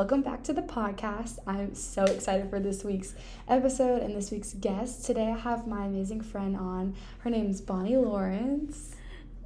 welcome 0.00 0.22
back 0.22 0.42
to 0.42 0.54
the 0.54 0.62
podcast. 0.62 1.38
I'm 1.46 1.74
so 1.74 2.04
excited 2.04 2.48
for 2.48 2.58
this 2.58 2.82
week's 2.82 3.14
episode 3.46 4.00
and 4.00 4.16
this 4.16 4.30
week's 4.30 4.54
guest. 4.54 5.04
Today 5.04 5.28
I 5.28 5.36
have 5.36 5.66
my 5.66 5.84
amazing 5.84 6.22
friend 6.22 6.56
on. 6.56 6.96
Her 7.18 7.28
name's 7.28 7.60
Bonnie 7.60 7.98
Lawrence. 7.98 8.96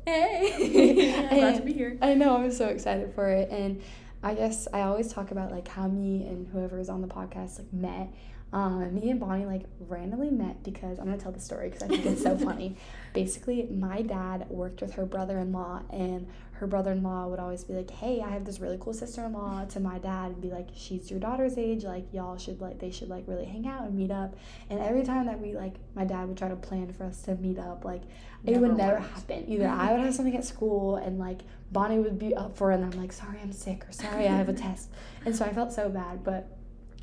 Hey, 0.06 1.28
glad 1.28 1.56
to 1.56 1.62
be 1.62 1.72
here. 1.72 1.98
I 2.00 2.14
know, 2.14 2.36
I'm 2.36 2.52
so 2.52 2.68
excited 2.68 3.12
for 3.16 3.30
it. 3.30 3.50
And 3.50 3.82
I 4.22 4.34
guess 4.34 4.68
I 4.72 4.82
always 4.82 5.12
talk 5.12 5.32
about 5.32 5.50
like 5.50 5.66
how 5.66 5.88
me 5.88 6.24
and 6.28 6.46
whoever 6.46 6.78
is 6.78 6.88
on 6.88 7.02
the 7.02 7.08
podcast 7.08 7.58
like 7.58 7.72
met. 7.72 8.14
Um, 8.54 8.94
me 8.94 9.10
and 9.10 9.18
Bonnie 9.18 9.46
like 9.46 9.64
randomly 9.80 10.30
met 10.30 10.62
because 10.62 11.00
I'm 11.00 11.06
gonna 11.06 11.18
tell 11.18 11.32
the 11.32 11.40
story 11.40 11.68
because 11.68 11.82
I 11.82 11.88
think 11.88 12.06
it's 12.06 12.22
so 12.22 12.36
funny. 12.48 12.76
Basically, 13.12 13.64
my 13.64 14.00
dad 14.02 14.48
worked 14.48 14.80
with 14.80 14.94
her 14.94 15.04
brother-in-law, 15.04 15.82
and 15.90 16.28
her 16.52 16.68
brother-in-law 16.68 17.26
would 17.26 17.40
always 17.40 17.64
be 17.64 17.74
like, 17.74 17.90
"Hey, 17.90 18.20
I 18.20 18.30
have 18.30 18.44
this 18.44 18.60
really 18.60 18.78
cool 18.80 18.94
sister-in-law." 18.94 19.64
To 19.64 19.80
my 19.80 19.98
dad, 19.98 20.26
and 20.30 20.40
be 20.40 20.50
like, 20.50 20.68
"She's 20.72 21.10
your 21.10 21.18
daughter's 21.18 21.58
age. 21.58 21.82
Like, 21.82 22.06
y'all 22.12 22.38
should 22.38 22.60
like 22.60 22.78
they 22.78 22.92
should 22.92 23.08
like 23.08 23.24
really 23.26 23.44
hang 23.44 23.66
out 23.66 23.86
and 23.86 23.96
meet 23.96 24.12
up." 24.12 24.36
And 24.70 24.78
every 24.78 25.02
time 25.02 25.26
that 25.26 25.40
we 25.40 25.52
like, 25.54 25.74
my 25.96 26.04
dad 26.04 26.28
would 26.28 26.38
try 26.38 26.48
to 26.48 26.54
plan 26.54 26.92
for 26.92 27.02
us 27.02 27.22
to 27.22 27.34
meet 27.34 27.58
up. 27.58 27.84
Like, 27.84 28.02
it 28.44 28.52
Never 28.52 28.68
would 28.68 28.76
never 28.76 28.98
happen. 29.00 29.46
Either 29.48 29.66
I 29.66 29.92
would 29.92 30.00
have 30.04 30.14
something 30.18 30.36
at 30.36 30.44
school, 30.44 30.94
and 30.94 31.18
like 31.18 31.40
Bonnie 31.72 31.98
would 31.98 32.20
be 32.20 32.36
up 32.36 32.56
for 32.56 32.70
it, 32.70 32.76
and 32.76 32.84
I'm 32.84 33.00
like, 33.00 33.12
"Sorry, 33.12 33.38
I'm 33.42 33.50
sick," 33.50 33.84
or 33.88 33.90
"Sorry, 33.90 34.28
I 34.28 34.36
have 34.36 34.48
a 34.48 34.52
test," 34.52 34.90
and 35.26 35.34
so 35.34 35.44
I 35.44 35.52
felt 35.52 35.72
so 35.72 35.88
bad, 35.88 36.22
but. 36.22 36.56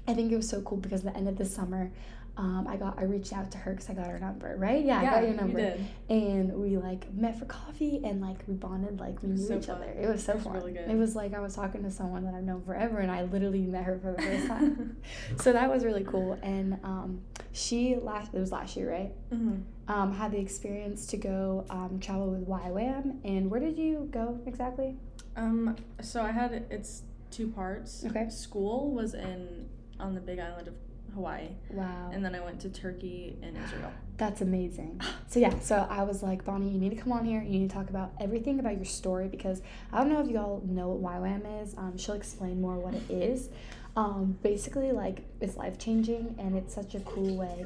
I 0.08 0.14
think 0.14 0.32
it 0.32 0.36
was 0.36 0.50
so 0.50 0.62
cool 0.62 0.78
because 0.78 1.06
at 1.06 1.14
the 1.14 1.18
end 1.18 1.28
of 1.28 1.38
the 1.38 1.46
summer, 1.46 1.92
um, 2.38 2.66
I 2.68 2.78
got 2.78 2.98
I 2.98 3.04
reached 3.04 3.34
out 3.34 3.52
to 3.52 3.58
her 3.60 3.72
because 3.74 3.90
I 3.90 3.94
got 3.94 4.08
her 4.08 4.18
number, 4.18 4.56
right? 4.58 4.84
Yeah, 4.84 5.00
I 5.00 5.04
got 5.06 5.24
your 5.24 5.34
number, 5.34 5.60
You 5.60 5.66
did. 5.66 5.86
and 6.10 6.54
we 6.54 6.78
like 6.78 7.14
met 7.14 7.38
for 7.38 7.46
coffee 7.46 8.02
and 8.04 8.22
like 8.22 8.38
we 8.48 8.54
bonded 8.56 9.00
like 9.00 9.22
we 9.22 9.30
knew 9.30 9.38
so 9.48 9.58
each 9.58 9.66
fun. 9.66 9.76
other. 9.76 9.92
It 9.92 10.08
was 10.08 10.24
so 10.24 10.32
It 10.32 10.36
was 10.36 10.44
fun. 10.46 10.54
really 10.54 10.72
good. 10.72 10.90
It 10.90 10.96
was 10.98 11.16
like 11.16 11.34
I 11.34 11.40
was 11.40 11.56
talking 11.56 11.84
to 11.84 11.92
someone 11.92 12.24
that 12.26 12.34
I've 12.34 12.44
known 12.44 12.62
forever, 12.64 13.00
and 13.00 13.12
I 13.12 13.24
literally 13.24 13.62
met 13.62 13.84
her 13.84 14.00
for 14.00 14.14
the 14.14 14.22
first 14.22 14.48
time. 14.48 14.98
so 15.38 15.52
that 15.54 15.70
was 15.70 15.84
really 15.84 16.04
cool. 16.06 16.40
And 16.42 16.80
um, 16.84 17.22
she 17.52 17.96
last 17.98 18.34
it 18.34 18.40
was 18.40 18.52
last 18.52 18.76
year, 18.78 18.90
right? 18.92 19.12
hmm 19.30 19.56
Um, 19.90 20.14
had 20.14 20.32
the 20.32 20.40
experience 20.40 21.06
to 21.08 21.18
go 21.18 21.66
um, 21.70 22.00
travel 22.00 22.28
with 22.32 22.48
YWAM. 22.48 23.20
And 23.26 23.52
where 23.52 23.60
did 23.60 23.78
you 23.78 24.08
go 24.10 24.40
exactly? 24.46 24.96
Um, 25.36 25.76
so 26.02 26.22
I 26.24 26.32
had 26.32 26.66
it's 26.72 27.04
two 27.30 27.50
parts. 27.50 28.06
Okay. 28.08 28.30
School 28.30 28.92
was 28.92 29.14
in 29.14 29.68
on 30.02 30.14
the 30.16 30.22
Big 30.22 30.40
Island 30.40 30.68
of 30.68 30.74
Hawaii, 31.14 31.48
Wow. 31.72 32.10
and 32.14 32.24
then 32.24 32.34
I 32.36 32.40
went 32.40 32.60
to 32.62 32.70
Turkey 32.70 33.38
and 33.44 33.56
Israel. 33.64 33.92
That's 34.18 34.42
amazing. 34.42 35.00
So 35.28 35.40
yeah, 35.40 35.58
so 35.60 35.88
I 35.90 36.04
was 36.04 36.22
like, 36.22 36.44
Bonnie, 36.44 36.68
you 36.70 36.78
need 36.78 36.90
to 36.90 36.98
come 36.98 37.14
on 37.14 37.24
here. 37.24 37.42
You 37.42 37.60
need 37.60 37.70
to 37.70 37.74
talk 37.76 37.90
about 37.90 38.12
everything 38.20 38.60
about 38.60 38.76
your 38.76 38.84
story 38.84 39.30
because 39.30 39.62
I 39.94 40.00
don't 40.00 40.10
know 40.12 40.20
if 40.20 40.28
y'all 40.30 40.62
know 40.68 40.90
what 40.90 41.22
YWAM 41.22 41.64
is. 41.64 41.74
Um, 41.78 41.98
she'll 41.98 42.16
explain 42.16 42.60
more 42.60 42.76
what 42.78 42.94
it 42.94 43.10
is. 43.10 43.48
Um, 43.96 44.38
basically, 44.44 44.92
like 44.92 45.24
it's 45.40 45.56
life 45.56 45.78
changing 45.80 46.36
and 46.38 46.58
it's 46.58 46.74
such 46.76 46.96
a 46.96 47.00
cool 47.02 47.38
way. 47.38 47.66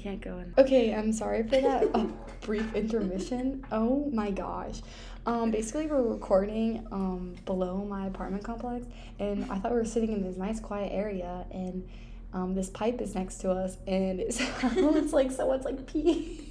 Can't 0.00 0.20
go 0.20 0.38
in. 0.38 0.54
Okay, 0.58 0.94
I'm 0.94 1.12
sorry 1.12 1.42
for 1.42 1.60
that 1.60 1.88
uh, 1.94 2.06
brief 2.40 2.74
intermission. 2.74 3.64
Oh 3.70 4.08
my 4.12 4.30
gosh. 4.30 4.80
Um, 5.26 5.50
basically, 5.50 5.86
we're 5.86 6.02
recording 6.02 6.86
um, 6.90 7.34
below 7.44 7.84
my 7.84 8.06
apartment 8.06 8.42
complex, 8.42 8.86
and 9.18 9.44
I 9.50 9.58
thought 9.58 9.72
we 9.72 9.78
were 9.78 9.84
sitting 9.84 10.12
in 10.12 10.22
this 10.22 10.36
nice, 10.36 10.60
quiet 10.60 10.90
area, 10.92 11.46
and 11.50 11.86
um, 12.32 12.54
this 12.54 12.70
pipe 12.70 13.00
is 13.00 13.14
next 13.14 13.38
to 13.38 13.50
us, 13.50 13.76
and 13.86 14.20
it 14.20 14.32
sounds 14.60 15.12
like 15.12 15.30
someone's 15.30 15.64
like 15.64 15.86
peeing. 15.86 16.46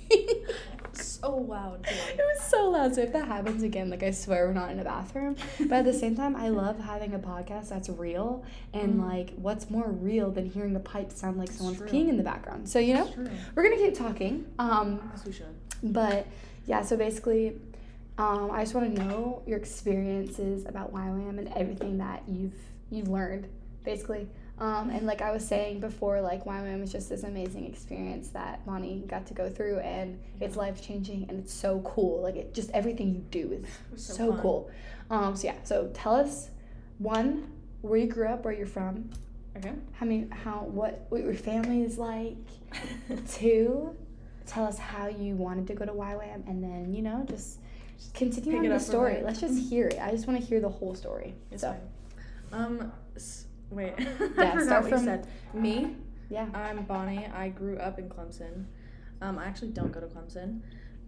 So 0.98 1.36
loud. 1.36 1.86
It 1.90 2.18
was 2.18 2.42
so 2.50 2.70
loud. 2.70 2.96
So 2.96 3.02
if 3.02 3.14
that 3.14 3.28
happens 3.28 3.64
again, 3.64 3.90
like 3.90 4.04
I 4.04 4.12
swear 4.12 4.48
we're 4.48 4.54
not 4.54 4.72
in 4.72 4.80
a 4.80 4.84
bathroom. 4.84 5.36
But 5.60 5.72
at 5.74 5.86
the 5.86 5.94
same 5.94 6.16
time, 6.16 6.36
I 6.36 6.50
love 6.50 6.80
having 6.80 7.14
a 7.14 7.20
podcast 7.20 7.70
that's 7.70 7.90
real. 7.90 8.44
And 8.74 9.00
Mm. 9.00 9.08
like, 9.08 9.34
what's 9.36 9.70
more 9.70 9.90
real 9.90 10.32
than 10.32 10.46
hearing 10.50 10.76
a 10.76 10.80
pipe 10.80 11.12
sound 11.12 11.38
like 11.38 11.52
someone's 11.52 11.80
peeing 11.82 12.10
in 12.10 12.18
the 12.18 12.24
background? 12.24 12.68
So 12.70 12.80
you 12.80 12.94
know, 12.96 13.10
we're 13.56 13.64
gonna 13.64 13.78
keep 13.78 13.94
talking. 13.96 14.46
Um, 14.60 15.00
Yes, 15.14 15.26
we 15.26 15.32
should. 15.32 15.56
but 15.84 16.28
yeah, 16.66 16.82
so 16.82 16.98
basically, 16.98 17.60
um, 18.18 18.52
I 18.52 18.64
just 18.64 18.76
want 18.76 18.96
to 18.96 19.04
know 19.06 19.42
your 19.48 19.58
experiences 19.58 20.66
about 20.66 20.94
YWAM 20.94 21.38
and 21.40 21.48
everything 21.56 21.98
that 22.00 22.24
you've 22.28 22.54
you've 22.92 23.08
learned, 23.08 23.48
basically. 23.84 24.28
Um, 24.60 24.90
and 24.90 25.06
like 25.06 25.22
I 25.22 25.32
was 25.32 25.48
saying 25.48 25.80
before, 25.80 26.20
like 26.22 26.44
YWAM 26.44 26.84
is 26.84 26.92
just 26.92 27.08
this 27.10 27.24
amazing 27.24 27.66
experience 27.66 28.30
that 28.30 28.66
Bonnie 28.66 29.04
got 29.08 29.26
to 29.28 29.34
go 29.34 29.50
through, 29.50 29.80
and 29.80 30.20
it's 30.42 30.56
life 30.58 30.82
changing, 30.86 31.26
and 31.30 31.40
it's 31.40 31.54
so 31.54 31.80
cool. 31.82 32.22
Like 32.22 32.36
it, 32.36 32.54
just 32.54 32.70
everything 32.72 33.14
you 33.16 33.22
do 33.32 33.54
is 33.54 33.66
so, 34.06 34.14
so, 34.14 34.34
cool. 34.42 34.70
Um, 35.10 35.36
so 35.36 35.48
yeah, 35.48 35.56
so 35.64 35.90
tell 35.94 36.14
us 36.14 36.50
one 36.98 37.50
where 37.82 37.98
you 38.00 38.08
grew 38.08 38.28
up, 38.28 38.44
where 38.44 38.54
you're 38.54 38.66
from, 38.68 39.10
Okay. 39.56 39.72
how 39.94 40.06
many, 40.06 40.28
how 40.44 40.60
what 40.66 41.06
what 41.10 41.22
your 41.24 41.34
family 41.34 41.84
is 41.84 41.98
like. 41.98 42.36
Two, 43.30 43.96
tell 44.46 44.66
us 44.66 44.78
how 44.78 45.08
you 45.08 45.36
wanted 45.36 45.68
to 45.68 45.74
go 45.74 45.86
to 45.86 45.92
YWAM, 45.94 46.48
and 46.50 46.62
then 46.64 46.94
you 46.94 47.02
know 47.02 47.26
just 47.30 47.60
continue 48.14 48.52
pick 48.52 48.60
on 48.60 48.70
the 48.70 48.80
story. 48.80 49.22
Let's 49.24 49.40
just 49.40 49.58
hear 49.70 49.88
it. 49.88 50.00
I 50.02 50.12
just 50.12 50.28
want 50.28 50.40
to 50.40 50.46
hear 50.46 50.60
the 50.60 50.70
whole 50.70 50.96
story. 50.96 51.34
It's 51.50 51.62
so 51.62 51.76
fine. 52.52 52.62
Um, 52.62 52.92
s- 53.16 53.46
wait. 53.70 53.94
Yeah, 53.98 54.08
I 54.38 54.58
forgot 54.58 54.84
what 54.84 54.92
you 54.92 54.98
said. 55.00 55.28
Me. 55.54 55.96
yeah, 56.30 56.48
I'm 56.54 56.84
Bonnie. 56.84 57.26
I 57.28 57.50
grew 57.50 57.78
up 57.78 58.00
in 58.00 58.10
Clemson. 58.10 58.66
Um, 59.22 59.38
I 59.38 59.46
actually 59.46 59.70
don't 59.70 59.92
go 59.92 60.00
to 60.00 60.08
Clemson, 60.08 60.62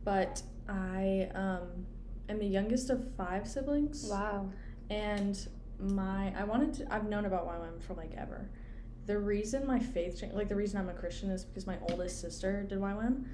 but 0.04 0.42
I 0.68 1.30
um, 1.34 1.86
am 2.30 2.40
the 2.40 2.46
youngest 2.46 2.90
of 2.90 3.06
five 3.16 3.48
siblings. 3.48 4.08
wow, 4.10 4.50
And 4.90 5.38
my 5.80 6.34
I 6.38 6.44
wanted 6.44 6.74
to 6.76 6.94
I've 6.94 7.08
known 7.08 7.26
about 7.26 7.48
YWAM 7.48 7.82
for 7.82 7.94
like 7.94 8.12
ever. 8.18 8.50
The 9.08 9.18
reason 9.18 9.66
my 9.66 9.80
faith 9.80 10.20
changed, 10.20 10.36
like 10.36 10.48
the 10.50 10.56
reason 10.56 10.80
I'm 10.80 10.90
a 10.90 10.94
Christian 10.94 11.32
is 11.32 11.44
because 11.46 11.66
my 11.66 11.78
oldest 11.90 12.22
sister 12.22 12.64
did 12.64 12.80
YWAM. 12.80 13.26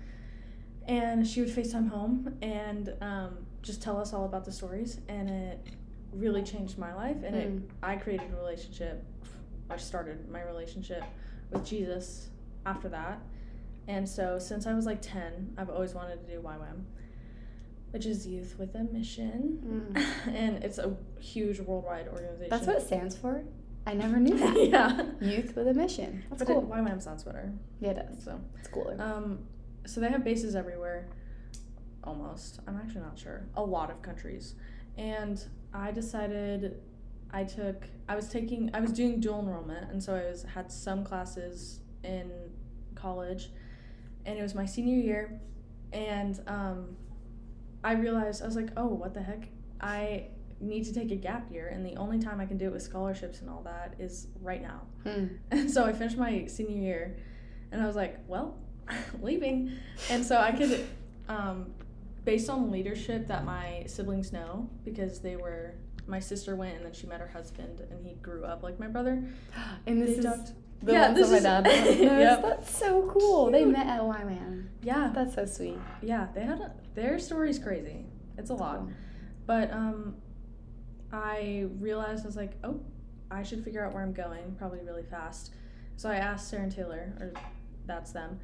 And 0.88 1.28
she 1.28 1.42
would 1.42 1.50
FaceTime 1.50 1.90
home 1.90 2.38
and 2.42 2.94
um, 3.02 3.40
just 3.62 3.82
tell 3.82 3.98
us 4.00 4.14
all 4.14 4.24
about 4.24 4.46
the 4.46 4.52
stories 4.54 5.02
and 5.10 5.30
it 5.30 5.68
really 6.18 6.44
changed 6.44 6.78
my 6.78 6.94
life 6.94 7.18
and 7.24 7.36
it 7.36 7.50
Mm. 7.50 7.62
I 7.84 7.96
created 7.96 8.32
a 8.34 8.36
relationship 8.38 9.04
I 9.70 9.78
started 9.78 10.30
my 10.30 10.44
relationship 10.44 11.04
with 11.52 11.66
Jesus 11.66 12.30
after 12.66 12.88
that. 12.90 13.20
And 13.88 14.08
so 14.08 14.40
since 14.40 14.66
I 14.66 14.74
was 14.74 14.86
like 14.86 15.02
10, 15.02 15.56
I've 15.58 15.70
always 15.70 15.94
wanted 15.94 16.26
to 16.26 16.34
do 16.34 16.42
YWAM, 16.42 16.84
which 17.92 18.06
is 18.06 18.26
Youth 18.28 18.56
with 18.58 18.76
a 18.76 18.84
Mission. 18.84 19.92
Mm. 19.94 20.06
and 20.34 20.64
it's 20.64 20.78
a 20.78 20.96
huge 21.20 21.60
worldwide 21.60 22.08
organization. 22.08 22.50
that's 22.50 22.66
what 22.68 22.78
it 22.78 22.86
stands 22.86 23.16
for. 23.18 23.44
I 23.86 23.94
never 24.04 24.18
knew 24.18 24.38
that. 24.38 24.56
yeah. 24.70 25.06
Youth 25.22 25.56
with 25.56 25.68
a 25.68 25.74
mission. 25.74 26.24
That's 26.30 26.44
but 26.44 26.48
cool. 26.54 26.60
it, 26.62 26.70
YWAM 26.70 27.02
sounds 27.02 27.24
better. 27.24 27.52
yeah, 27.80 27.90
it 27.92 28.08
does. 28.08 28.24
So, 28.24 28.40
It's 28.60 28.68
cooler. 28.70 28.96
um, 29.02 29.40
so 29.86 30.00
they 30.02 30.10
have 30.10 30.24
bases 30.24 30.56
everywhere. 30.56 31.08
Almost. 32.04 32.60
I'm 32.68 32.78
actually 32.78 33.02
not 33.02 33.18
sure. 33.20 33.48
A 33.56 33.64
lot 33.64 33.90
of 33.92 34.02
countries. 34.02 34.56
And 34.98 35.42
I 35.74 35.92
decided 35.92 36.82
I 37.32 37.44
took 37.44 37.86
I 38.08 38.16
was 38.16 38.30
taking 38.30 38.70
I 38.74 38.80
was 38.80 38.92
doing 38.92 39.20
dual 39.20 39.40
enrollment 39.40 39.92
and 39.92 40.02
so 40.02 40.16
I 40.16 40.30
was 40.30 40.44
had 40.44 40.72
some 40.72 41.04
classes 41.04 41.82
in 42.04 42.32
college 42.96 43.50
and 44.26 44.40
it 44.40 44.42
was 44.42 44.56
my 44.56 44.66
senior 44.66 44.98
year 44.98 45.40
and 45.92 46.40
um 46.48 46.96
I 47.84 47.94
realized 47.94 48.42
I 48.42 48.46
was 48.46 48.56
like, 48.56 48.70
"Oh, 48.76 48.88
what 48.88 49.14
the 49.14 49.22
heck? 49.22 49.50
I 49.80 50.28
need 50.60 50.84
to 50.86 50.94
take 50.94 51.12
a 51.12 51.16
gap 51.16 51.52
year 51.52 51.68
and 51.68 51.86
the 51.86 51.96
only 51.96 52.20
time 52.20 52.42
I 52.42 52.46
can 52.46 52.58
do 52.58 52.66
it 52.66 52.74
with 52.74 52.82
scholarships 52.82 53.42
and 53.42 53.50
all 53.50 53.62
that 53.64 53.96
is 54.00 54.28
right 54.42 54.62
now." 54.62 54.82
Hmm. 55.04 55.26
And 55.52 55.70
so 55.70 55.86
I 55.86 55.94
finished 55.94 56.18
my 56.18 56.48
senior 56.48 56.82
year 56.82 57.18
and 57.72 57.82
I 57.82 57.86
was 57.86 57.96
like, 57.96 58.20
well, 58.28 58.58
leaving. 59.22 59.74
And 60.10 60.26
so 60.26 60.38
I 60.38 60.52
could, 60.52 60.86
um, 61.28 61.74
based 62.28 62.50
on 62.50 62.70
leadership 62.70 63.26
that 63.30 63.46
my 63.46 63.86
siblings 63.88 64.34
know, 64.34 64.70
because 64.84 65.22
they 65.22 65.38
were, 65.38 65.74
my 66.08 66.20
sister 66.20 66.58
went 66.58 66.76
and 66.76 66.86
then 66.86 66.92
she 66.92 67.08
met 67.08 67.22
her 67.22 67.28
husband 67.30 67.80
and 67.90 68.06
he 68.06 68.16
grew 68.16 68.44
up 68.44 68.64
like 68.64 68.78
my 68.82 68.88
brother. 68.88 69.24
And 69.88 70.02
this 70.02 70.10
They 70.12 70.16
is 70.18 70.26
talked- 70.26 70.52
the 70.84 70.92
Yeah, 70.92 71.14
this 71.14 71.30
that 71.30 71.64
my 71.64 71.70
dad. 71.70 71.98
Yep. 72.00 72.42
That's 72.42 72.78
so 72.78 73.10
cool. 73.10 73.50
They 73.50 73.64
met 73.64 73.88
at 73.88 74.02
YWAM. 74.02 74.68
Yeah. 74.84 75.10
That's 75.16 75.36
so 75.36 75.46
sweet. 75.46 75.78
Yeah, 76.02 76.28
they 76.36 76.42
had, 76.44 76.60
a, 76.60 76.74
their 76.96 77.18
story's 77.18 77.60
crazy. 77.60 78.06
It's 78.38 78.50
a 78.50 78.54
lot. 78.56 78.80
Cool. 78.80 78.92
But 79.46 79.72
um, 79.72 80.18
I 81.14 81.68
realized 81.80 82.26
I 82.26 82.28
was 82.28 82.36
like, 82.36 82.58
oh, 82.66 82.82
I 83.32 83.44
should 83.44 83.64
figure 83.64 83.86
out 83.86 83.94
where 83.94 84.04
I'm 84.04 84.12
going, 84.14 84.54
probably 84.58 84.82
really 84.82 85.04
fast. 85.04 85.54
So 85.96 86.10
I 86.10 86.16
asked 86.18 86.50
Sarah 86.50 86.64
and 86.64 86.72
Taylor, 86.76 87.14
or 87.22 87.32
that's 87.86 88.12
them, 88.12 88.38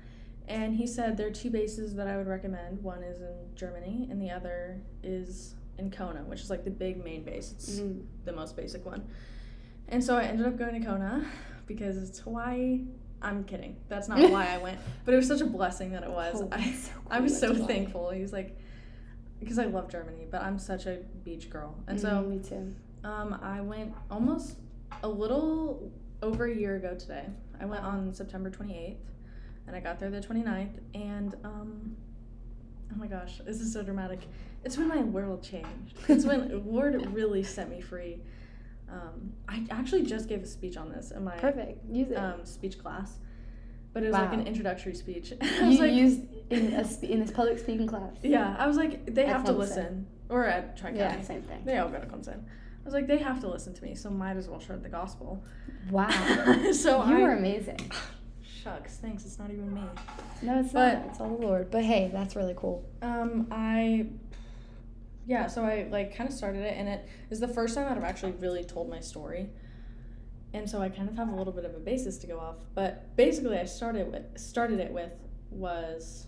and 0.48 0.76
he 0.76 0.86
said 0.88 1.18
there 1.18 1.28
are 1.28 1.32
two 1.32 1.50
bases 1.50 1.96
that 1.96 2.08
I 2.08 2.18
would 2.18 2.28
recommend. 2.28 2.82
One 2.84 3.04
is 3.04 3.22
in 3.22 3.34
Germany, 3.56 4.08
and 4.12 4.22
the 4.22 4.30
other 4.32 4.82
is 5.04 5.56
in 5.78 5.90
Kona, 5.92 6.22
which 6.24 6.42
is 6.42 6.50
like 6.50 6.64
the 6.64 6.72
big 6.72 7.04
main 7.04 7.24
base. 7.24 7.52
It's 7.54 7.80
Mhm. 7.80 8.04
the 8.26 8.32
most 8.34 8.56
basic 8.56 8.86
one. 8.86 9.04
And 9.88 10.04
so 10.04 10.16
I 10.16 10.24
ended 10.24 10.46
up 10.46 10.58
going 10.58 10.80
to 10.80 10.86
Kona 10.88 11.26
because 11.66 11.98
it's 11.98 12.20
Hawaii. 12.20 12.86
I'm 13.22 13.44
kidding. 13.46 13.78
That's 13.88 14.08
not 14.10 14.20
why 14.32 14.48
I 14.54 14.58
went. 14.58 14.80
But 15.06 15.14
it 15.14 15.18
was 15.18 15.28
such 15.28 15.42
a 15.42 15.46
blessing 15.46 15.92
that 15.94 16.04
it 16.04 16.10
was. 16.12 16.42
Oh, 16.42 16.50
I, 16.52 16.72
so 16.72 16.92
I 17.10 17.20
was 17.22 17.38
so 17.40 17.54
Bali. 17.54 17.66
thankful. 17.66 18.10
He 18.12 18.22
was 18.22 18.34
like, 18.34 18.58
because 19.40 19.58
I 19.60 19.66
love 19.66 19.90
Germany, 19.90 20.28
but 20.30 20.42
I'm 20.42 20.60
such 20.60 20.86
a 20.86 21.00
beach 21.24 21.50
girl. 21.50 21.76
And 21.88 21.98
Mm, 21.98 22.02
so 22.02 22.22
me 22.24 22.40
too. 22.40 22.74
um, 23.04 23.34
I 23.42 23.62
went 23.62 23.94
almost 24.12 24.58
a 25.04 25.08
little 25.10 25.92
over 26.22 26.46
a 26.46 26.56
year 26.56 26.76
ago 26.76 26.96
today. 26.96 27.26
I 27.60 27.66
went 27.66 27.84
on 27.84 28.14
September 28.14 28.50
28th 28.50 28.98
and 29.68 29.76
I 29.76 29.80
got 29.80 30.00
there 30.00 30.10
the 30.10 30.20
29th. 30.20 30.80
And 30.94 31.36
um, 31.44 31.96
oh 32.92 32.98
my 32.98 33.08
gosh, 33.08 33.40
this 33.46 33.60
is 33.62 33.72
so 33.72 33.84
dramatic. 33.84 34.20
It's 34.64 34.78
when 34.78 34.88
my 34.88 35.02
world 35.02 35.44
changed. 35.44 35.98
It's 36.08 36.26
when 36.26 36.66
Lord 36.72 37.14
really 37.14 37.44
set 37.44 37.70
me 37.70 37.82
free. 37.82 38.20
Um, 38.90 39.34
I 39.48 39.66
actually 39.72 40.04
just 40.04 40.30
gave 40.30 40.44
a 40.44 40.46
speech 40.46 40.78
on 40.78 40.90
this 40.92 41.12
in 41.12 41.24
my 41.24 41.36
Perfect. 41.38 41.84
Use 41.90 42.12
it. 42.12 42.16
um, 42.16 42.46
speech 42.46 42.78
class, 42.78 43.18
but 43.92 44.04
it 44.04 44.08
was 44.08 44.14
like 44.14 44.34
an 44.34 44.46
introductory 44.46 44.94
speech. 44.94 45.34
I 45.42 45.68
was 45.68 45.76
you 45.78 45.82
like, 45.82 45.94
used 45.94 46.22
in 46.52 46.74
a 46.74 47.06
in 47.06 47.20
this 47.20 47.32
public 47.32 47.58
speaking 47.58 47.88
class. 47.88 48.14
yeah, 48.22 48.56
I 48.60 48.68
was 48.68 48.78
like, 48.78 49.14
they 49.14 49.24
At 49.24 49.30
have 49.30 49.46
to 49.46 49.52
listen, 49.52 50.06
or 50.30 50.46
at 50.46 50.78
Tri 50.78 50.92
Yeah, 50.92 51.20
same 51.22 51.42
thing. 51.42 51.64
They 51.66 51.78
all 51.78 51.90
go 51.90 52.00
to 52.00 52.06
Clemson. 52.06 52.38
I 52.38 52.86
was 52.86 52.94
like, 52.94 53.08
they 53.08 53.18
have 53.18 53.40
to 53.40 53.48
listen 53.48 53.74
to 53.74 53.84
me, 53.84 53.96
so 53.96 54.10
might 54.10 54.36
as 54.38 54.48
well 54.48 54.60
share 54.60 54.78
the 54.78 54.90
gospel. 54.90 55.44
Wow. 55.90 56.10
so 56.74 57.04
you 57.06 57.18
I, 57.18 57.22
were 57.22 57.32
amazing. 57.32 57.80
Shucks, 58.64 58.98
thanks. 58.98 59.26
It's 59.26 59.38
not 59.40 59.52
even 59.52 59.74
me. 59.74 59.82
No, 60.42 60.60
it's 60.60 60.72
But- 60.72 61.00
not. 61.00 61.08
It's 61.08 61.20
all 61.20 61.30
the 61.36 61.46
Lord. 61.46 61.70
But 61.72 61.84
hey, 61.84 62.10
that's 62.14 62.36
really 62.36 62.54
cool. 62.56 62.84
Um, 63.02 63.48
I, 63.52 64.08
yeah, 65.26 65.48
so 65.48 65.64
I 65.64 65.88
like 65.92 66.16
kind 66.16 66.30
of 66.30 66.36
started 66.36 66.62
it, 66.64 66.76
and 66.78 66.88
it 66.88 67.08
is 67.30 67.40
the 67.40 67.48
first 67.48 67.76
time 67.76 67.86
that 67.86 67.98
I've 67.98 68.04
actually 68.04 68.34
really 68.34 68.64
told 68.64 68.90
my 68.90 69.00
story. 69.00 69.50
And 70.54 70.70
so 70.70 70.82
I 70.82 70.90
kind 70.90 71.10
of 71.10 71.16
have 71.18 71.30
a 71.30 71.36
little 71.36 71.54
bit 71.54 71.66
of 71.66 71.74
a 71.74 71.80
basis 71.80 72.18
to 72.20 72.28
go 72.28 72.40
off, 72.40 72.58
but 72.76 73.16
basically 73.16 73.58
I 73.58 73.66
started 73.66 74.12
with 74.12 74.38
started 74.40 74.80
it 74.80 74.92
with 74.92 75.12
was 75.50 76.28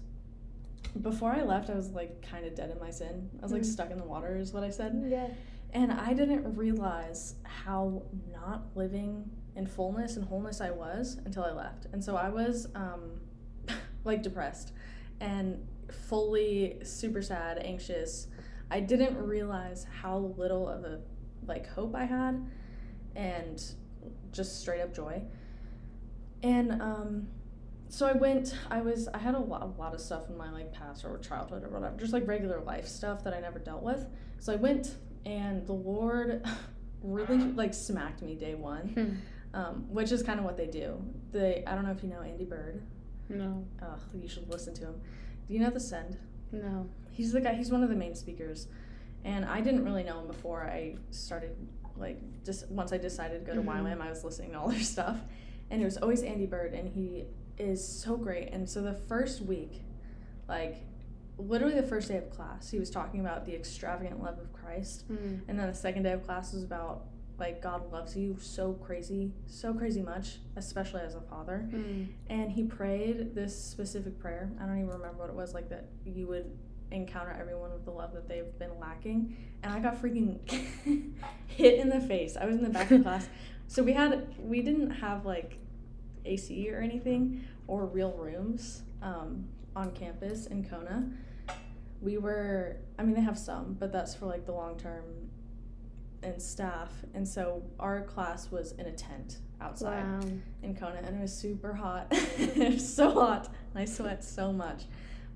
before 1.02 1.32
I 1.32 1.44
left 1.44 1.70
I 1.70 1.76
was 1.76 1.90
like 1.92 2.22
kind 2.28 2.46
of 2.46 2.56
dead 2.56 2.72
in 2.72 2.80
my 2.80 2.90
sin. 2.90 3.30
I 3.40 3.44
was 3.44 3.52
like 3.52 3.62
Mm. 3.62 3.66
stuck 3.66 3.92
in 3.92 3.98
the 4.00 4.04
water 4.04 4.36
is 4.38 4.52
what 4.54 4.64
I 4.64 4.70
said. 4.72 5.06
Yeah. 5.08 5.28
And 5.74 5.92
I 5.92 6.14
didn't 6.14 6.56
realize 6.56 7.36
how 7.44 8.02
not 8.32 8.66
living 8.76 9.30
in 9.56 9.66
fullness 9.68 10.18
and 10.18 10.26
wholeness 10.26 10.62
I 10.62 10.72
was 10.72 11.18
until 11.26 11.44
I 11.44 11.52
left. 11.52 11.88
And 11.94 12.04
so 12.04 12.16
I 12.16 12.30
was 12.30 12.68
um, 12.76 13.22
like 14.04 14.22
depressed 14.22 14.74
and 15.20 15.66
fully 16.08 16.78
super 16.84 17.22
sad, 17.22 17.60
anxious. 17.60 18.28
I 18.70 18.80
didn't 18.80 19.18
realize 19.18 19.86
how 20.02 20.34
little 20.38 20.68
of 20.68 20.84
a 20.84 21.00
like 21.48 21.68
hope 21.70 21.96
I 21.96 22.06
had 22.06 22.50
and 23.16 23.64
just 24.32 24.60
straight 24.60 24.82
up 24.82 24.94
joy. 24.94 25.22
And 26.44 26.82
um, 26.82 27.28
so 27.88 28.06
I 28.08 28.14
went, 28.14 28.56
I 28.70 28.82
was, 28.82 29.08
I 29.08 29.18
had 29.18 29.36
a 29.36 29.40
lot, 29.40 29.62
a 29.62 29.80
lot 29.80 29.94
of 29.94 30.02
stuff 30.02 30.30
in 30.30 30.38
my 30.38 30.52
like 30.52 30.74
past 30.74 31.06
or 31.06 31.18
childhood 31.20 31.64
or 31.64 31.70
whatever, 31.70 31.96
just 31.98 32.14
like 32.14 32.28
regular 32.28 32.62
life 32.62 32.88
stuff 32.88 33.24
that 33.24 33.34
I 33.34 33.40
never 33.40 33.60
dealt 33.60 33.84
with. 33.84 34.06
So 34.40 34.52
I 34.54 34.58
went 34.58 34.96
and 35.26 35.66
the 35.66 35.74
Lord 35.74 36.46
really 37.02 37.38
like 37.38 37.74
smacked 37.74 38.22
me 38.22 38.36
day 38.36 38.56
one, 38.56 38.88
Hmm. 38.90 39.16
Um, 39.56 39.86
which 39.90 40.12
is 40.12 40.22
kind 40.22 40.38
of 40.38 40.44
what 40.46 40.58
they 40.58 40.68
do. 40.68 41.02
They, 41.32 41.64
I 41.66 41.76
don't 41.76 41.86
know 41.86 41.92
if 41.92 42.04
you 42.04 42.10
know 42.10 42.22
Andy 42.22 42.44
Byrd. 42.44 42.82
No. 43.30 43.66
Ugh, 43.82 44.00
you 44.14 44.28
should 44.28 44.50
listen 44.50 44.74
to 44.76 44.82
him. 44.88 44.96
Do 45.48 45.54
you 45.54 45.62
know 45.62 45.70
The 45.70 45.80
Send? 45.80 46.18
No. 46.52 46.90
He's 47.10 47.32
the 47.32 47.40
guy. 47.40 47.54
He's 47.54 47.72
one 47.72 47.82
of 47.82 47.88
the 47.90 47.96
main 47.96 48.16
speakers, 48.16 48.68
and 49.24 49.46
I 49.46 49.62
didn't 49.62 49.86
really 49.86 50.04
know 50.04 50.20
him 50.20 50.28
before 50.28 50.64
I 50.66 50.98
started. 51.12 51.56
Like, 51.96 52.20
just 52.44 52.70
once 52.70 52.92
I 52.92 52.98
decided 52.98 53.46
to 53.46 53.52
go 53.52 53.56
to 53.56 53.62
Mhm. 53.66 53.82
YWAM, 53.84 54.02
I 54.02 54.10
was 54.10 54.26
listening 54.26 54.52
to 54.52 54.60
all 54.60 54.68
their 54.76 54.82
stuff, 54.82 55.18
and 55.70 55.82
it 55.82 55.86
was 55.86 55.96
always 55.98 56.22
Andy 56.22 56.46
Byrd, 56.46 56.74
and 56.74 56.90
he 56.90 57.24
is 57.58 57.82
so 57.88 58.18
great. 58.18 58.50
And 58.52 58.70
so 58.70 58.82
the 58.82 58.94
first 58.94 59.42
week, 59.42 59.84
like, 60.50 60.84
literally 61.38 61.76
the 61.76 61.88
first 61.88 62.10
day 62.10 62.18
of 62.18 62.30
class, 62.30 62.70
he 62.70 62.78
was 62.78 62.90
talking 62.90 63.22
about 63.22 63.46
the 63.46 63.56
extravagant 63.56 64.22
love 64.22 64.38
of 64.38 64.52
Christ, 64.52 65.08
Mm. 65.10 65.40
and 65.48 65.58
then 65.58 65.68
the 65.70 65.74
second 65.74 66.04
day 66.04 66.12
of 66.12 66.24
class 66.24 66.52
was 66.54 66.64
about 66.64 67.06
like 67.38 67.62
God 67.62 67.92
loves 67.92 68.16
you 68.16 68.38
so 68.40 68.74
crazy, 68.74 69.32
so 69.46 69.74
crazy 69.74 70.02
much, 70.02 70.38
especially 70.56 71.02
as 71.02 71.16
a 71.16 71.22
father 71.22 71.68
Mm. 71.72 72.08
and 72.30 72.52
he 72.52 72.64
prayed 72.64 73.36
this 73.36 73.54
specific 73.62 74.18
prayer. 74.20 74.52
I 74.60 74.66
don't 74.66 74.78
even 74.78 74.90
remember 74.90 75.20
what 75.20 75.30
it 75.30 75.36
was 75.36 75.54
like 75.54 75.70
that 75.70 75.86
you 76.06 76.28
would 76.28 76.50
encounter 76.92 77.36
everyone 77.38 77.72
with 77.74 77.84
the 77.84 77.92
love 77.92 78.14
that 78.14 78.28
they've 78.30 78.58
been 78.60 78.80
lacking. 78.80 79.36
And 79.64 79.74
I 79.74 79.80
got 79.80 80.02
freaking 80.02 80.38
hit 81.48 81.80
in 81.80 81.90
the 81.90 82.00
face. 82.00 82.38
I 82.38 82.46
was 82.46 82.56
in 82.56 82.64
the 82.64 82.70
back 82.70 82.92
of 82.92 83.04
class. 83.04 83.28
So 83.68 83.82
we 83.82 83.94
had 83.94 84.28
we 84.40 84.62
didn't 84.62 84.92
have 84.92 85.26
like 85.26 85.58
AC 86.24 86.70
or 86.72 86.80
anything 86.80 87.44
or 87.66 87.88
real 87.88 88.12
rooms 88.14 88.84
um, 89.02 89.46
on 89.76 89.92
campus 89.92 90.46
in 90.46 90.64
Kona. 90.64 91.10
We 92.00 92.20
were 92.20 92.78
I 93.00 93.04
mean 93.04 93.16
they 93.16 93.22
have 93.22 93.40
some, 93.40 93.76
but 93.80 93.92
that's 93.92 94.14
for 94.14 94.28
like 94.28 94.46
the 94.46 94.52
long 94.52 94.78
term 94.78 95.04
and 96.26 96.42
staff. 96.42 96.92
And 97.14 97.28
so 97.28 97.64
our 97.80 98.02
class 98.02 98.52
was 98.52 98.74
in 98.74 98.88
a 98.88 98.92
tent 98.92 99.38
outside 99.62 100.04
Wow. 100.04 100.20
in 100.64 100.76
Kona 100.76 100.98
and 101.06 101.18
it 101.18 101.22
was 101.22 101.34
super 101.34 101.74
hot. 101.74 102.08
it 102.12 102.74
was 102.74 102.94
so 102.94 103.12
hot. 103.14 103.54
I 103.74 103.86
sweat 103.86 104.24
so 104.24 104.52
much. 104.52 104.84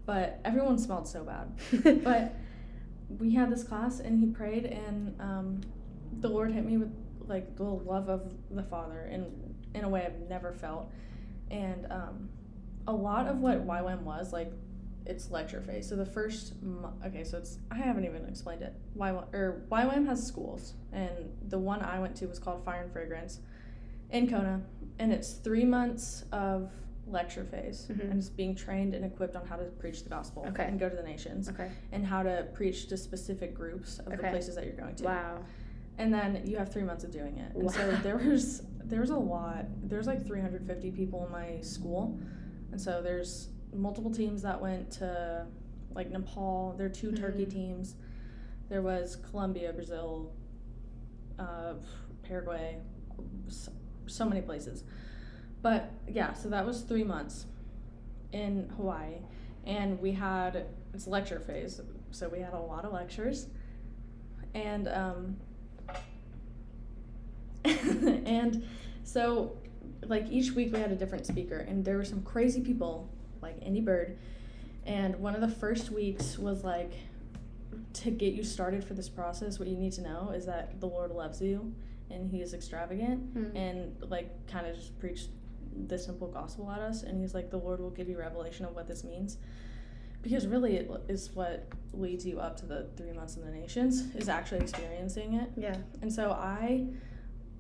But 0.06 0.40
everyone 0.44 0.78
smelled 0.78 1.08
so 1.08 1.24
bad. 1.24 2.02
But 2.04 2.36
we 3.20 3.34
had 3.34 3.52
this 3.52 3.64
class 3.64 4.00
and 4.00 4.20
he 4.20 4.28
prayed 4.28 4.66
and 4.66 5.16
um, 5.20 5.62
the 6.20 6.28
Lord 6.30 6.52
hit 6.52 6.66
me 6.66 6.78
with 6.78 6.94
like 7.28 7.56
the 7.56 7.64
love 7.64 8.10
of 8.10 8.34
the 8.50 8.64
Father 8.64 9.08
in 9.12 9.26
in 9.76 9.84
a 9.84 9.90
way 9.90 10.04
I've 10.06 10.28
never 10.28 10.52
felt. 10.52 10.92
And 11.52 11.86
um, 11.92 12.30
a 12.88 12.92
lot 12.94 13.28
of 13.28 13.38
what 13.38 13.66
YWAM 13.68 14.02
was 14.02 14.34
like 14.34 14.52
it's 15.10 15.32
lecture 15.32 15.62
phase. 15.62 15.88
So 15.90 15.96
the 15.96 16.06
first 16.06 16.54
okay, 17.06 17.24
so 17.24 17.38
it's 17.40 17.58
I 17.72 17.76
haven't 17.76 18.06
even 18.06 18.26
explained 18.28 18.62
it. 18.62 18.74
YWAM 18.98 19.34
or 19.34 19.64
YWAM 19.72 20.06
has 20.06 20.26
schools 20.26 20.74
and 20.94 21.10
the 21.50 21.58
one 21.60 21.82
I 21.82 22.00
went 22.00 22.16
to 22.18 22.28
was 22.28 22.40
called 22.40 22.64
Fire 22.64 22.84
and 22.84 22.92
Fragrance 22.94 23.40
in 24.12 24.30
Kona 24.30 24.62
and 25.00 25.12
it's 25.12 25.34
3 25.34 25.66
months 25.66 26.26
of 26.32 26.72
lecture 27.08 27.44
phase 27.44 27.88
Mhm. 27.90 28.02
and 28.12 28.14
it's 28.20 28.30
being 28.30 28.54
trained 28.54 28.94
and 28.94 29.04
equipped 29.04 29.36
on 29.36 29.46
how 29.48 29.56
to 29.56 29.64
preach 29.64 30.04
the 30.04 30.10
gospel 30.10 30.46
Okay. 30.50 30.66
and 30.66 30.80
go 30.80 30.88
to 30.88 30.96
the 30.96 31.04
nations 31.04 31.50
Okay. 31.50 31.70
and 31.92 32.06
how 32.06 32.22
to 32.22 32.48
preach 32.54 32.88
to 32.90 32.98
specific 32.98 33.56
groups 33.56 33.98
of 34.00 34.12
the 34.12 34.18
places 34.18 34.54
that 34.56 34.66
you're 34.66 34.76
going 34.76 34.96
to. 34.96 35.06
Wow. 35.06 35.40
And 35.98 36.14
then 36.14 36.44
you 36.46 36.58
have 36.58 36.70
three 36.72 36.84
months 36.84 37.04
of 37.04 37.12
doing 37.12 37.38
it. 37.38 37.56
And 37.56 37.70
so 37.72 37.90
Wow. 37.90 38.00
there 38.04 38.18
was 38.18 38.64
there 38.86 39.02
was 39.02 39.10
a 39.12 39.18
lot. 39.18 39.66
There's 39.88 40.08
like 40.08 40.26
350 40.26 40.90
people 40.92 41.24
in 41.26 41.32
my 41.32 41.60
school, 41.62 42.18
and 42.72 42.82
so 42.82 43.04
there's 43.04 43.50
multiple 43.74 44.12
teams 44.12 44.42
that 44.42 44.60
went 44.62 44.92
to 44.92 45.46
like 45.94 46.10
Nepal. 46.12 46.74
There 46.78 46.86
are 46.86 46.90
2 46.90 47.12
Turkey 47.12 47.46
Mhm. 47.46 47.52
teams. 47.52 47.96
There 48.70 48.82
was 48.82 49.16
Colombia, 49.16 49.74
Brazil, 49.74 50.32
uh, 51.40 51.74
Paraguay, 52.24 52.80
so, 53.48 53.72
so 54.06 54.26
many 54.26 54.42
places. 54.42 54.84
But 55.62 55.92
yeah, 56.08 56.34
so 56.34 56.50
that 56.50 56.66
was 56.66 56.82
three 56.84 57.04
months 57.04 57.46
in 58.32 58.70
Hawaii, 58.78 59.16
and 59.66 60.00
we 60.00 60.12
had 60.12 60.68
it's 60.94 61.08
lecture 61.08 61.40
phase, 61.40 61.82
so 62.12 62.30
we 62.30 62.40
had 62.40 62.54
a 62.54 62.60
lot 62.60 62.86
of 62.86 62.94
lectures, 62.94 63.48
and 64.54 64.88
um, 64.88 65.38
and 67.66 68.64
so 69.04 69.58
like 70.08 70.28
each 70.30 70.52
week 70.52 70.72
we 70.72 70.80
had 70.80 70.92
a 70.92 70.96
different 70.96 71.26
speaker, 71.26 71.58
and 71.58 71.84
there 71.84 71.98
were 71.98 72.06
some 72.06 72.22
crazy 72.24 72.62
people 72.62 73.10
like 73.42 73.56
Andy 73.62 73.82
Byrd, 73.82 74.18
and 74.86 75.16
one 75.18 75.36
of 75.36 75.42
the 75.42 75.48
first 75.50 75.92
weeks 75.92 76.38
was 76.38 76.64
like 76.64 76.94
to 77.94 78.12
get 78.12 78.34
you 78.34 78.44
started 78.44 78.84
for 78.84 78.94
this 78.94 79.10
process. 79.10 79.60
What 79.60 79.68
you 79.68 79.78
need 79.78 79.94
to 79.94 80.02
know 80.02 80.32
is 80.36 80.46
that 80.46 80.80
the 80.80 80.88
Lord 80.88 81.12
loves 81.12 81.42
you, 81.42 81.74
and 82.10 82.30
He 82.30 82.42
is 82.42 82.54
extravagant, 82.54 83.34
Mm. 83.36 83.56
and 83.56 84.10
like 84.10 84.48
kind 84.48 84.66
of 84.68 84.76
just 84.76 84.98
preached 85.00 85.30
the 85.88 85.98
simple 85.98 86.28
gospel 86.28 86.70
at 86.72 86.80
us 86.80 87.04
and 87.04 87.22
he's 87.22 87.34
like 87.36 87.52
the 87.52 87.58
lord 87.58 87.80
will 87.80 87.92
give 87.92 88.10
you 88.10 88.18
revelation 88.18 88.66
of 88.66 88.74
what 88.76 88.88
this 88.88 89.04
means 89.04 89.38
because 90.24 90.48
really 90.48 90.76
it 90.76 90.92
is 91.08 91.30
what 91.36 91.68
leads 91.94 92.26
you 92.26 92.40
up 92.40 92.58
to 92.58 92.66
the 92.66 92.88
three 92.98 93.14
months 93.14 93.38
in 93.38 93.46
the 93.46 93.52
nations 93.52 94.14
is 94.16 94.28
actually 94.28 94.60
experiencing 94.60 95.36
it 95.36 95.50
Yeah. 95.56 95.78
and 96.02 96.12
so 96.12 96.32
i 96.32 96.88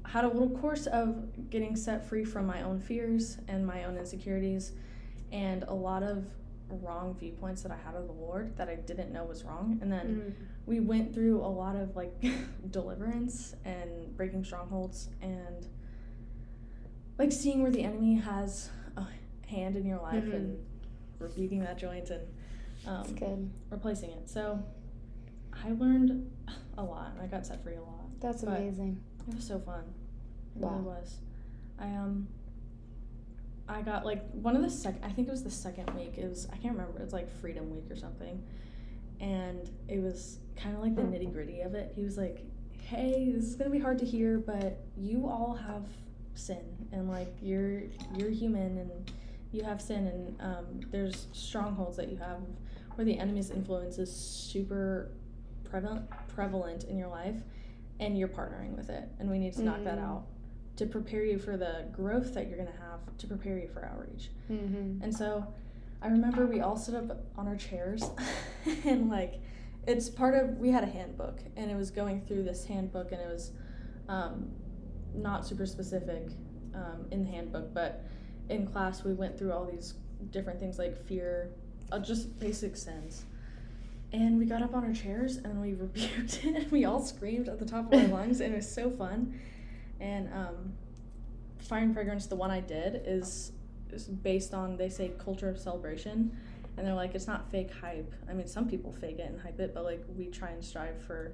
had 0.06 0.26
a 0.26 0.28
little 0.28 0.50
course 0.50 0.88
of 0.88 1.50
getting 1.52 1.76
set 1.76 2.04
free 2.10 2.26
from 2.26 2.48
my 2.48 2.64
own 2.64 2.80
fears 2.80 3.38
and 3.48 3.66
my 3.66 3.84
own 3.86 3.96
insecurities 3.96 4.74
and 5.32 5.64
a 5.64 5.74
lot 5.74 6.04
of 6.04 6.26
wrong 6.84 7.16
viewpoints 7.20 7.62
that 7.64 7.72
i 7.72 7.78
had 7.78 7.96
of 7.96 8.06
the 8.08 8.14
lord 8.14 8.56
that 8.58 8.70
i 8.70 8.76
didn't 8.76 9.12
know 9.12 9.24
was 9.24 9.44
wrong 9.44 9.78
and 9.82 9.92
then 9.92 10.08
Mm. 10.08 10.46
we 10.68 10.80
went 10.80 11.14
through 11.14 11.40
a 11.42 11.48
lot 11.48 11.76
of 11.76 11.96
like 11.96 12.14
deliverance 12.72 13.56
and 13.66 14.16
breaking 14.16 14.44
strongholds 14.44 15.10
and 15.22 15.68
like 17.18 17.32
seeing 17.32 17.62
where 17.62 17.72
the 17.72 17.84
enemy 17.84 18.16
has 18.16 18.70
a 18.98 19.06
hand 19.48 19.76
in 19.76 19.86
your 19.86 20.00
life 20.00 20.24
Mhm. 20.24 20.36
and 20.36 20.66
rebuking 21.20 21.60
that 21.62 21.78
joint 21.78 22.10
and 22.12 22.22
um, 22.86 23.16
good. 23.16 23.50
replacing 23.70 24.12
it. 24.12 24.30
So 24.30 24.64
I 25.52 25.72
learned 25.72 26.32
a 26.78 26.84
lot. 26.84 27.12
and 27.14 27.22
I 27.22 27.28
got 27.28 27.46
set 27.46 27.62
free 27.62 27.76
a 27.76 27.82
lot. 27.82 28.06
That's 28.22 28.44
amazing. 28.44 29.02
It 29.28 29.36
was 29.36 29.44
so 29.44 29.60
fun. 29.60 29.84
It 30.56 30.62
Wow. 30.62 30.72
really 30.72 30.84
was. 30.84 31.18
I 31.78 31.90
um 31.96 32.28
I 33.70 33.82
got 33.82 34.04
like 34.06 34.28
one 34.32 34.56
of 34.56 34.62
the 34.64 34.70
second. 34.70 35.04
I 35.06 35.10
think 35.12 35.28
it 35.28 35.32
was 35.32 35.44
the 35.44 35.52
second 35.52 35.94
week. 35.96 36.18
It 36.18 36.28
was 36.28 36.48
I 36.52 36.58
can't 36.58 36.76
remember. 36.76 37.00
It's 37.02 37.14
like 37.14 37.30
Freedom 37.40 37.70
Week 37.70 37.90
or 37.90 37.96
something, 37.96 38.42
and 39.20 39.70
it 39.88 40.00
was 40.02 40.40
kind 40.56 40.76
of 40.76 40.82
like 40.82 40.96
the 40.96 41.04
nitty 41.04 41.32
gritty 41.32 41.62
of 41.62 41.76
it. 41.76 41.92
He 41.96 42.04
was 42.04 42.18
like, 42.18 42.44
"Hey, 42.82 43.32
this 43.34 43.46
is 43.46 43.56
gonna 43.56 43.70
be 43.70 43.80
hard 43.80 44.00
to 44.00 44.06
hear, 44.06 44.40
but 44.40 44.80
you 44.98 45.28
all 45.28 45.54
have 45.54 45.84
sin, 46.36 46.64
and 46.92 47.10
like 47.10 47.34
you're 47.42 47.84
you're 48.18 48.30
human, 48.32 48.78
and 48.80 49.12
you 49.52 49.64
have 49.64 49.82
sin, 49.82 50.08
and 50.08 50.42
um, 50.42 50.66
there's 50.92 51.28
strongholds 51.34 51.96
that 51.98 52.10
you 52.10 52.18
have 52.18 52.40
where 52.96 53.06
the 53.06 53.18
enemy's 53.18 53.50
influence 53.52 53.98
is 53.98 54.14
super 54.14 55.12
prevalent 55.64 56.10
prevalent 56.28 56.86
in 56.86 56.98
your 56.98 57.08
life, 57.10 57.36
and 58.00 58.18
you're 58.18 58.28
partnering 58.28 58.76
with 58.76 58.90
it, 58.90 59.08
and 59.20 59.30
we 59.30 59.38
need 59.38 59.54
to 59.54 59.62
knock 59.62 59.84
that 59.84 60.00
Mm. 60.00 60.04
out." 60.04 60.24
To 60.80 60.86
prepare 60.86 61.26
you 61.26 61.38
for 61.38 61.58
the 61.58 61.86
growth 61.92 62.34
that 62.36 62.48
you're 62.48 62.58
gonna 62.58 62.72
have, 62.72 63.18
to 63.18 63.28
prepare 63.28 63.58
you 63.58 63.68
for 63.68 63.86
outreach. 63.86 64.30
Mm-hmm. 64.50 65.04
And 65.04 65.14
so 65.14 65.46
I 66.02 66.08
remember 66.08 66.46
we 66.46 66.62
all 66.62 66.78
stood 66.78 66.96
up 66.96 67.26
on 67.38 67.48
our 67.48 67.58
chairs 67.58 68.04
and 68.86 69.10
like 69.10 69.42
it's 69.86 70.10
part 70.10 70.36
of 70.36 70.58
we 70.58 70.70
had 70.70 70.84
a 70.84 70.88
handbook 70.88 71.40
and 71.58 71.70
it 71.70 71.76
was 71.76 71.92
going 71.92 72.22
through 72.22 72.44
this 72.44 72.64
handbook 72.66 73.12
and 73.12 73.22
it 73.22 73.28
was 73.28 73.52
um, 74.08 74.50
not 75.14 75.46
super 75.46 75.66
specific 75.66 76.30
um, 76.74 77.06
in 77.12 77.24
the 77.24 77.30
handbook 77.30 77.74
but 77.74 78.06
in 78.50 78.66
class 78.66 79.04
we 79.04 79.14
went 79.14 79.38
through 79.38 79.52
all 79.52 79.66
these 79.66 79.96
different 80.32 80.60
things 80.60 80.80
like 80.80 80.98
fear 81.06 81.50
uh, 81.92 82.00
just 82.00 82.40
basic 82.40 82.78
sins 82.78 83.26
and 84.14 84.40
we 84.40 84.46
got 84.46 84.62
up 84.62 84.74
on 84.74 84.86
our 84.86 84.94
chairs 84.94 85.38
and 85.38 85.62
we 85.62 85.74
rebuked 85.74 86.46
it 86.46 86.56
and 86.56 86.72
we 86.72 86.86
all 86.86 87.02
screamed 87.02 87.50
at 87.50 87.60
the 87.60 87.66
top 87.66 87.92
of 87.92 88.00
our 88.00 88.08
lungs 88.08 88.40
and 88.40 88.54
it 88.54 88.56
was 88.56 88.72
so 88.72 88.90
fun 88.90 89.38
and 90.00 90.30
um, 90.34 90.74
fire 91.60 91.84
and 91.84 91.94
fragrance 91.94 92.26
the 92.28 92.36
one 92.36 92.52
i 92.52 92.60
did 92.60 93.02
is 93.06 93.52
is 93.92 94.08
based 94.08 94.54
on 94.54 94.78
they 94.78 94.90
say 94.90 95.12
culture 95.20 95.50
of 95.50 95.58
celebration 95.60 96.36
and 96.78 96.86
they're 96.88 96.94
like 96.94 97.14
it's 97.16 97.28
not 97.28 97.50
fake 97.52 97.72
hype 97.82 98.14
i 98.30 98.34
mean 98.34 98.48
some 98.48 98.68
people 98.68 98.92
fake 98.92 99.20
it 99.20 99.28
and 99.30 99.40
hype 99.42 99.60
it 99.60 99.74
but 99.74 99.84
like 99.84 100.04
we 100.18 100.28
try 100.28 100.50
and 100.50 100.64
strive 100.64 101.02
for 101.02 101.34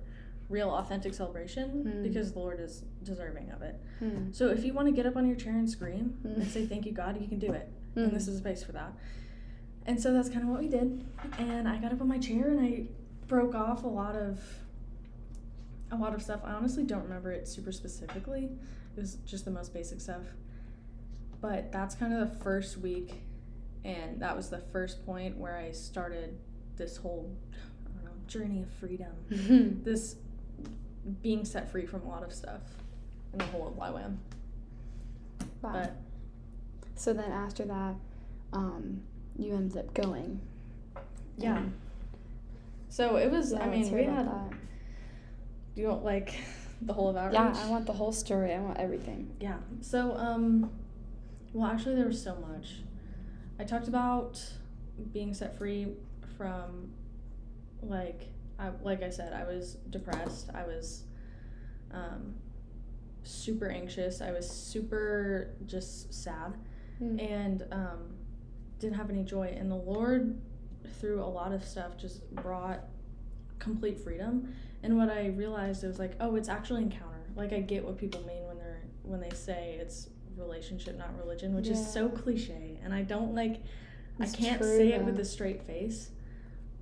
real 0.50 0.70
authentic 0.70 1.14
celebration 1.14 1.84
Mm. 1.86 2.04
because 2.04 2.34
the 2.34 2.40
lord 2.40 2.60
is 2.60 2.84
deserving 3.04 3.50
of 3.52 3.62
it 3.62 3.80
Mm. 4.02 4.34
so 4.36 4.48
if 4.50 4.64
you 4.66 4.74
want 4.74 4.88
to 4.88 4.92
get 4.92 5.06
up 5.06 5.16
on 5.16 5.26
your 5.28 5.36
chair 5.36 5.54
and 5.54 5.70
scream 5.70 6.18
Mm. 6.26 6.38
and 6.38 6.48
say 6.48 6.66
thank 6.66 6.86
you 6.86 6.92
god 6.92 7.20
you 7.22 7.28
can 7.28 7.40
do 7.40 7.52
it 7.52 7.68
Mm. 7.96 8.06
and 8.06 8.12
this 8.16 8.28
is 8.28 8.36
a 8.36 8.40
space 8.40 8.64
for 8.64 8.72
that 8.74 8.94
and 9.86 10.00
so 10.02 10.12
that's 10.14 10.30
kind 10.30 10.42
of 10.44 10.50
what 10.50 10.60
we 10.60 10.68
did 10.68 11.04
and 11.38 11.68
i 11.68 11.78
got 11.78 11.92
up 11.92 12.02
on 12.02 12.08
my 12.08 12.18
chair 12.20 12.48
and 12.50 12.60
i 12.60 12.84
broke 13.28 13.54
off 13.56 13.84
a 13.84 13.88
lot 13.88 14.16
of 14.16 14.40
a 15.92 15.96
lot 15.96 16.13
of 16.13 16.22
stuff 16.22 16.42
i 16.44 16.51
honestly 16.51 16.84
don't 16.84 17.04
remember 17.04 17.32
it 17.32 17.48
super 17.48 17.72
specifically 17.72 18.46
it 18.46 19.00
was 19.00 19.15
just 19.25 19.46
the 19.46 19.51
most 19.51 19.74
basic 19.74 20.01
stuff 20.01 20.24
but 21.42 21.72
that's 21.72 21.96
kind 21.96 22.13
of 22.13 22.20
the 22.30 22.44
first 22.44 22.77
week 22.77 23.22
and 23.84 24.20
that 24.20 24.36
was 24.36 24.50
the 24.50 24.60
first 24.72 25.06
point 25.06 25.38
where 25.38 25.58
i 25.58 25.72
started 25.72 26.38
this 26.77 26.98
whole 26.98 27.32
I 27.86 27.96
don't 27.98 28.06
know, 28.06 28.12
journey 28.27 28.62
of 28.62 28.70
freedom 28.72 29.13
this 29.84 30.15
being 31.22 31.46
set 31.46 31.72
free 31.72 31.86
from 31.86 32.01
a 32.01 32.08
lot 32.08 32.24
of 32.24 32.34
stuff 32.34 32.62
and 33.32 33.42
the 33.42 33.46
whole 33.46 33.68
of 33.68 33.74
YWAM. 33.75 34.18
Wow. 35.62 35.72
But 35.72 35.96
so 36.96 37.13
then 37.13 37.32
after 37.32 37.65
that, 37.65 37.96
um, 38.54 39.01
you 39.38 39.54
ended 39.54 39.77
up 39.77 39.94
going. 39.94 40.39
yeah. 41.38 41.62
So 42.89 43.18
it 43.18 43.30
was 43.30 43.51
yeah, 43.51 43.63
I 43.63 43.70
mean 43.70 43.92
we 43.92 44.04
had 44.04 44.27
that. 44.27 44.54
You 45.82 45.88
want 45.88 46.03
like 46.03 46.34
the 46.82 46.94
whole 46.94 47.10
of 47.10 47.15
outreach? 47.17 47.34
Yeah, 47.36 47.53
I 47.65 47.70
want 47.70 47.86
the 47.86 47.94
whole 47.94 48.12
story. 48.12 48.53
I 48.53 48.60
want 48.60 48.77
everything. 48.79 49.32
Yeah. 49.39 49.58
So, 49.82 50.15
um, 50.17 50.72
well, 51.53 51.67
actually, 51.67 51.96
there 51.96 52.08
was 52.08 52.22
so 52.22 52.36
much. 52.36 52.77
I 53.60 53.63
talked 53.63 53.88
about 53.88 54.44
being 55.13 55.34
set 55.34 55.58
free 55.58 55.88
from, 56.38 56.91
like, 57.82 58.29
I, 58.60 58.72
like 58.84 59.03
I 59.03 59.10
said, 59.10 59.32
I 59.34 59.44
was 59.46 59.75
depressed. 59.89 60.50
I 60.53 60.65
was, 60.65 61.03
um, 61.91 62.36
super 63.24 63.67
anxious. 63.70 64.22
I 64.22 64.32
was 64.32 64.50
super 64.50 65.51
just 65.65 66.13
sad, 66.13 66.53
Mm. 67.01 67.22
and 67.29 67.63
um, 67.74 68.13
didn't 68.79 68.96
have 68.96 69.10
any 69.10 69.24
joy. 69.24 69.53
And 69.58 69.70
the 69.70 69.75
Lord, 69.75 70.39
through 71.00 71.22
a 71.22 71.25
lot 71.25 71.51
of 71.51 71.63
stuff, 71.63 71.98
just 71.98 72.29
brought 72.36 72.86
complete 73.60 74.00
freedom. 74.00 74.54
And 74.84 74.98
what 74.98 75.10
I 75.10 75.28
realized 75.28 75.84
it 75.84 75.88
was 75.88 76.00
like, 76.00 76.14
oh, 76.20 76.36
it's 76.36 76.50
actually 76.50 76.84
encounter. 76.84 77.12
Like 77.36 77.54
I 77.54 77.60
get 77.60 77.84
what 77.84 77.98
people 77.98 78.22
mean 78.26 78.46
when 78.48 78.58
they're 78.58 78.82
when 79.04 79.20
they 79.20 79.32
say 79.32 79.78
it's 79.80 80.10
relationship, 80.38 80.98
not 80.98 81.18
religion, 81.18 81.56
which 81.56 81.68
is 81.68 81.92
so 81.94 82.10
cliche. 82.10 82.80
And 82.84 82.94
I 82.94 83.02
don't 83.04 83.34
like 83.36 83.62
It's 84.20 84.34
I 84.34 84.38
can't 84.38 84.62
true, 84.62 84.78
say 84.78 84.94
it 84.94 85.04
with 85.04 85.20
a 85.20 85.26
straight 85.26 85.64
face, 85.64 86.10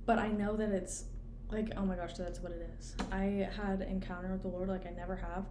but 0.06 0.18
I 0.18 0.28
know 0.28 0.56
that 0.56 0.70
it's 0.70 1.04
like, 1.50 1.72
oh 1.76 1.84
my 1.84 1.94
gosh, 1.96 2.14
that's 2.14 2.40
what 2.40 2.52
it 2.52 2.68
is. 2.78 2.94
I 3.12 3.48
had 3.56 3.82
encounter 3.82 4.28
with 4.32 4.42
the 4.42 4.48
Lord 4.48 4.68
like 4.68 4.86
I 4.86 4.90
never 4.90 5.16
have. 5.16 5.46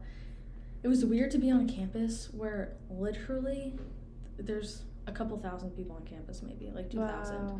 It 0.83 0.87
was 0.89 1.05
weird 1.05 1.31
to 1.31 1.37
be 1.37 1.49
on 1.49 1.67
a 1.69 1.71
campus 1.71 2.29
where 2.33 2.73
literally 2.89 3.73
there's 4.37 4.83
a 5.07 5.11
couple 5.11 5.37
thousand 5.37 5.71
people 5.71 5.95
on 5.95 6.03
campus, 6.05 6.41
maybe 6.43 6.71
like 6.73 6.89
two 6.89 6.97
thousand 6.99 7.47
Wow. 7.47 7.59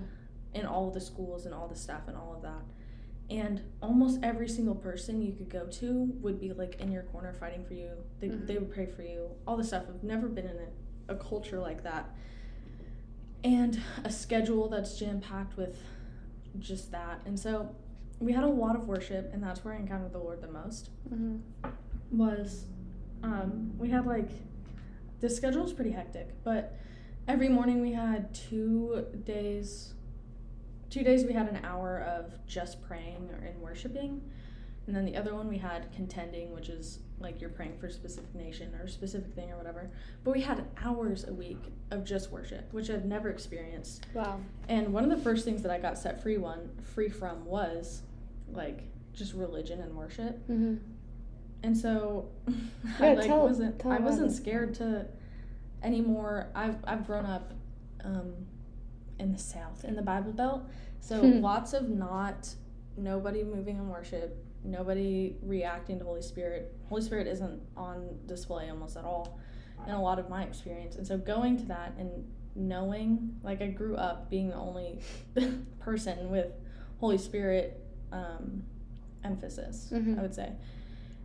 in 0.54 0.66
all 0.66 0.92
the 0.92 1.02
schools 1.02 1.46
and 1.46 1.54
all 1.54 1.68
the 1.68 1.76
staff 1.76 2.08
and 2.08 2.18
all 2.18 2.34
of 2.36 2.42
that. 2.42 2.62
And 3.34 3.62
almost 3.82 4.20
every 4.22 4.48
single 4.48 4.76
person 4.76 5.20
you 5.22 5.34
could 5.34 5.50
go 5.50 5.66
to 5.66 6.04
would 6.22 6.40
be 6.40 6.54
like 6.54 6.80
in 6.80 6.92
your 6.92 7.02
corner 7.04 7.34
fighting 7.34 7.66
for 7.66 7.74
you. 7.74 7.90
They, 8.20 8.28
Mhm. 8.30 8.46
they 8.46 8.58
would 8.60 8.72
pray 8.72 8.86
for 8.86 9.02
you, 9.02 9.30
all 9.48 9.58
the 9.58 9.64
stuff. 9.64 9.86
I've 9.90 10.04
never 10.04 10.28
been 10.28 10.46
in 10.46 10.58
a, 11.10 11.14
a 11.14 11.18
culture 11.18 11.58
like 11.60 11.82
that. 11.84 12.16
And 13.44 13.82
a 14.04 14.12
schedule 14.12 14.70
that's 14.70 14.98
jam 15.00 15.20
packed 15.20 15.58
with 15.58 15.78
just 16.60 16.92
that. 16.92 17.22
And 17.26 17.38
so 17.40 17.76
we 18.20 18.32
had 18.34 18.44
a 18.44 18.48
lot 18.48 18.76
of 18.76 18.88
worship, 18.88 19.32
and 19.34 19.42
that's 19.44 19.66
where 19.66 19.74
I 19.74 19.78
encountered 19.78 20.14
the 20.14 20.20
Lord 20.20 20.40
the 20.40 20.48
most. 20.52 20.92
Mhm. 21.10 21.40
Was 22.12 22.66
um, 23.24 23.72
we 23.80 23.90
had 23.90 24.06
like 24.06 24.30
the 25.22 25.30
schedule 25.30 25.64
was 25.64 25.74
pretty 25.74 25.92
hectic, 25.92 26.28
but 26.44 26.78
every 27.28 27.50
morning 27.50 27.82
we 27.82 27.94
had 27.94 28.32
two 28.34 29.06
days 29.26 29.94
two 30.94 31.04
days 31.04 31.26
we 31.26 31.34
had 31.34 31.48
an 31.50 31.60
hour 31.66 32.00
of 32.02 32.34
just 32.46 32.80
praying 32.84 33.28
or 33.32 33.44
and 33.48 33.60
worshiping 33.60 34.22
and 34.86 34.96
then 34.96 35.06
the 35.06 35.16
other 35.16 35.34
one 35.34 35.48
we 35.48 35.58
had 35.58 35.92
contending 35.92 36.54
which 36.54 36.70
is 36.70 37.00
like 37.20 37.42
you're 37.42 37.50
praying 37.50 37.76
for 37.80 37.88
a 37.88 37.92
specific 37.92 38.36
nation 38.36 38.72
or 38.80 38.84
a 38.84 38.90
specific 38.90 39.34
thing 39.34 39.50
or 39.52 39.58
whatever 39.58 39.90
but 40.24 40.32
we 40.36 40.42
had 40.42 40.66
hours 40.84 41.26
a 41.28 41.34
week 41.34 41.58
of 41.90 42.04
just 42.04 42.32
worship 42.32 42.72
which 42.74 42.92
i've 42.92 43.06
never 43.06 43.30
experienced 43.30 44.06
Wow. 44.14 44.40
and 44.70 44.94
one 44.94 45.04
of 45.04 45.10
the 45.10 45.18
first 45.24 45.46
things 45.46 45.64
that 45.64 45.72
i 45.72 45.80
got 45.80 45.98
set 45.98 46.22
free 46.22 46.38
one 46.38 46.70
free 46.94 47.10
from 47.10 47.44
was 47.46 48.04
like 48.52 48.84
just 49.14 49.34
religion 49.34 49.80
and 49.82 49.96
worship 49.96 50.38
Mm-hmm. 50.48 50.76
and 51.64 51.76
so 51.76 52.30
Yeah, 53.00 53.08
I 53.08 53.14
like 53.16 53.26
tell- 53.26 53.48
wasn't 53.48 53.80
tell 53.80 53.92
I 53.92 53.98
wasn't 53.98 54.32
scared 54.32 54.76
to 54.76 55.08
anymore. 55.82 56.50
I've 56.56 56.78
I've 56.86 57.06
grown 57.08 57.26
up 57.26 57.54
um, 58.06 58.34
in 59.20 59.32
the 59.32 59.38
South 59.40 59.84
in 59.86 59.96
the 59.96 60.02
Bible 60.02 60.32
Belt, 60.34 60.64
so 61.00 61.22
Hmm. 61.22 61.42
lots 61.42 61.74
of 61.74 61.90
not 61.90 62.54
nobody 62.98 63.44
moving 63.44 63.78
in 63.78 63.90
worship, 63.90 64.38
nobody 64.64 65.36
reacting 65.42 66.00
to 66.00 66.06
Holy 66.06 66.22
Spirit. 66.22 66.74
Holy 66.90 67.02
Spirit 67.02 67.28
isn't 67.28 67.62
on 67.76 68.20
display 68.26 68.70
almost 68.70 68.98
at 68.98 69.04
all 69.06 69.38
in 69.88 69.94
a 69.94 70.02
lot 70.02 70.18
of 70.20 70.30
my 70.30 70.44
experience, 70.44 70.96
and 70.96 71.06
so 71.06 71.18
going 71.18 71.58
to 71.58 71.66
that 71.66 71.94
and 71.98 72.10
knowing 72.56 73.36
like 73.44 73.62
I 73.62 73.68
grew 73.68 73.96
up 73.96 74.30
being 74.30 74.50
the 74.50 74.56
only 74.56 75.00
person 75.80 76.30
with 76.30 76.52
Holy 77.00 77.18
Spirit 77.18 77.80
um, 78.12 78.64
emphasis. 79.24 79.90
Mhm. 79.92 80.20
I 80.20 80.22
would 80.22 80.36
say 80.36 80.54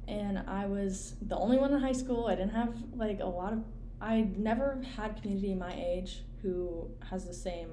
and 0.06 0.38
I 0.38 0.64
was 0.66 1.16
the 1.20 1.36
only 1.36 1.58
one 1.58 1.70
in 1.74 1.80
high 1.80 1.92
school. 1.92 2.28
I 2.28 2.34
didn't 2.34 2.52
have 2.52 2.74
like 2.94 3.20
a 3.20 3.26
lot 3.26 3.52
of. 3.52 3.62
I 4.00 4.28
never 4.36 4.82
had 4.96 5.20
community 5.20 5.54
my 5.54 5.74
age 5.74 6.22
who 6.42 6.88
has 7.10 7.26
the 7.26 7.34
same 7.34 7.70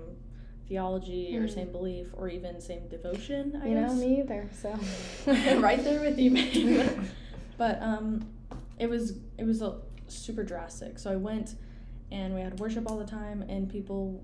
theology 0.67 1.37
or 1.37 1.43
Mm. 1.43 1.53
same 1.53 1.71
belief 1.71 2.07
or 2.13 2.27
even 2.27 2.59
same 2.59 2.87
devotion. 2.87 3.59
I 3.63 3.67
You 3.67 3.75
know 3.75 3.93
me 3.93 4.19
either. 4.21 4.49
So. 4.53 4.73
right 5.59 5.83
there 5.83 6.01
with 6.01 6.17
you, 6.17 6.31
babe. 6.31 6.89
but 7.57 7.81
um, 7.81 8.27
it 8.79 8.89
was 8.89 9.19
it 9.37 9.45
was 9.45 9.61
a 9.61 9.77
super 10.07 10.43
drastic. 10.43 10.97
So 10.97 11.11
I 11.11 11.15
went, 11.15 11.55
and 12.11 12.33
we 12.33 12.41
had 12.41 12.59
worship 12.59 12.89
all 12.89 12.97
the 12.97 13.05
time, 13.05 13.43
and 13.43 13.69
people 13.69 14.23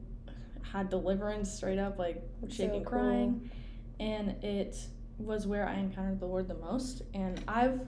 had 0.64 0.90
deliverance 0.90 1.52
straight 1.52 1.80
up, 1.80 2.00
like 2.00 2.22
so 2.42 2.48
shaking, 2.50 2.84
cool. 2.84 3.00
crying, 3.00 3.52
and 4.00 4.44
it 4.44 4.78
was 5.20 5.46
where 5.46 5.68
I 5.68 5.76
encountered 5.76 6.20
the 6.20 6.26
Lord 6.26 6.48
the 6.48 6.56
most. 6.56 7.04
And 7.14 7.40
I've, 7.48 7.82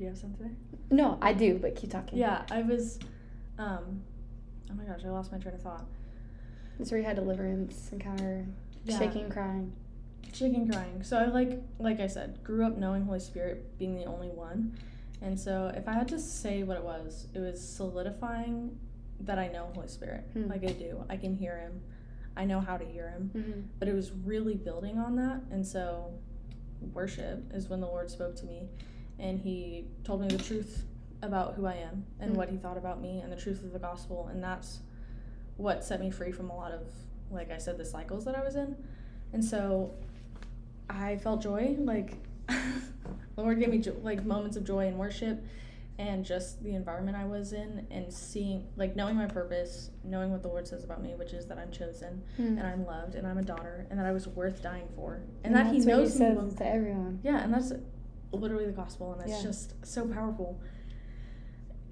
do 0.00 0.04
you 0.04 0.10
have 0.10 0.18
something? 0.18 0.56
No, 0.90 1.18
I 1.20 1.34
do, 1.34 1.58
but 1.58 1.76
keep 1.76 1.90
talking. 1.90 2.18
Yeah, 2.18 2.46
I 2.50 2.62
was, 2.62 2.98
um, 3.58 4.00
oh 4.70 4.74
my 4.74 4.84
gosh, 4.84 5.02
I 5.04 5.10
lost 5.10 5.30
my 5.30 5.36
train 5.36 5.54
of 5.54 5.60
thought. 5.60 5.84
That's 6.78 6.90
where 6.90 6.98
you 6.98 7.06
had 7.06 7.16
deliverance, 7.16 7.90
encounter, 7.92 8.46
Yeah. 8.86 8.98
shaking, 8.98 9.28
crying. 9.28 9.72
shaking 10.32 10.70
crying 10.70 11.02
so 11.02 11.16
i 11.18 11.24
like 11.24 11.60
like 11.80 11.98
i 11.98 12.06
said 12.06 12.38
grew 12.44 12.64
up 12.64 12.78
knowing 12.78 13.02
holy 13.04 13.18
spirit 13.18 13.76
being 13.78 13.96
the 13.96 14.04
only 14.04 14.28
one 14.28 14.78
and 15.20 15.38
so 15.38 15.72
if 15.74 15.88
i 15.88 15.92
had 15.92 16.06
to 16.06 16.20
say 16.20 16.62
what 16.62 16.76
it 16.76 16.84
was 16.84 17.26
it 17.34 17.40
was 17.40 17.60
solidifying 17.60 18.78
that 19.22 19.38
I 19.38 19.48
know 19.48 19.70
Holy 19.74 19.88
Spirit. 19.88 20.24
Hmm. 20.32 20.48
Like 20.48 20.64
I 20.64 20.72
do. 20.72 21.04
I 21.10 21.16
can 21.16 21.36
hear 21.36 21.58
him. 21.58 21.80
I 22.36 22.44
know 22.44 22.60
how 22.60 22.76
to 22.76 22.84
hear 22.84 23.10
him. 23.10 23.30
Mm-hmm. 23.34 23.60
But 23.78 23.88
it 23.88 23.94
was 23.94 24.12
really 24.12 24.54
building 24.54 24.98
on 24.98 25.16
that. 25.16 25.42
And 25.50 25.66
so 25.66 26.14
worship 26.94 27.50
is 27.52 27.68
when 27.68 27.80
the 27.80 27.86
Lord 27.86 28.10
spoke 28.10 28.34
to 28.36 28.46
me 28.46 28.68
and 29.20 29.38
he 29.40 29.84
told 30.04 30.20
me 30.22 30.28
the 30.28 30.38
truth 30.42 30.84
about 31.22 31.54
who 31.54 31.66
I 31.66 31.74
am 31.74 32.04
and 32.18 32.30
Hmm. 32.32 32.36
what 32.36 32.48
he 32.48 32.56
thought 32.56 32.76
about 32.78 33.00
me 33.02 33.20
and 33.20 33.30
the 33.30 33.36
truth 33.36 33.62
of 33.62 33.72
the 33.72 33.78
gospel 33.78 34.28
and 34.32 34.42
that's 34.42 34.80
what 35.56 35.84
set 35.84 36.00
me 36.00 36.10
free 36.10 36.32
from 36.32 36.48
a 36.50 36.56
lot 36.56 36.72
of 36.72 36.82
like 37.30 37.50
I 37.52 37.58
said 37.58 37.76
the 37.78 37.84
cycles 37.84 38.24
that 38.24 38.34
I 38.36 38.42
was 38.42 38.56
in. 38.56 38.74
And 39.32 39.44
so 39.44 39.94
I 40.88 41.16
felt 41.18 41.42
joy 41.42 41.76
like 41.78 42.14
the 42.48 42.56
Lord 43.42 43.58
gave 43.60 43.68
me 43.68 43.78
jo- 43.78 43.96
like 44.02 44.24
moments 44.24 44.56
of 44.56 44.64
joy 44.64 44.86
and 44.88 44.98
worship 44.98 45.44
and 45.98 46.24
just 46.24 46.62
the 46.62 46.74
environment 46.74 47.16
I 47.16 47.26
was 47.26 47.52
in 47.52 47.86
and 47.90 48.10
seeing 48.12 48.66
like 48.76 48.96
knowing 48.96 49.16
my 49.16 49.26
purpose, 49.26 49.90
knowing 50.02 50.32
what 50.32 50.42
the 50.42 50.48
Lord 50.48 50.66
says 50.66 50.82
about 50.82 51.02
me, 51.02 51.14
which 51.14 51.32
is 51.34 51.46
that 51.48 51.58
I'm 51.58 51.70
chosen 51.70 52.22
Hmm. 52.36 52.58
and 52.58 52.62
I'm 52.66 52.86
loved 52.86 53.14
and 53.14 53.26
I'm 53.26 53.36
a 53.38 53.42
daughter 53.42 53.86
and 53.90 53.98
that 54.00 54.06
I 54.06 54.12
was 54.12 54.26
worth 54.26 54.62
dying 54.62 54.88
for. 54.96 55.20
And, 55.44 55.54
And 55.54 55.54
that 55.54 55.66
he 55.72 55.80
knows 55.80 56.18
me 56.18 56.26
to 56.56 56.66
everyone. 56.66 57.20
yeah, 57.22 57.44
and 57.44 57.52
that's 57.52 57.72
literally 58.32 58.66
the 58.66 58.72
gospel, 58.72 59.12
and 59.12 59.22
it's 59.22 59.42
Yeah. 59.42 59.50
just 59.50 59.74
so 59.86 60.06
powerful. 60.06 60.60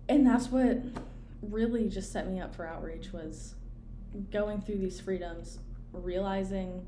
And 0.08 0.26
that's 0.26 0.50
what 0.50 0.78
really 1.42 1.88
just 1.88 2.12
set 2.12 2.28
me 2.28 2.40
up 2.40 2.54
for 2.54 2.66
outreach 2.66 3.12
was 3.12 3.54
going 4.30 4.60
through 4.60 4.78
these 4.78 5.00
freedoms, 5.00 5.58
realizing 5.92 6.84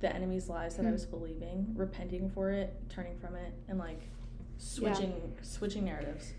the 0.00 0.14
enemy's 0.14 0.48
lies 0.48 0.76
that 0.76 0.84
I 0.86 0.88
Hmm. 0.88 0.92
was 0.94 1.04
believing, 1.06 1.72
repenting 1.76 2.30
for 2.30 2.50
it, 2.50 2.74
turning 2.88 3.18
from 3.18 3.34
it, 3.34 3.52
and 3.68 3.78
like 3.78 4.08
switching 4.56 5.12
switching 5.42 5.84
narratives. 5.84 6.32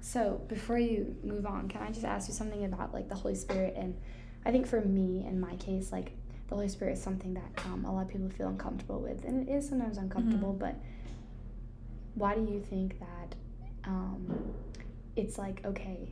So 0.00 0.40
before 0.48 0.78
you 0.78 1.14
move 1.22 1.46
on, 1.46 1.68
can 1.68 1.82
I 1.82 1.90
just 1.90 2.04
ask 2.04 2.28
you 2.28 2.34
something 2.34 2.64
about 2.64 2.92
like 2.92 3.08
the 3.08 3.14
Holy 3.14 3.34
Spirit? 3.34 3.74
And 3.76 3.96
I 4.44 4.50
think 4.50 4.66
for 4.66 4.80
me, 4.80 5.24
in 5.26 5.38
my 5.38 5.54
case, 5.56 5.92
like 5.92 6.12
the 6.48 6.54
Holy 6.54 6.68
Spirit 6.68 6.94
is 6.94 7.02
something 7.02 7.34
that 7.34 7.66
um, 7.66 7.84
a 7.84 7.92
lot 7.94 8.02
of 8.02 8.08
people 8.08 8.28
feel 8.30 8.48
uncomfortable 8.48 8.98
with, 9.00 9.24
and 9.24 9.46
it 9.48 9.52
is 9.52 9.68
sometimes 9.68 9.98
uncomfortable. 9.98 10.52
But 10.54 10.74
why 12.14 12.34
do 12.34 12.42
you 12.42 12.60
think 12.60 12.98
that 13.00 13.34
um, 13.84 14.52
it's 15.16 15.38
like 15.38 15.64
okay 15.64 16.08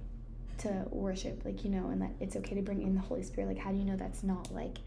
to 0.58 0.84
worship, 0.90 1.42
like 1.44 1.64
you 1.64 1.70
know, 1.70 1.88
and 1.88 2.02
that 2.02 2.10
it's 2.20 2.36
okay 2.36 2.54
to 2.54 2.62
bring 2.62 2.82
in 2.82 2.94
the 2.94 3.00
Holy 3.00 3.22
Spirit? 3.22 3.48
Like, 3.48 3.58
how 3.58 3.70
do 3.72 3.78
you 3.78 3.84
know 3.84 3.96
that's 3.96 4.22
not 4.22 4.52
like 4.52 4.78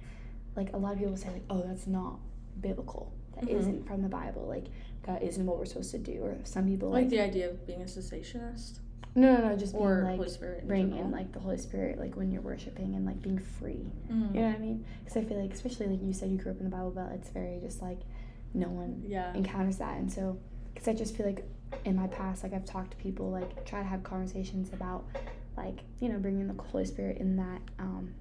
like 0.55 0.72
a 0.74 0.77
lot 0.77 0.93
of 0.93 1.00
people 1.00 1.17
say 1.17 1.29
like, 1.32 1.43
oh, 1.50 1.63
that's 1.65 1.88
not 1.88 2.20
biblical. 2.62 3.12
That 3.36 3.46
Mhm. 3.46 3.79
not 3.79 3.88
from 3.88 4.01
the 4.03 4.10
Bible. 4.10 4.46
Like 4.48 4.65
that 5.03 5.24
isn't 5.24 5.46
what 5.46 5.58
we're 5.58 5.65
supposed 5.65 5.91
to 5.91 5.98
do. 5.98 6.22
Or 6.24 6.38
some 6.43 6.67
people 6.67 6.89
Like 6.89 7.03
like, 7.03 7.10
the 7.10 7.20
idea 7.22 7.50
of 7.50 7.65
being 7.65 7.82
a 7.82 7.86
cessationist 7.86 8.79
no, 9.15 9.38
no, 9.38 9.50
no, 9.50 9.55
just 9.58 9.74
being 9.74 9.86
or 9.86 10.03
like 10.03 10.15
Holy 10.17 10.29
Spirit. 10.29 10.62
In 10.63 10.67
bring 10.67 10.89
general. 10.89 11.05
in 11.05 11.12
like 11.12 11.32
the 11.34 11.39
Holy 11.39 11.58
Spirit, 11.58 12.00
like 12.00 12.15
when 12.15 12.32
you're 12.32 12.41
worshiping 12.41 12.96
and 12.96 13.05
like 13.05 13.22
being 13.22 13.38
free. 13.38 13.91
Mm. 14.12 14.34
You 14.34 14.41
know 14.41 14.48
what 14.48 14.55
I 14.55 14.60
mean? 14.60 14.86
Because 15.03 15.17
I 15.17 15.24
feel 15.24 15.39
like, 15.39 15.53
especially 15.53 15.88
like 15.88 16.01
you 16.01 16.13
said, 16.13 16.29
you 16.32 16.38
grew 16.39 16.51
up 16.51 16.58
in 16.60 16.63
the 16.63 16.72
Bible 16.75 16.89
Belt. 16.91 17.12
It's 17.13 17.29
very 17.29 17.60
just 17.62 17.79
like 17.82 18.00
no 18.55 18.70
one 18.70 19.03
Yeah. 19.08 19.32
encounters 19.36 19.77
that, 19.77 19.98
and 20.00 20.12
so 20.12 20.38
because 20.73 20.87
I 20.87 20.93
just 20.93 21.15
feel 21.15 21.25
like 21.25 21.43
in 21.85 21.95
my 21.95 22.07
past, 22.07 22.43
like 22.43 22.53
I've 22.53 22.65
talked 22.65 22.91
to 22.91 22.97
people, 22.97 23.29
like 23.31 23.65
try 23.65 23.79
to 23.79 23.85
have 23.87 24.03
conversations 24.03 24.71
about 24.73 25.05
like 25.57 25.79
you 25.99 26.09
know 26.09 26.17
bringing 26.19 26.47
the 26.47 26.61
Holy 26.61 26.85
Spirit 26.85 27.17
in 27.17 27.35
that 27.37 27.61
um, 27.79 28.13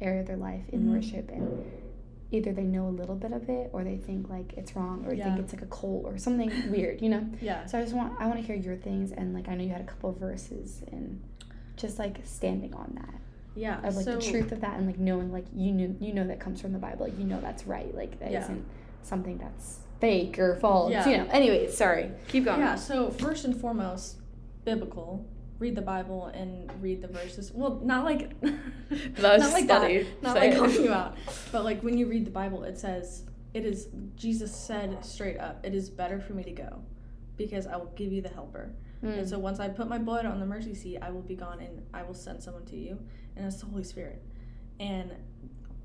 area 0.00 0.20
of 0.20 0.26
their 0.26 0.36
life 0.36 0.64
in 0.70 0.82
Mhm. 0.86 0.94
worship, 0.94 1.30
and 1.30 1.64
either 2.30 2.52
they 2.52 2.64
know 2.64 2.86
a 2.88 2.90
little 2.90 3.14
bit 3.14 3.32
of 3.32 3.48
it 3.48 3.68
or 3.72 3.84
they 3.84 3.96
think 3.96 4.28
like 4.30 4.54
it's 4.56 4.74
wrong 4.74 5.04
or 5.06 5.12
Yeah. 5.14 5.24
think 5.24 5.38
it's 5.38 5.52
like 5.52 5.62
a 5.62 5.66
cult 5.66 6.04
or 6.04 6.16
something 6.18 6.50
weird, 6.70 7.02
you 7.02 7.08
know. 7.10 7.26
Yeah. 7.40 7.66
So 7.66 7.78
I 7.78 7.82
just 7.82 7.94
want 7.94 8.14
I 8.20 8.26
want 8.26 8.40
to 8.40 8.46
hear 8.46 8.56
your 8.56 8.76
things 8.76 9.12
and 9.12 9.34
like 9.34 9.48
I 9.48 9.54
know 9.54 9.62
you 9.62 9.70
had 9.70 9.82
a 9.82 9.84
couple 9.84 10.10
of 10.10 10.16
verses 10.16 10.82
and 10.90 11.20
just 11.76 11.98
like 11.98 12.20
standing 12.24 12.72
on 12.74 12.92
that 13.00 13.14
Yeah. 13.54 13.78
of 13.86 13.96
like 13.96 14.04
so, 14.04 14.16
the 14.16 14.22
truth 14.22 14.50
of 14.52 14.60
that 14.62 14.78
and 14.78 14.86
like 14.86 14.98
knowing 14.98 15.30
like 15.30 15.44
you 15.54 15.72
knew 15.72 15.94
you 16.00 16.12
know 16.14 16.26
that 16.26 16.40
comes 16.40 16.60
from 16.60 16.72
the 16.72 16.78
Bible 16.78 17.04
like 17.06 17.18
you 17.18 17.24
know 17.26 17.40
that's 17.40 17.66
right 17.66 17.94
like 17.94 18.18
that 18.20 18.30
Yeah. 18.32 18.40
not 18.48 18.58
something 19.02 19.36
that's 19.36 19.80
fake 20.02 20.36
or 20.38 20.56
false 20.56 20.90
Yeah. 20.90 21.08
you 21.08 21.16
know 21.18 21.26
anyways 21.30 21.76
sorry 21.76 22.10
keep 22.28 22.44
going 22.44 22.58
Yeah, 22.60 22.74
so 22.74 23.10
first 23.10 23.44
and 23.46 23.54
foremost, 23.58 24.16
biblical. 24.64 25.24
Read 25.58 25.76
the 25.76 25.82
Bible 25.96 26.26
and 26.40 26.68
read 26.82 27.02
the 27.02 27.06
verses. 27.06 27.52
Well, 27.54 27.80
not 27.84 28.04
like 28.04 28.22
not 28.42 29.38
like 29.38 29.68
funny. 29.68 29.98
that. 29.98 30.22
Not 30.22 30.34
like 30.36 30.56
calling 30.56 30.82
you 30.86 30.92
out. 31.02 31.16
But 31.52 31.62
like 31.62 31.82
when 31.82 31.96
you 31.96 32.06
read 32.08 32.24
the 32.24 32.32
Bible, 32.32 32.64
it 32.64 32.76
says 32.78 33.22
it 33.54 33.64
is 33.64 33.86
Jesus 34.16 34.52
said 34.68 35.04
straight 35.04 35.38
up, 35.38 35.64
it 35.64 35.72
is 35.72 35.88
better 35.88 36.18
for 36.20 36.32
me 36.32 36.42
to 36.42 36.50
go 36.50 36.82
because 37.36 37.68
I 37.68 37.76
will 37.76 37.92
give 37.94 38.12
you 38.12 38.20
the 38.22 38.28
helper. 38.28 38.74
Mm. 39.04 39.18
And 39.18 39.28
so 39.28 39.38
once 39.38 39.60
I 39.60 39.68
put 39.68 39.86
my 39.88 39.98
blood 39.98 40.26
on 40.26 40.40
the 40.40 40.46
mercy 40.46 40.74
seat, 40.74 40.98
I 41.00 41.10
will 41.10 41.22
be 41.22 41.36
gone 41.36 41.60
and 41.60 41.82
I 41.94 42.02
will 42.02 42.14
send 42.26 42.42
someone 42.42 42.64
to 42.66 42.76
you. 42.76 42.98
And 43.36 43.46
it's 43.46 43.58
the 43.60 43.66
Holy 43.66 43.84
Spirit. 43.84 44.20
And 44.80 45.12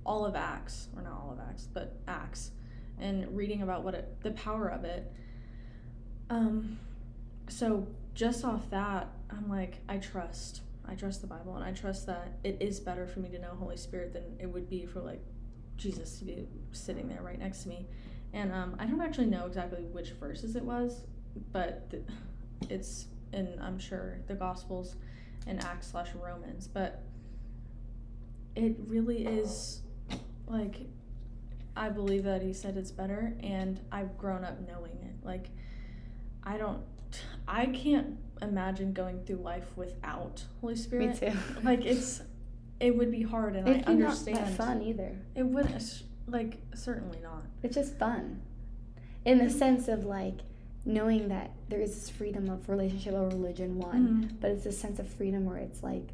all 0.07 0.25
of 0.25 0.35
Acts, 0.35 0.87
or 0.95 1.03
not 1.03 1.13
all 1.21 1.31
of 1.31 1.39
Acts, 1.49 1.67
but 1.71 1.97
Acts, 2.07 2.51
and 2.99 3.35
reading 3.35 3.61
about 3.61 3.83
what 3.83 3.93
it, 3.93 4.21
the 4.21 4.31
power 4.31 4.67
of 4.67 4.83
it. 4.83 5.11
Um, 6.29 6.79
so 7.47 7.87
just 8.13 8.43
off 8.43 8.69
that, 8.71 9.09
I'm 9.29 9.49
like, 9.49 9.77
I 9.87 9.97
trust. 9.97 10.61
I 10.89 10.95
trust 10.95 11.21
the 11.21 11.27
Bible, 11.27 11.55
and 11.55 11.63
I 11.63 11.71
trust 11.71 12.07
that 12.07 12.39
it 12.43 12.57
is 12.61 12.79
better 12.79 13.07
for 13.07 13.19
me 13.19 13.29
to 13.29 13.39
know 13.39 13.55
Holy 13.59 13.77
Spirit 13.77 14.13
than 14.13 14.23
it 14.39 14.47
would 14.47 14.69
be 14.69 14.85
for 14.85 15.01
like 15.01 15.21
Jesus 15.75 16.17
to 16.19 16.25
be 16.25 16.47
sitting 16.71 17.07
there 17.07 17.21
right 17.21 17.39
next 17.39 17.63
to 17.63 17.69
me. 17.69 17.85
And 18.33 18.51
um, 18.51 18.75
I 18.79 18.85
don't 18.85 19.01
actually 19.01 19.27
know 19.27 19.45
exactly 19.45 19.83
which 19.83 20.11
verses 20.11 20.55
it 20.55 20.63
was, 20.63 21.01
but 21.51 21.89
th- 21.91 22.03
it's 22.69 23.07
in 23.33 23.59
I'm 23.61 23.79
sure 23.79 24.19
the 24.27 24.35
Gospels 24.35 24.95
and 25.45 25.63
Acts 25.63 25.87
slash 25.91 26.09
Romans. 26.15 26.67
But 26.67 27.03
it 28.55 28.75
really 28.87 29.25
is 29.25 29.81
like 30.47 30.87
I 31.77 31.89
believe 31.89 32.23
that 32.23 32.41
he 32.41 32.53
said 32.53 32.75
it's 32.77 32.91
better, 32.91 33.33
and 33.41 33.79
I've 33.91 34.17
grown 34.17 34.43
up 34.43 34.57
knowing 34.67 34.97
it. 35.03 35.25
Like 35.25 35.47
I 36.43 36.57
don't, 36.57 36.81
I 37.47 37.67
can't 37.67 38.17
imagine 38.41 38.93
going 38.93 39.23
through 39.25 39.37
life 39.37 39.65
without 39.75 40.43
Holy 40.61 40.75
Spirit. 40.75 41.21
me 41.21 41.29
too 41.31 41.37
Like 41.63 41.85
it's, 41.85 42.21
it 42.79 42.95
would 42.95 43.11
be 43.11 43.23
hard, 43.23 43.55
and 43.55 43.67
it'd 43.67 43.87
I 43.87 43.91
understand. 43.91 44.37
not 44.37 44.45
that 44.47 44.57
fun 44.57 44.81
either 44.81 45.15
It 45.35 45.43
wouldn't. 45.43 45.75
Uh, 45.75 45.79
like 46.29 46.57
certainly 46.75 47.19
not. 47.23 47.43
it's 47.63 47.75
just 47.75 47.97
fun 47.97 48.41
in 49.23 49.37
the 49.37 49.49
sense 49.49 49.87
of 49.87 50.03
like 50.03 50.39
knowing 50.83 51.29
that 51.29 51.51
there 51.69 51.79
is 51.79 51.93
this 51.95 52.09
freedom 52.09 52.49
of 52.49 52.67
relationship 52.67 53.13
or 53.13 53.27
religion 53.29 53.77
one 53.77 54.07
mm-hmm. 54.07 54.35
but 54.41 54.51
it's 54.51 54.65
a 54.65 54.71
sense 54.71 54.99
of 54.99 55.07
freedom 55.07 55.45
where 55.45 55.57
it's 55.57 55.81
like 55.83 56.09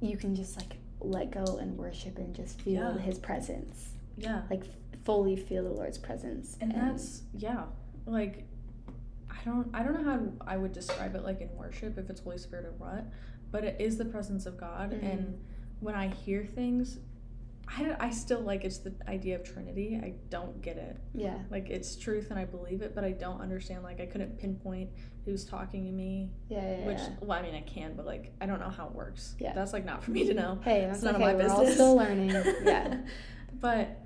you 0.00 0.16
can 0.16 0.34
just 0.34 0.56
like 0.56 0.76
let 1.00 1.30
go 1.30 1.56
and 1.58 1.76
worship 1.78 2.18
and 2.18 2.34
just 2.34 2.60
feel 2.62 2.94
Yeah. 2.96 2.98
his 2.98 3.18
presence 3.18 3.90
Yeah, 4.18 4.42
like 4.50 4.64
fully 5.04 5.36
feel 5.36 5.64
the 5.64 5.70
lord's 5.70 5.96
presence 5.96 6.56
and 6.60 6.72
that's 6.74 7.22
yeah, 7.34 7.62
like 8.06 8.44
I 9.30 9.36
don't 9.44 9.68
I 9.72 9.82
don't 9.82 10.02
know 10.04 10.10
how 10.10 10.20
I 10.46 10.56
would 10.56 10.72
describe 10.72 11.14
it 11.14 11.22
like 11.24 11.40
in 11.40 11.48
worship 11.56 11.96
if 11.98 12.10
it's 12.10 12.20
Holy 12.20 12.38
Spirit 12.38 12.66
or 12.66 12.72
what, 12.78 13.04
but 13.50 13.64
it 13.64 13.76
is 13.80 13.96
the 13.96 14.04
presence 14.04 14.44
of 14.46 14.56
God, 14.58 14.90
Mhm. 14.92 15.12
and 15.12 15.38
when 15.80 15.94
I 15.94 16.08
hear 16.08 16.44
things. 16.44 16.98
I, 17.70 17.94
I 18.00 18.08
still 18.10 18.40
like 18.40 18.64
it's 18.64 18.78
the 18.78 18.94
idea 19.06 19.36
of 19.36 19.44
Trinity. 19.44 20.00
I 20.02 20.14
don't 20.30 20.62
get 20.62 20.78
it. 20.78 20.96
yeah 21.14 21.36
Like 21.50 21.68
it's 21.68 21.96
truth 21.96 22.30
and 22.30 22.38
I 22.38 22.46
believe 22.46 22.80
it, 22.80 22.94
but 22.94 23.04
I 23.04 23.10
don't 23.10 23.42
understand. 23.42 23.82
Like 23.82 24.00
I 24.00 24.06
couldn't 24.06 24.38
pinpoint 24.38 24.88
who's 25.26 25.44
talking 25.44 25.84
to 25.84 25.92
me. 25.92 26.30
yeah 26.48 26.78
yeah, 26.78 26.86
Which 26.86 26.96
yeah. 26.98 27.10
well, 27.20 27.38
I 27.38 27.42
mean 27.42 27.54
I 27.54 27.60
can, 27.60 27.92
but 27.94 28.06
like 28.06 28.32
I 28.40 28.46
don't 28.46 28.58
know 28.58 28.70
how 28.70 28.86
it 28.86 28.94
works. 28.94 29.34
Yeah. 29.38 29.52
That's 29.52 29.74
like 29.74 29.84
not 29.84 30.02
for 30.02 30.12
me 30.12 30.24
to 30.24 30.32
know. 30.32 30.58
hey 30.64 30.86
that's 30.86 31.00
It's 31.00 31.04
none 31.04 31.16
okay 31.16 31.24
of 31.32 31.38
my 31.38 31.44
we're 31.44 31.50
all 31.50 31.66
still 31.66 31.94
learning 31.94 32.30
yeah 32.64 32.96
but 33.60 34.00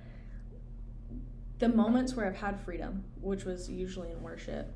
the 1.63 1.69
moments 1.69 2.17
where 2.17 2.27
I've 2.27 2.35
had 2.35 2.61
freedom, 2.61 3.05
which 3.21 3.45
was 3.45 3.71
usually 3.71 4.11
in 4.11 4.21
worship, 4.21 4.75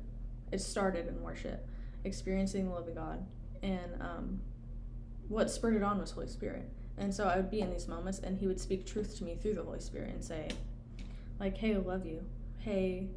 it 0.53 0.61
started 0.61 1.05
in 1.09 1.21
worship, 1.21 1.67
experiencing 2.05 2.69
the 2.69 2.73
love 2.73 2.87
of 2.87 2.95
God, 2.95 3.25
and 3.61 3.91
um, 3.99 4.39
what 5.27 5.51
spurred 5.51 5.75
it 5.75 5.83
on 5.83 5.99
was 5.99 6.11
Holy 6.11 6.27
Spirit. 6.27 6.71
And 6.97 7.13
so 7.13 7.27
I 7.27 7.35
would 7.35 7.51
be 7.51 7.59
in 7.59 7.69
these 7.69 7.89
moments, 7.89 8.19
and 8.19 8.37
He 8.37 8.47
would 8.47 8.57
speak 8.57 8.85
truth 8.85 9.17
to 9.17 9.25
me 9.25 9.35
through 9.35 9.55
the 9.55 9.63
Holy 9.63 9.81
Spirit 9.81 10.11
and 10.13 10.23
say, 10.23 10.47
like, 11.41 11.57
"Hey, 11.57 11.75
I 11.75 11.79
love 11.79 12.05
you. 12.05 12.23
Hey, 12.59 13.09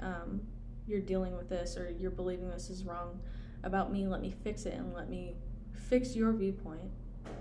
um, 0.00 0.40
you're 0.86 1.02
dealing 1.02 1.36
with 1.36 1.50
this, 1.50 1.76
or 1.76 1.90
you're 2.00 2.10
believing 2.10 2.48
this 2.48 2.70
is 2.70 2.84
wrong 2.84 3.20
about 3.62 3.92
me. 3.92 4.06
Let 4.06 4.22
me 4.22 4.30
fix 4.42 4.64
it, 4.64 4.72
and 4.72 4.94
let 4.94 5.10
me 5.10 5.36
fix 5.74 6.16
your 6.16 6.32
viewpoint, 6.32 6.90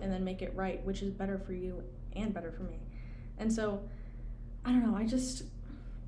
and 0.02 0.12
then 0.12 0.26
make 0.26 0.42
it 0.42 0.54
right, 0.54 0.84
which 0.84 1.02
is 1.02 1.12
better 1.12 1.38
for 1.38 1.54
you 1.54 1.82
and 2.14 2.34
better 2.34 2.52
for 2.52 2.64
me." 2.64 2.82
And 3.38 3.54
so, 3.54 3.88
I 4.66 4.72
don't 4.72 4.84
know. 4.84 4.98
I 4.98 5.06
just 5.06 5.44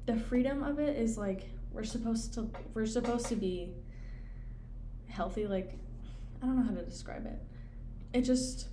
the 0.10 0.19
freedom 0.19 0.63
of 0.63 0.80
it 0.80 0.98
is 0.98 1.19
like 1.19 1.43
we're 1.72 1.84
supposed 1.84 2.34
to 2.34 2.50
we're 2.74 2.88
supposed 2.88 3.28
to 3.28 3.36
be 3.36 3.72
healthy. 5.08 5.45
Like 5.45 5.78
I 6.41 6.48
don't 6.48 6.58
know 6.58 6.63
how 6.63 6.76
to 6.76 6.84
describe 6.84 7.28
it. 7.28 7.39
It 8.12 8.22
just 8.24 8.69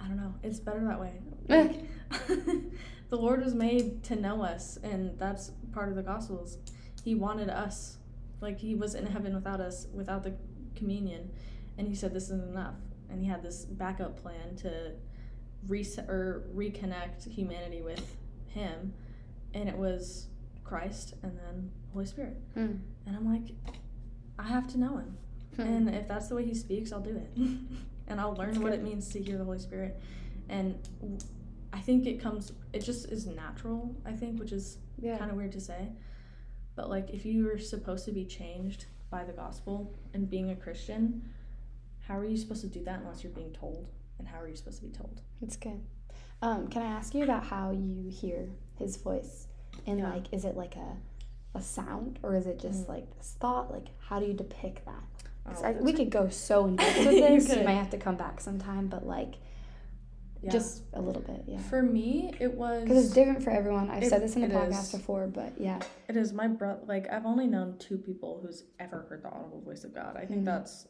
I 0.00 0.08
don't 0.08 0.16
know. 0.16 0.34
It's 0.42 0.58
better 0.58 0.82
that 0.84 0.98
way. 0.98 1.12
Eh. 1.50 1.62
Like, 1.62 2.28
the 3.10 3.16
Lord 3.16 3.44
was 3.44 3.54
made 3.54 4.02
to 4.04 4.16
know 4.16 4.42
us, 4.42 4.78
and 4.82 5.18
that's 5.18 5.50
part 5.72 5.90
of 5.90 5.96
the 5.96 6.02
Gospels. 6.02 6.56
He 7.04 7.14
wanted 7.14 7.50
us, 7.50 7.98
like 8.40 8.58
He 8.58 8.74
was 8.74 8.94
in 8.94 9.04
heaven 9.04 9.34
without 9.34 9.60
us, 9.60 9.86
without 9.92 10.22
the 10.22 10.34
communion, 10.76 11.30
and 11.76 11.86
He 11.86 11.94
said, 11.94 12.14
"This 12.14 12.24
isn't 12.24 12.48
enough. 12.48 12.76
and 13.10 13.20
he 13.22 13.28
had 13.28 13.42
this 13.42 13.66
backup 13.66 14.22
plan 14.22 14.56
to 14.56 14.92
reset 15.66 16.08
or 16.08 16.44
reconnect 16.54 17.30
humanity 17.30 17.82
with 17.82 18.16
him, 18.48 18.94
and 19.52 19.68
it 19.68 19.76
was 19.76 20.28
Christ 20.68 21.14
and 21.22 21.38
then 21.38 21.70
Holy 21.92 22.06
Spirit. 22.06 22.36
Hmm. 22.54 22.76
And 23.06 23.16
I'm 23.16 23.30
like, 23.30 23.54
I 24.38 24.44
have 24.44 24.68
to 24.72 24.78
know 24.78 24.98
him. 24.98 25.16
Hmm. 25.56 25.62
And 25.62 25.94
if 25.94 26.06
that's 26.06 26.28
the 26.28 26.34
way 26.34 26.44
he 26.44 26.54
speaks, 26.54 26.92
I'll 26.92 27.00
do 27.00 27.16
it. 27.16 27.30
and 28.08 28.20
I'll 28.20 28.34
learn 28.34 28.48
That's 28.48 28.58
what 28.58 28.72
good. 28.72 28.80
it 28.80 28.84
means 28.84 29.08
to 29.10 29.22
hear 29.22 29.38
the 29.38 29.44
Holy 29.44 29.58
Spirit. 29.58 30.00
And 30.48 30.78
I 31.72 31.80
think 31.80 32.06
it 32.06 32.20
comes, 32.20 32.52
it 32.72 32.80
just 32.80 33.10
is 33.10 33.26
natural, 33.26 33.94
I 34.04 34.12
think, 34.12 34.38
which 34.38 34.52
is 34.52 34.78
yeah. 34.98 35.18
kind 35.18 35.30
of 35.30 35.36
weird 35.36 35.52
to 35.52 35.60
say. 35.60 35.88
But 36.76 36.88
like, 36.88 37.10
if 37.10 37.26
you 37.26 37.50
are 37.50 37.58
supposed 37.58 38.04
to 38.04 38.12
be 38.12 38.24
changed 38.24 38.86
by 39.10 39.24
the 39.24 39.32
gospel 39.32 39.94
and 40.14 40.28
being 40.30 40.50
a 40.50 40.56
Christian, 40.56 41.22
how 42.06 42.16
are 42.16 42.24
you 42.24 42.36
supposed 42.36 42.62
to 42.62 42.68
do 42.68 42.84
that 42.84 43.00
unless 43.00 43.22
you're 43.22 43.32
being 43.32 43.52
told? 43.52 43.88
And 44.18 44.26
how 44.26 44.40
are 44.40 44.48
you 44.48 44.56
supposed 44.56 44.78
to 44.78 44.86
be 44.86 44.92
told? 44.92 45.20
It's 45.42 45.56
good. 45.56 45.80
Um, 46.40 46.68
can 46.68 46.82
I 46.82 46.86
ask 46.86 47.14
you 47.14 47.24
about 47.24 47.44
how 47.44 47.72
you 47.72 48.08
hear 48.08 48.48
his 48.76 48.96
voice? 48.96 49.47
And 49.86 49.98
Yeah. 50.00 50.10
like, 50.10 50.32
is 50.32 50.44
it 50.44 50.56
like 50.56 50.76
a 50.76 50.96
a 51.54 51.62
sound 51.62 52.18
or 52.22 52.36
is 52.36 52.46
it 52.46 52.58
just 52.60 52.84
Mm. 52.84 52.88
like 52.90 53.16
this 53.16 53.34
thought? 53.40 53.70
Like, 53.70 53.88
how 54.00 54.20
do 54.20 54.26
you 54.26 54.34
depict 54.34 54.84
that 54.84 55.02
Oh, 55.46 55.62
I, 55.64 55.72
we 55.72 55.94
could 55.94 56.10
go 56.10 56.28
so 56.28 56.66
in 56.66 56.76
depth 56.76 56.98
with 56.98 57.06
this. 57.08 57.48
you 57.48 57.54
could. 57.56 57.64
might 57.64 57.72
have 57.72 57.90
to 57.90 57.96
come 57.98 58.16
back 58.16 58.38
sometime, 58.40 58.88
but 58.88 59.06
like, 59.06 59.36
Yeah. 60.42 60.50
just 60.50 60.82
a 60.92 61.00
little 61.00 61.22
bit, 61.22 61.44
yeah. 61.46 61.58
For 61.58 61.82
me, 61.82 62.34
it 62.38 62.52
was. 62.54 62.82
Because 62.82 63.06
it's 63.06 63.14
different 63.14 63.42
for 63.42 63.50
everyone. 63.50 63.88
I've 63.90 64.02
It- 64.02 64.10
said 64.10 64.22
this 64.22 64.36
in 64.36 64.42
the 64.42 64.48
podcast 64.48 64.82
is. 64.82 64.92
before, 64.92 65.26
but 65.26 65.58
yeah. 65.58 65.80
It 66.06 66.16
is 66.18 66.32
my 66.34 66.46
brother. 66.48 66.82
Like 66.86 67.10
I've 67.10 67.24
only 67.26 67.46
known 67.46 67.76
two 67.78 67.96
people 67.98 68.40
who's 68.42 68.64
ever 68.78 69.06
heard 69.08 69.22
the 69.22 69.30
audible 69.30 69.60
voice 69.62 69.84
of 69.84 69.94
God. 69.94 70.16
I 70.16 70.26
think 70.26 70.42
Mhm. 70.42 70.44
that's 70.44 70.86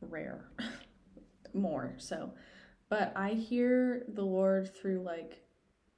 rare, 0.00 0.44
more 1.52 1.94
so. 1.98 2.32
But 2.88 3.12
I 3.16 3.30
hear 3.30 4.04
the 4.08 4.22
Lord 4.24 4.72
through 4.74 5.02
like 5.02 5.42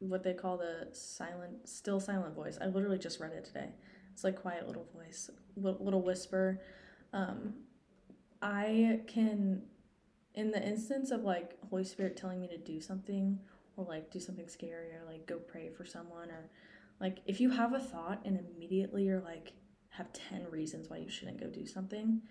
what 0.00 0.22
they 0.22 0.34
call 0.34 0.56
the 0.56 0.88
silent, 0.92 1.68
still 1.68 2.00
silent 2.00 2.34
voice. 2.34 2.58
I 2.60 2.66
literally 2.66 2.98
just 2.98 3.20
read 3.20 3.32
it 3.32 3.44
today. 3.44 3.68
It's 4.12 4.24
like 4.24 4.40
quiet 4.40 4.66
little 4.66 4.86
voice, 4.94 5.30
little 5.56 6.02
whisper. 6.02 6.60
Um, 7.12 7.54
I 8.42 9.00
can, 9.06 9.62
in 10.34 10.50
the 10.50 10.62
instance 10.62 11.10
of 11.10 11.22
like 11.22 11.56
Holy 11.68 11.84
Spirit 11.84 12.16
telling 12.16 12.40
me 12.40 12.48
to 12.48 12.58
do 12.58 12.80
something 12.80 13.38
or 13.76 13.84
like 13.84 14.10
do 14.10 14.20
something 14.20 14.48
scary 14.48 14.88
or 14.88 15.02
like 15.06 15.26
go 15.26 15.36
pray 15.36 15.68
for 15.68 15.84
someone 15.84 16.30
or 16.30 16.50
like 17.00 17.18
if 17.26 17.40
you 17.40 17.50
have 17.50 17.72
a 17.72 17.80
thought 17.80 18.20
and 18.24 18.38
immediately 18.38 19.04
you're 19.04 19.20
like 19.20 19.52
have 19.90 20.12
10 20.12 20.46
reasons 20.50 20.88
why 20.88 20.98
you 20.98 21.10
shouldn't 21.10 21.40
go 21.40 21.46
do 21.46 21.66
something, 21.66 22.22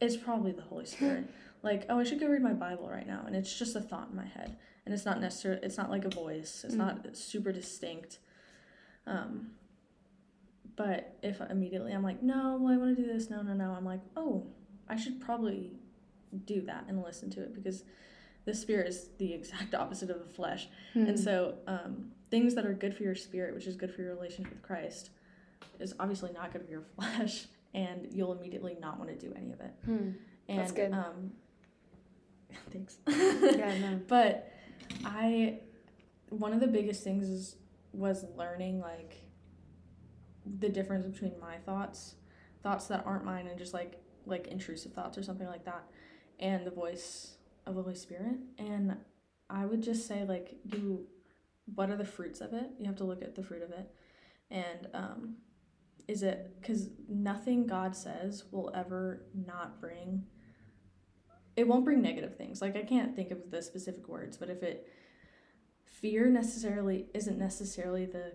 it's 0.00 0.16
probably 0.16 0.52
the 0.52 0.62
Holy 0.62 0.86
Spirit. 0.86 1.24
like, 1.62 1.84
oh, 1.90 1.98
I 1.98 2.04
should 2.04 2.18
go 2.20 2.26
read 2.26 2.42
my 2.42 2.54
Bible 2.54 2.88
right 2.88 3.06
now 3.06 3.22
and 3.26 3.36
it's 3.36 3.58
just 3.58 3.76
a 3.76 3.80
thought 3.80 4.08
in 4.10 4.16
my 4.16 4.24
head. 4.26 4.56
And 4.86 4.94
it's 4.94 5.04
not 5.04 5.20
necessarily 5.20 5.60
it's 5.62 5.76
not 5.76 5.90
like 5.90 6.04
a 6.06 6.08
voice. 6.10 6.64
It's 6.64 6.74
Mm. 6.74 6.78
not 6.78 7.16
super 7.16 7.52
distinct. 7.52 8.18
Um 9.06 9.50
but 10.76 11.18
if 11.22 11.40
immediately 11.50 11.92
I'm 11.92 12.02
like, 12.02 12.22
no, 12.22 12.56
well, 12.60 12.72
I 12.72 12.76
want 12.78 12.96
to 12.96 13.02
do 13.02 13.12
this, 13.12 13.28
no, 13.28 13.42
no, 13.42 13.52
no, 13.52 13.72
I'm 13.72 13.84
like, 13.84 14.00
oh, 14.16 14.46
I 14.88 14.96
should 14.96 15.20
probably 15.20 15.72
do 16.46 16.62
that 16.62 16.84
and 16.88 17.02
listen 17.02 17.28
to 17.30 17.42
it 17.42 17.54
because 17.54 17.84
the 18.46 18.54
spirit 18.54 18.88
is 18.88 19.08
the 19.18 19.34
exact 19.34 19.74
opposite 19.82 20.08
of 20.10 20.18
the 20.26 20.32
flesh. 20.32 20.68
Hmm. 20.94 21.06
And 21.06 21.20
so, 21.20 21.56
um, 21.66 22.12
things 22.30 22.54
that 22.54 22.64
are 22.64 22.72
good 22.72 22.96
for 22.96 23.02
your 23.02 23.14
spirit, 23.16 23.54
which 23.54 23.66
is 23.66 23.76
good 23.76 23.92
for 23.94 24.00
your 24.02 24.14
relationship 24.14 24.52
with 24.52 24.62
Christ, 24.62 25.10
is 25.78 25.92
obviously 26.00 26.32
not 26.32 26.52
good 26.52 26.64
for 26.64 26.70
your 26.70 26.82
flesh, 26.96 27.46
and 27.74 28.08
you'll 28.10 28.32
immediately 28.32 28.76
not 28.80 28.98
want 28.98 29.10
to 29.10 29.16
do 29.16 29.32
any 29.36 29.52
of 29.52 29.60
it. 29.60 29.74
Hmm. 29.84 30.10
And, 30.48 30.58
That's 30.58 30.72
good. 30.72 30.92
Um, 30.92 31.32
thanks. 32.70 32.98
Yeah, 33.06 33.78
no. 33.78 34.00
But 34.08 34.52
I, 35.04 35.60
one 36.30 36.52
of 36.52 36.60
the 36.60 36.66
biggest 36.66 37.04
things 37.04 37.28
is 37.28 37.56
was 37.92 38.24
learning 38.36 38.80
like 38.80 39.22
the 40.58 40.68
difference 40.68 41.06
between 41.06 41.38
my 41.40 41.56
thoughts, 41.58 42.16
thoughts 42.62 42.86
that 42.86 43.04
aren't 43.06 43.24
mine, 43.24 43.46
and 43.46 43.58
just 43.58 43.74
like 43.74 44.00
like 44.26 44.48
intrusive 44.48 44.92
thoughts 44.92 45.16
or 45.16 45.22
something 45.22 45.46
like 45.46 45.64
that, 45.64 45.84
and 46.38 46.66
the 46.66 46.70
voice 46.70 47.36
of 47.66 47.74
the 47.74 47.82
Holy 47.82 47.94
Spirit. 47.94 48.38
And 48.58 48.96
I 49.48 49.66
would 49.66 49.82
just 49.82 50.06
say 50.06 50.24
like 50.24 50.56
you, 50.64 51.06
what 51.74 51.90
are 51.90 51.96
the 51.96 52.04
fruits 52.04 52.40
of 52.40 52.52
it? 52.52 52.70
You 52.78 52.86
have 52.86 52.96
to 52.96 53.04
look 53.04 53.22
at 53.22 53.34
the 53.34 53.42
fruit 53.42 53.62
of 53.62 53.70
it, 53.70 53.88
and 54.50 54.88
um, 54.94 55.36
is 56.10 56.24
it 56.24 56.56
because 56.60 56.90
nothing 57.08 57.66
God 57.68 57.94
says 57.94 58.44
will 58.50 58.70
ever 58.74 59.22
not 59.46 59.80
bring 59.80 60.24
it 61.56 61.66
won't 61.68 61.84
bring 61.84 62.00
negative 62.00 62.36
things. 62.36 62.60
Like 62.62 62.76
I 62.76 62.82
can't 62.82 63.14
think 63.14 63.30
of 63.30 63.50
the 63.50 63.60
specific 63.62 64.08
words, 64.08 64.36
but 64.36 64.50
if 64.50 64.62
it 64.62 64.88
fear 65.84 66.28
necessarily 66.30 67.06
isn't 67.14 67.38
necessarily 67.38 68.06
the 68.06 68.32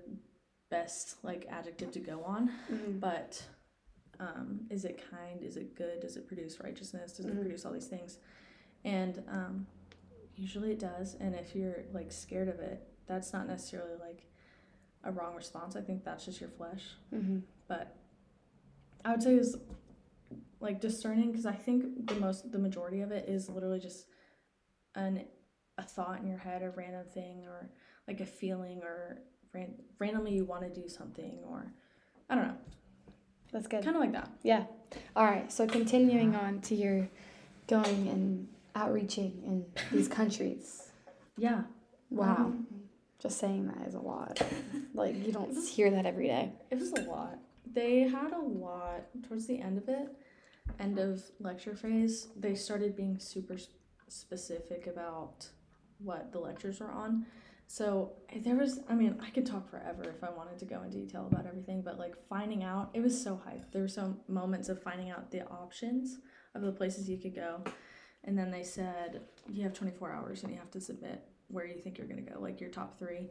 best 0.69 1.17
like 1.23 1.45
adjective 1.49 1.91
to 1.91 1.99
go 1.99 2.23
on, 2.23 2.51
Mhm. 2.71 2.99
but 2.99 3.43
um, 4.19 4.61
is 4.69 4.85
it 4.85 5.03
kind? 5.11 5.41
Is 5.43 5.57
it 5.57 5.75
good? 5.75 5.99
Does 5.99 6.15
it 6.15 6.27
produce 6.27 6.59
righteousness? 6.61 7.13
Does 7.17 7.25
Mhm. 7.25 7.31
it 7.31 7.41
produce 7.41 7.65
all 7.65 7.73
these 7.73 7.87
things? 7.87 8.19
And 8.85 9.21
um, 9.27 9.67
usually 10.35 10.71
it 10.71 10.79
does. 10.79 11.15
And 11.15 11.35
if 11.35 11.53
you're 11.55 11.83
like 11.91 12.11
scared 12.13 12.47
of 12.47 12.59
it, 12.59 12.87
that's 13.07 13.33
not 13.33 13.47
necessarily 13.47 13.95
like 13.99 14.25
a 15.05 15.11
wrong 15.11 15.35
response. 15.35 15.75
I 15.75 15.81
think 15.81 16.03
that's 16.03 16.25
just 16.25 16.41
your 16.41 16.49
flesh 16.49 16.83
Mhm. 17.13 17.43
but 17.67 17.95
I 19.05 19.11
would 19.11 19.21
say 19.23 19.35
is 19.35 19.55
like 20.59 20.81
discerning 20.81 21.31
because 21.31 21.45
I 21.45 21.53
think 21.53 22.07
the 22.07 22.15
most 22.15 22.51
the 22.51 22.57
majority 22.59 23.01
of 23.01 23.11
it 23.11 23.29
is 23.29 23.49
literally 23.49 23.79
just 23.79 24.07
an 24.95 25.25
a 25.77 25.83
thought 25.83 26.19
in 26.21 26.27
your 26.27 26.37
head, 26.39 26.63
a 26.63 26.69
random 26.71 27.05
thing, 27.05 27.45
or 27.45 27.69
like 28.07 28.21
a 28.21 28.25
feeling, 28.25 28.81
or 28.81 29.19
ran, 29.53 29.75
randomly 29.99 30.33
you 30.33 30.45
want 30.45 30.61
to 30.63 30.81
do 30.81 30.87
something, 30.87 31.39
or 31.45 31.71
I 32.29 32.35
don't 32.35 32.47
know, 32.47 32.57
That's 33.51 33.67
good. 33.67 33.83
kind 33.83 33.95
of 33.95 33.99
like 34.01 34.13
that. 34.13 34.29
Yeah. 34.41 34.65
All 35.15 35.25
right. 35.25 35.51
So 35.51 35.67
continuing 35.67 36.33
on 36.35 36.61
to 36.61 36.75
your 36.75 37.09
going 37.67 38.07
and 38.07 38.47
outreaching 38.73 39.43
in 39.45 39.65
these 39.91 40.07
countries. 40.07 40.89
Yeah. 41.37 41.63
Wow. 42.09 42.45
Um, 42.45 42.67
Just 43.25 43.39
saying 43.39 43.65
that 43.65 43.87
is 43.87 43.95
a 43.95 43.99
lot. 43.99 44.39
Like 44.93 45.25
you 45.25 45.33
don't 45.33 45.53
hear 45.67 45.91
that 45.91 46.05
every 46.05 46.27
day. 46.27 46.53
It 46.71 46.79
was 46.79 46.93
a 46.93 47.01
lot. 47.01 47.37
They 47.73 48.03
had 48.07 48.31
a 48.31 48.39
lot 48.39 49.01
towards 49.27 49.45
the 49.45 49.59
end 49.59 49.77
of 49.77 49.89
it, 49.89 50.07
end 50.79 50.99
of 50.99 51.21
lecture 51.41 51.75
phase. 51.75 52.29
They 52.37 52.55
started 52.55 52.95
being 52.95 53.19
super 53.19 53.57
specific 54.07 54.87
about 54.87 55.49
what 55.97 56.31
the 56.31 56.39
lectures 56.39 56.79
were 56.79 56.91
on. 56.91 57.25
So 57.67 58.13
there 58.37 58.55
was, 58.55 58.79
I 58.87 58.93
mean, 58.93 59.19
I 59.21 59.31
could 59.31 59.45
talk 59.45 59.69
forever 59.69 60.03
if 60.03 60.23
I 60.23 60.29
wanted 60.29 60.59
to 60.59 60.65
go 60.65 60.81
in 60.83 60.91
detail 60.91 61.27
about 61.29 61.45
everything, 61.45 61.81
but 61.81 61.99
like 61.99 62.13
finding 62.29 62.63
out, 62.63 62.91
it 62.93 63.01
was 63.01 63.21
so 63.21 63.41
hype. 63.43 63.69
There 63.73 63.81
were 63.81 63.89
some 63.89 64.21
moments 64.29 64.69
of 64.69 64.81
finding 64.81 65.09
out 65.09 65.29
the 65.29 65.45
options 65.47 66.19
of 66.53 66.61
the 66.61 66.71
places 66.71 67.09
you 67.09 67.17
could 67.17 67.35
go. 67.35 67.63
And 68.23 68.37
then 68.37 68.49
they 68.49 68.63
said, 68.63 69.23
you 69.51 69.63
have 69.63 69.73
24 69.73 70.11
hours 70.13 70.43
and 70.43 70.53
you 70.53 70.59
have 70.59 70.71
to 70.71 70.79
submit 70.79 71.21
where 71.49 71.65
you 71.65 71.79
think 71.79 71.97
you're 71.97 72.07
going 72.07 72.23
to 72.23 72.31
go, 72.31 72.39
like 72.39 72.59
your 72.59 72.69
top 72.69 72.97
three. 72.97 73.29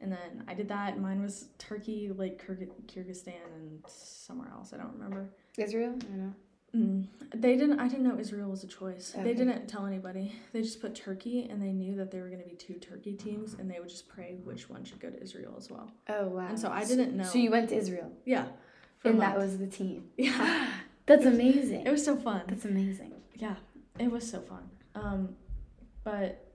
And 0.00 0.10
then 0.10 0.44
I 0.48 0.54
did 0.54 0.68
that. 0.68 0.98
Mine 0.98 1.20
was 1.20 1.48
Turkey, 1.58 2.10
like 2.14 2.42
Kyrgyzstan, 2.44 3.34
and 3.54 3.82
somewhere 3.86 4.48
else. 4.52 4.72
I 4.72 4.78
don't 4.78 4.92
remember. 4.94 5.28
Israel? 5.58 5.94
I 6.12 6.16
know. 6.16 6.32
Mm. 6.74 7.06
They 7.34 7.56
didn't. 7.56 7.80
I 7.80 7.88
didn't 7.88 8.04
know 8.04 8.18
Israel 8.18 8.48
was 8.48 8.62
a 8.62 8.68
choice. 8.68 9.12
Okay. 9.14 9.24
They 9.24 9.34
didn't 9.34 9.66
tell 9.66 9.86
anybody. 9.86 10.32
They 10.52 10.62
just 10.62 10.80
put 10.80 10.94
Turkey, 10.94 11.48
and 11.50 11.60
they 11.60 11.72
knew 11.72 11.96
that 11.96 12.10
there 12.10 12.22
were 12.22 12.28
going 12.28 12.42
to 12.42 12.48
be 12.48 12.54
two 12.54 12.74
Turkey 12.74 13.14
teams, 13.14 13.54
and 13.54 13.68
they 13.68 13.80
would 13.80 13.88
just 13.88 14.08
pray 14.08 14.36
which 14.44 14.70
one 14.70 14.84
should 14.84 15.00
go 15.00 15.10
to 15.10 15.20
Israel 15.20 15.54
as 15.58 15.68
well. 15.68 15.90
Oh 16.08 16.28
wow. 16.28 16.46
And 16.48 16.58
so 16.58 16.70
I 16.70 16.84
didn't 16.84 17.16
know. 17.16 17.24
So 17.24 17.38
you 17.38 17.50
went 17.50 17.70
to 17.70 17.76
Israel, 17.76 18.12
yeah, 18.24 18.46
and 19.04 19.20
that 19.20 19.36
was 19.36 19.58
the 19.58 19.66
team. 19.66 20.04
yeah. 20.16 20.70
That's 21.06 21.26
amazing. 21.26 21.86
It 21.86 21.90
was 21.90 22.04
so 22.04 22.14
fun. 22.14 22.42
That's 22.46 22.64
amazing. 22.64 23.14
Yeah, 23.34 23.56
it 23.98 24.10
was 24.10 24.30
so 24.30 24.40
fun. 24.40 24.70
Um, 24.94 25.30
but 26.04 26.49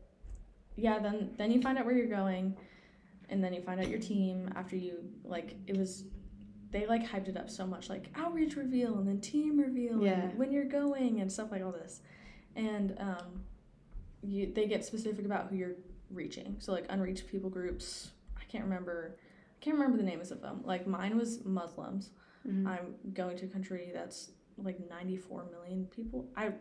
yeah, 0.76 1.00
then 1.00 1.32
then 1.38 1.52
you 1.52 1.62
find 1.62 1.78
out 1.78 1.86
where 1.86 1.96
you're 1.96 2.08
going, 2.08 2.56
and 3.30 3.44
then 3.44 3.54
you 3.54 3.62
find 3.62 3.80
out 3.80 3.88
your 3.88 4.00
team 4.00 4.50
after 4.56 4.76
you 4.76 5.00
like 5.24 5.56
it 5.68 5.78
was. 5.78 6.04
They 6.72 6.86
like 6.88 7.08
hyped 7.08 7.30
it 7.30 7.38
up 7.38 7.50
so 7.50 7.66
much, 7.66 7.90
like 7.90 8.10
outreach 8.18 8.58
reveal 8.58 8.98
and 8.98 9.08
then 9.08 9.22
team 9.22 9.58
reveal, 9.58 10.04
Yeah. 10.04 10.24
and 10.24 10.38
when 10.38 10.52
you're 10.52 10.66
going 10.66 11.22
and 11.22 11.32
stuff 11.32 11.50
like 11.52 11.64
all 11.64 11.72
this, 11.72 12.02
and 12.58 12.96
um, 13.00 13.44
you 14.22 14.52
they 14.54 14.68
get 14.68 14.84
specific 14.84 15.26
about 15.26 15.48
who 15.50 15.56
you're 15.56 15.76
reaching. 16.10 16.58
So 16.60 16.74
like 16.74 16.86
unreached 16.90 17.28
people 17.28 17.50
groups. 17.50 18.12
I 18.38 18.44
can't 18.52 18.64
remember. 18.66 19.16
I 19.18 19.64
can't 19.64 19.76
remember 19.78 19.98
the 19.98 20.04
names 20.04 20.32
of 20.32 20.42
them. 20.42 20.62
Like 20.66 20.86
mine 20.86 21.18
was 21.18 21.46
Muslims. 21.46 22.10
Mhm. 22.46 22.68
I'm 22.68 22.96
going 23.14 23.38
to 23.38 23.46
a 23.46 23.50
country 23.50 23.92
that's 23.94 24.32
like 24.58 24.78
94 24.90 25.46
million 25.52 25.86
people. 25.86 26.28
I 26.36 26.52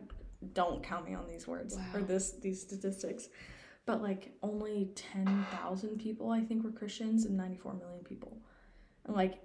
don't 0.53 0.83
count 0.83 1.07
me 1.09 1.14
on 1.14 1.27
these 1.27 1.46
words 1.48 1.77
or 1.92 2.00
this 2.00 2.33
these 2.33 2.61
statistics. 2.61 3.29
But 3.87 4.03
like 4.03 4.33
only 4.42 4.90
10,000 4.94 5.99
people 5.99 6.31
I 6.31 6.40
think 6.40 6.64
were 6.64 6.70
Christians 6.73 7.25
and 7.27 7.37
94 7.37 7.75
million 7.75 8.03
people. 8.05 8.38
And 9.05 9.14
like 9.14 9.40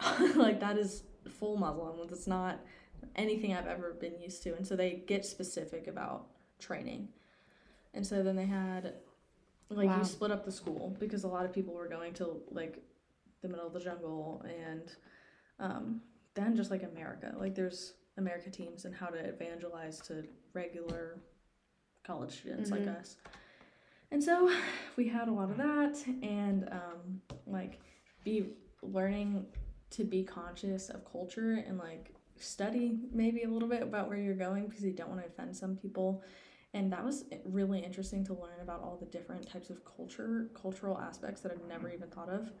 like 0.36 0.60
that 0.60 0.76
is 0.78 1.04
full 1.38 1.56
Muslim. 1.56 1.98
It's 2.10 2.26
not 2.26 2.60
anything 3.16 3.54
I've 3.54 3.66
ever 3.66 3.94
been 3.94 4.20
used 4.20 4.42
to. 4.44 4.54
And 4.54 4.66
so 4.66 4.76
they 4.76 5.02
get 5.06 5.24
specific 5.24 5.86
about 5.86 6.26
training. 6.58 7.08
And 7.94 8.06
so 8.06 8.22
then 8.22 8.36
they 8.36 8.46
had 8.46 8.94
like 9.70 9.88
Wow. 9.88 9.98
you 9.98 10.04
split 10.04 10.30
up 10.30 10.44
the 10.44 10.52
school 10.52 10.96
because 10.98 11.24
a 11.24 11.28
lot 11.28 11.44
of 11.44 11.52
people 11.52 11.74
were 11.74 11.88
going 11.88 12.12
to 12.14 12.42
like 12.50 12.82
the 13.40 13.48
middle 13.48 13.66
of 13.66 13.72
the 13.72 13.80
jungle 13.80 14.44
and 14.66 14.92
um, 15.60 16.00
then 16.34 16.54
just 16.56 16.70
like 16.70 16.82
America. 16.82 17.34
Like 17.38 17.54
there's 17.54 17.94
America 18.18 18.50
teams 18.50 18.84
and 18.84 18.94
how 18.94 19.06
to 19.06 19.18
evangelize 19.18 20.00
to 20.02 20.24
regular 20.52 21.18
college 22.04 22.32
students 22.40 22.70
like 22.70 22.82
Mhm. 22.84 23.00
us. 23.00 23.16
And 24.10 24.22
so 24.22 24.50
we 24.96 25.08
had 25.08 25.28
a 25.28 25.32
lot 25.32 25.50
of 25.50 25.56
that 25.58 26.02
and 26.22 26.68
um, 26.70 27.20
like 27.46 27.80
be 28.24 28.46
learning 28.82 29.46
to 29.90 30.04
be 30.04 30.22
conscious 30.22 30.88
of 30.90 31.10
culture 31.10 31.64
and 31.66 31.78
like 31.78 32.14
study 32.36 32.98
maybe 33.12 33.42
a 33.42 33.48
little 33.48 33.68
bit 33.68 33.82
about 33.82 34.08
where 34.08 34.18
you're 34.18 34.34
going 34.34 34.66
because 34.66 34.84
you 34.84 34.92
don't 34.92 35.08
want 35.08 35.20
to 35.20 35.26
offend 35.26 35.56
some 35.56 35.76
people. 35.76 36.22
And 36.74 36.92
that 36.92 37.04
was 37.04 37.24
really 37.44 37.80
interesting 37.80 38.24
to 38.26 38.34
learn 38.34 38.60
about 38.62 38.82
all 38.82 38.96
the 39.00 39.06
different 39.06 39.50
types 39.50 39.70
of 39.70 39.82
culture 39.84 40.50
cultural 40.54 40.98
aspects 40.98 41.40
that 41.40 41.50
i've 41.50 41.66
never 41.66 41.90
even 41.90 42.08
thought 42.08 42.28
of 42.28 42.52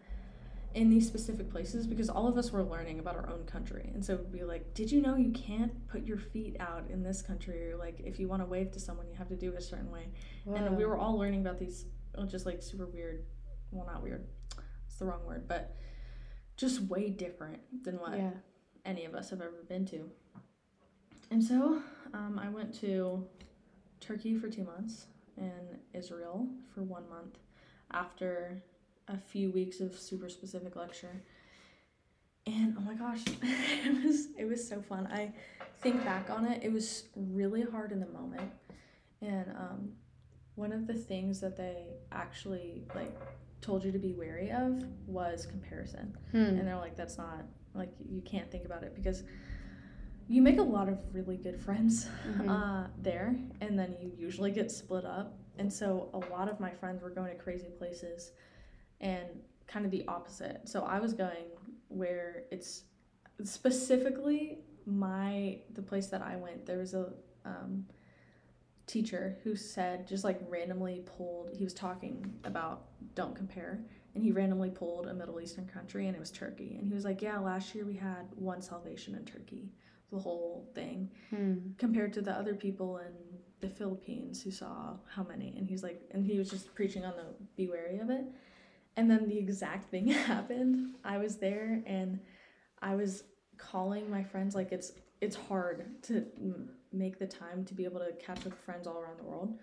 in 0.74 0.90
these 0.90 1.06
specific 1.06 1.50
places 1.50 1.86
because 1.86 2.08
all 2.08 2.28
of 2.28 2.36
us 2.36 2.52
were 2.52 2.62
learning 2.62 2.98
about 2.98 3.16
our 3.16 3.28
own 3.30 3.44
country. 3.44 3.90
And 3.94 4.04
so 4.04 4.14
it 4.14 4.20
would 4.20 4.32
be 4.32 4.44
like 4.44 4.74
did 4.74 4.92
you 4.92 5.00
know 5.00 5.16
you 5.16 5.30
can't 5.32 5.86
put 5.88 6.04
your 6.04 6.18
feet 6.18 6.56
out 6.60 6.84
in 6.90 7.02
this 7.02 7.22
country? 7.22 7.72
Or 7.72 7.76
like 7.76 8.00
if 8.04 8.18
you 8.18 8.28
want 8.28 8.42
to 8.42 8.46
wave 8.46 8.70
to 8.72 8.80
someone 8.80 9.08
you 9.08 9.14
have 9.16 9.28
to 9.28 9.36
do 9.36 9.52
it 9.52 9.58
a 9.58 9.62
certain 9.62 9.90
way. 9.90 10.08
And 10.46 10.76
we 10.76 10.84
were 10.84 10.98
all 10.98 11.18
learning 11.18 11.40
about 11.40 11.58
these 11.58 11.86
uh, 12.16 12.24
just 12.24 12.46
like 12.46 12.62
super 12.62 12.86
weird 12.86 13.24
well 13.70 13.86
not 13.86 14.02
weird 14.02 14.26
it's 14.86 14.96
the 14.96 15.04
wrong 15.04 15.24
word 15.26 15.46
but 15.46 15.76
just 16.56 16.80
way 16.82 17.10
different 17.10 17.60
than 17.84 17.96
what 17.96 18.16
yeah. 18.16 18.30
any 18.84 19.04
of 19.04 19.14
us 19.14 19.30
have 19.30 19.40
ever 19.40 19.64
been 19.68 19.86
to. 19.86 20.10
And 21.30 21.42
so 21.42 21.82
um, 22.14 22.40
i 22.42 22.48
went 22.48 22.74
to 22.80 23.26
turkey 24.00 24.36
for 24.36 24.48
two 24.48 24.64
months 24.64 25.06
and 25.36 25.78
israel 25.94 26.48
for 26.74 26.82
one 26.82 27.08
month 27.08 27.38
after 27.92 28.62
a 29.08 29.16
few 29.18 29.50
weeks 29.50 29.80
of 29.80 29.98
super 29.98 30.28
specific 30.28 30.76
lecture. 30.76 31.22
And 32.46 32.74
oh 32.78 32.80
my 32.80 32.94
gosh 32.94 33.22
it 33.42 34.04
was 34.04 34.28
it 34.38 34.44
was 34.46 34.66
so 34.66 34.80
fun. 34.80 35.06
I 35.12 35.32
think 35.80 36.04
back 36.04 36.30
on 36.30 36.46
it 36.46 36.62
it 36.62 36.72
was 36.72 37.04
really 37.16 37.62
hard 37.62 37.92
in 37.92 38.00
the 38.00 38.06
moment. 38.06 38.50
And 39.20 39.46
um, 39.56 39.88
one 40.54 40.72
of 40.72 40.86
the 40.86 40.94
things 40.94 41.40
that 41.40 41.56
they 41.56 41.84
actually 42.12 42.84
like 42.94 43.14
told 43.60 43.84
you 43.84 43.90
to 43.92 43.98
be 43.98 44.12
wary 44.12 44.50
of 44.50 44.82
was 45.06 45.46
comparison. 45.46 46.16
Hmm. 46.30 46.36
and 46.38 46.66
they're 46.66 46.76
like 46.76 46.96
that's 46.96 47.18
not 47.18 47.44
like 47.74 47.92
you 48.08 48.22
can't 48.22 48.50
think 48.50 48.64
about 48.64 48.82
it 48.82 48.94
because 48.94 49.24
you 50.30 50.42
make 50.42 50.58
a 50.58 50.62
lot 50.62 50.88
of 50.88 50.98
really 51.12 51.36
good 51.36 51.58
friends 51.60 52.06
Mhm. 52.30 52.48
uh, 52.48 52.88
there 52.98 53.34
and 53.62 53.78
then 53.78 53.96
you 54.00 54.12
usually 54.16 54.50
get 54.50 54.70
split 54.70 55.04
up. 55.04 55.38
And 55.58 55.72
so 55.72 56.08
a 56.14 56.18
lot 56.32 56.48
of 56.48 56.60
my 56.60 56.70
friends 56.70 57.02
were 57.02 57.10
going 57.10 57.30
to 57.30 57.42
crazy 57.42 57.68
places 57.78 58.32
and 59.00 59.26
kind 59.66 59.84
of 59.84 59.90
the 59.90 60.04
opposite. 60.08 60.62
So 60.64 60.82
i 60.82 60.98
was 60.98 61.12
going 61.12 61.46
where 61.88 62.44
it's 62.50 62.84
specifically 63.44 64.58
my 64.86 65.58
the 65.74 65.82
place 65.82 66.06
that 66.08 66.22
i 66.22 66.34
went 66.36 66.64
there 66.66 66.78
was 66.78 66.94
a 66.94 67.12
um, 67.44 67.84
teacher 68.86 69.36
who 69.44 69.54
said 69.54 70.06
just 70.06 70.24
like 70.24 70.40
randomly 70.48 71.02
pulled 71.04 71.50
he 71.56 71.64
was 71.64 71.74
talking 71.74 72.32
about 72.44 72.84
don't 73.14 73.34
compare 73.36 73.80
and 74.14 74.22
he 74.24 74.32
randomly 74.32 74.70
pulled 74.70 75.06
a 75.06 75.14
middle 75.14 75.40
eastern 75.40 75.66
country 75.66 76.06
and 76.06 76.16
it 76.16 76.18
was 76.20 76.30
turkey. 76.30 76.76
And 76.78 76.86
he 76.88 76.94
was 76.94 77.04
like 77.04 77.20
yeah 77.22 77.38
last 77.38 77.74
year 77.74 77.84
we 77.84 77.94
had 77.94 78.24
one 78.34 78.60
salvation 78.62 79.14
in 79.14 79.24
turkey 79.24 79.70
the 80.10 80.18
whole 80.18 80.68
thing 80.74 81.10
Hmm. 81.30 81.54
compared 81.76 82.12
to 82.14 82.22
the 82.22 82.32
other 82.32 82.54
people 82.54 82.98
in 82.98 83.12
the 83.60 83.68
philippines 83.68 84.42
who 84.42 84.50
saw 84.50 84.94
how 85.14 85.22
many 85.24 85.54
and 85.58 85.66
he's 85.68 85.82
like 85.82 86.00
and 86.12 86.24
he 86.24 86.38
was 86.38 86.48
just 86.50 86.74
preaching 86.74 87.04
on 87.04 87.14
the 87.16 87.26
be 87.56 87.68
wary 87.68 87.98
of 87.98 88.08
it 88.08 88.24
and 88.98 89.08
then 89.10 89.28
the 89.28 89.38
exact 89.38 89.90
thing 89.90 90.06
happened. 90.32 90.94
I 91.04 91.18
was 91.18 91.36
there 91.36 91.82
and 91.86 92.18
i 92.80 92.94
was 92.94 93.24
calling 93.56 94.08
my 94.08 94.22
friends 94.22 94.54
like 94.54 94.70
it's 94.70 94.92
it's 95.20 95.34
hard 95.34 96.00
to 96.02 96.14
m- 96.36 96.68
make 96.92 97.18
the 97.18 97.26
time 97.26 97.64
to 97.64 97.74
be 97.74 97.84
able 97.84 97.98
to 98.00 98.12
catch 98.24 98.38
up 98.38 98.44
with 98.44 98.54
friends 98.66 98.86
all 98.86 98.98
around 99.02 99.18
the 99.18 99.24
world. 99.24 99.58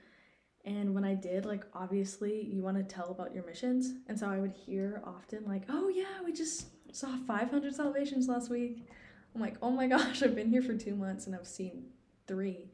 And 0.66 0.94
when 0.96 1.06
i 1.06 1.14
did 1.14 1.46
like 1.46 1.66
obviously 1.74 2.36
you 2.54 2.62
want 2.64 2.78
to 2.78 2.84
tell 2.84 3.10
about 3.12 3.34
your 3.36 3.46
missions. 3.46 3.94
And 4.08 4.18
so 4.20 4.26
i 4.30 4.40
would 4.40 4.54
hear 4.66 5.02
often 5.06 5.46
like 5.54 5.64
oh 5.70 5.88
yeah 5.90 6.16
we 6.26 6.32
just 6.34 6.68
saw 6.96 7.10
500 7.28 7.76
salvations 7.76 8.28
last 8.28 8.50
week. 8.50 8.88
I'm 9.34 9.42
like 9.42 9.58
oh 9.62 9.72
my 9.72 9.88
gosh 9.96 10.24
i've 10.24 10.36
been 10.36 10.50
here 10.50 10.62
for 10.70 10.76
two 10.76 10.96
months 10.96 11.26
and 11.28 11.36
i've 11.36 11.48
seen 11.60 11.86
three. 12.28 12.72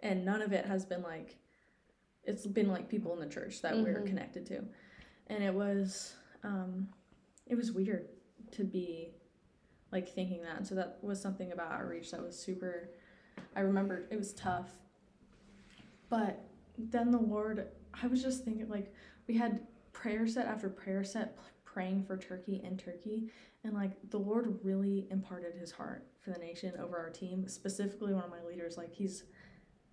And 0.00 0.24
none 0.24 0.42
of 0.42 0.52
it 0.52 0.64
has 0.66 0.84
been 0.84 1.02
like 1.02 1.36
it's 2.24 2.46
been 2.46 2.68
like 2.76 2.88
people 2.88 3.12
in 3.14 3.20
the 3.20 3.32
church 3.36 3.60
that 3.62 3.76
we're 3.76 4.00
Mhm. 4.00 4.06
connected 4.06 4.46
to 4.46 4.58
and 5.28 5.42
it 5.42 5.52
was 5.54 6.14
um 6.42 6.88
it 7.46 7.54
was 7.56 7.72
weird 7.72 8.08
to 8.52 8.64
be 8.64 9.10
like 9.92 10.08
thinking 10.08 10.42
that. 10.42 10.56
And 10.56 10.66
so 10.66 10.74
that 10.74 10.98
was 11.02 11.20
something 11.20 11.52
about 11.52 11.70
outreach 11.72 12.10
that 12.10 12.22
was 12.22 12.38
super 12.38 12.90
i 13.56 13.60
remember 13.60 14.06
it 14.10 14.16
was 14.16 14.32
tough. 14.34 14.70
But 16.08 16.44
then 16.78 17.10
the 17.10 17.18
lord 17.18 17.68
i 18.02 18.06
was 18.06 18.22
just 18.22 18.44
thinking 18.44 18.68
like 18.68 18.92
we 19.28 19.36
had 19.36 19.60
prayer 19.92 20.26
set 20.26 20.46
after 20.46 20.68
prayer 20.68 21.04
set 21.04 21.36
praying 21.64 22.04
for 22.04 22.16
turkey 22.16 22.60
and 22.64 22.78
turkey. 22.78 23.30
And 23.64 23.72
like 23.74 23.92
the 24.10 24.18
lord 24.18 24.58
really 24.62 25.06
imparted 25.10 25.54
his 25.54 25.70
heart 25.70 26.06
for 26.20 26.30
the 26.30 26.38
nation 26.38 26.72
over 26.80 26.96
our 26.96 27.10
team 27.10 27.46
specifically 27.48 28.12
one 28.14 28.24
of 28.24 28.30
my 28.30 28.42
leaders. 28.48 28.76
Like 28.76 28.92
he's 28.92 29.24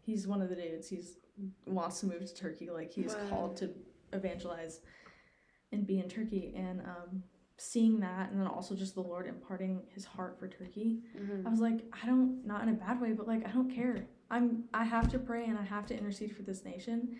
he's 0.02 0.28
one 0.28 0.41
of 0.41 0.50
the 0.50 0.56
dudes 0.56 0.89
he's 0.89 1.17
wants 1.65 2.00
to 2.02 2.08
move 2.08 2.26
to 2.26 2.36
turkey. 2.36 2.70
Like 2.70 2.91
he's 2.91 3.13
Wow. 3.15 3.30
called 3.30 3.58
to 3.58 3.70
evangelize 4.13 4.82
and 5.72 5.86
be 5.88 6.00
in 6.00 6.08
turkey 6.10 6.54
and 6.56 6.82
um 6.82 7.24
seeing 7.58 8.00
that 8.00 8.32
and 8.32 8.40
then 8.40 8.48
also 8.48 8.74
just 8.76 8.96
the 8.96 9.02
lord 9.02 9.28
imparting 9.28 9.82
his 9.94 10.04
heart 10.04 10.38
for 10.40 10.48
turkey 10.48 11.00
Mhm. 11.16 11.46
I 11.46 11.50
was 11.50 11.60
like, 11.60 11.80
I 12.02 12.06
don't, 12.08 12.44
not 12.46 12.64
in 12.64 12.70
a 12.70 12.74
bad 12.74 13.00
way, 13.02 13.12
but 13.14 13.28
like, 13.28 13.46
I 13.48 13.52
don't 13.52 13.70
care. 13.74 14.06
I'm, 14.32 14.64
I 14.74 14.84
have 14.84 15.10
to 15.12 15.20
pray 15.20 15.46
and 15.46 15.58
I 15.58 15.64
have 15.64 15.86
to 15.88 15.98
intercede 15.98 16.36
for 16.36 16.42
this 16.44 16.64
nation. 16.66 17.18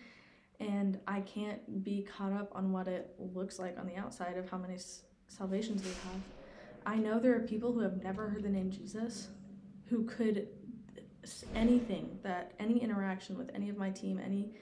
And 0.60 0.98
I 1.06 1.20
can't 1.20 1.82
be 1.84 2.02
caught 2.02 2.32
up 2.32 2.50
on 2.54 2.72
what 2.72 2.86
it 2.88 3.14
looks 3.18 3.58
like 3.58 3.78
on 3.78 3.86
the 3.86 3.96
outside 3.96 4.36
of 4.38 4.48
how 4.50 4.58
many 4.58 4.74
s- 4.74 5.02
salvations 5.28 5.82
we 5.82 5.90
have. 6.04 6.20
I 6.86 6.96
know 6.96 7.18
there 7.20 7.34
are 7.36 7.40
people 7.40 7.72
who 7.72 7.80
have 7.80 8.02
never 8.02 8.28
heard 8.28 8.42
the 8.44 8.48
name 8.48 8.70
Jesus 8.70 9.28
who 9.88 10.04
could, 10.04 10.48
anything 11.54 12.18
that, 12.22 12.52
any 12.58 12.78
interaction 12.82 13.36
with 13.38 13.50
any 13.54 13.68
of 13.70 13.76
my 13.76 13.90
team, 13.90 14.18
any 14.18 14.52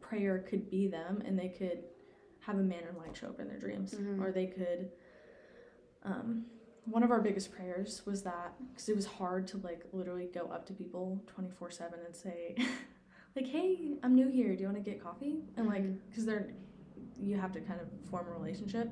prayer 0.00 0.38
could 0.40 0.68
be 0.70 0.88
them 0.88 1.22
and 1.24 1.38
they 1.38 1.48
could 1.48 1.84
have 2.46 2.58
a 2.58 2.62
man 2.62 2.82
or 2.84 2.92
light 2.98 3.16
show 3.16 3.28
up 3.28 3.40
in 3.40 3.48
their 3.48 3.58
dreams. 3.58 3.94
Mhm. 3.94 4.20
Or 4.22 4.30
they 4.32 4.46
could, 4.46 4.90
um, 6.04 6.46
one 6.84 7.02
of 7.04 7.10
our 7.12 7.20
biggest 7.20 7.52
prayers 7.52 8.02
was 8.04 8.22
that 8.22 8.54
because 8.72 8.88
it 8.88 8.96
was 8.96 9.06
hard 9.06 9.46
to 9.48 9.56
like 9.58 9.84
literally 9.92 10.26
go 10.34 10.46
up 10.48 10.66
to 10.66 10.72
people 10.72 11.20
24 11.28 11.70
7 11.70 12.00
and 12.04 12.14
say 12.16 12.56
like 13.36 13.46
hey 13.46 13.94
i'm 14.02 14.16
new 14.16 14.26
here 14.26 14.56
do 14.56 14.62
you 14.62 14.68
want 14.68 14.82
to 14.84 14.90
get 14.90 15.00
coffee 15.00 15.36
and 15.56 15.68
like 15.68 15.84
because 16.08 16.26
they're 16.26 16.48
you 17.20 17.36
have 17.38 17.52
to 17.52 17.60
kind 17.60 17.80
of 17.80 17.86
form 18.10 18.26
a 18.26 18.32
relationship 18.32 18.90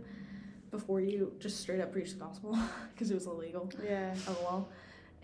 before 0.71 1.01
you 1.01 1.33
just 1.41 1.59
straight 1.59 1.81
up 1.81 1.91
preach 1.91 2.13
the 2.13 2.19
gospel 2.21 2.57
because 2.95 3.11
it 3.11 3.15
was 3.15 3.27
illegal 3.27 3.69
Yeah. 3.85 4.15
lol 4.45 4.69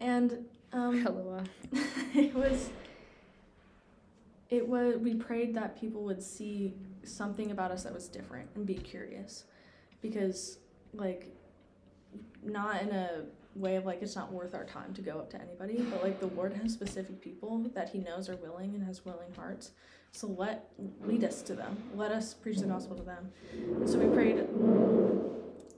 and 0.01 0.45
um 0.73 1.01
Hello. 1.05 1.39
it 2.17 2.35
was 2.35 2.71
it 4.51 4.67
was 4.67 4.97
we 4.99 5.15
prayed 5.15 5.55
that 5.55 5.79
people 5.81 6.03
would 6.03 6.21
see 6.23 6.75
something 7.07 7.51
about 7.51 7.71
us 7.71 7.85
that 7.85 7.95
was 7.95 8.09
different 8.09 8.49
and 8.55 8.67
be 8.67 8.75
curious. 8.75 9.45
Because 10.03 10.59
like 10.93 11.35
not 12.43 12.83
in 12.83 12.91
a 12.91 13.23
way 13.55 13.77
of 13.77 13.87
like 13.87 14.03
it's 14.03 14.17
not 14.17 14.33
worth 14.33 14.55
our 14.55 14.65
time 14.65 14.93
to 14.95 15.01
go 15.01 15.13
up 15.13 15.31
to 15.31 15.41
anybody 15.41 15.81
but 15.91 16.03
like 16.03 16.21
the 16.21 16.27
lord 16.29 16.53
has 16.53 16.73
specific 16.73 17.21
people 17.21 17.59
that 17.75 17.89
he 17.89 17.99
knows 17.99 18.29
are 18.29 18.37
willing 18.37 18.75
and 18.75 18.85
has 18.85 19.05
willing 19.05 19.33
hearts. 19.35 19.73
So 20.13 20.29
let 20.29 20.71
lead 21.03 21.25
us 21.25 21.43
to 21.43 21.55
them. 21.55 21.77
Let 21.95 22.11
us 22.11 22.33
preach 22.33 22.59
the 22.59 22.67
gospel 22.67 22.97
to 22.97 23.03
them. 23.03 23.31
So 23.85 23.99
we 23.99 24.15
prayed 24.15 24.47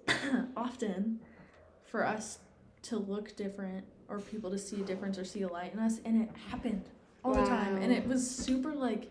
often 0.56 1.18
for 1.84 2.06
us 2.06 2.38
to 2.82 2.98
look 2.98 3.34
different 3.36 3.84
or 4.08 4.20
people 4.20 4.50
to 4.50 4.58
see 4.58 4.80
a 4.80 4.84
difference 4.84 5.18
or 5.18 5.24
see 5.24 5.42
a 5.42 5.48
light 5.48 5.72
in 5.72 5.80
us 5.80 6.00
and 6.04 6.22
it 6.22 6.30
happened 6.50 6.84
all 7.24 7.34
the 7.34 7.44
time. 7.44 7.76
And 7.78 7.92
it 7.92 8.06
was 8.06 8.28
super 8.28 8.74
like 8.74 9.10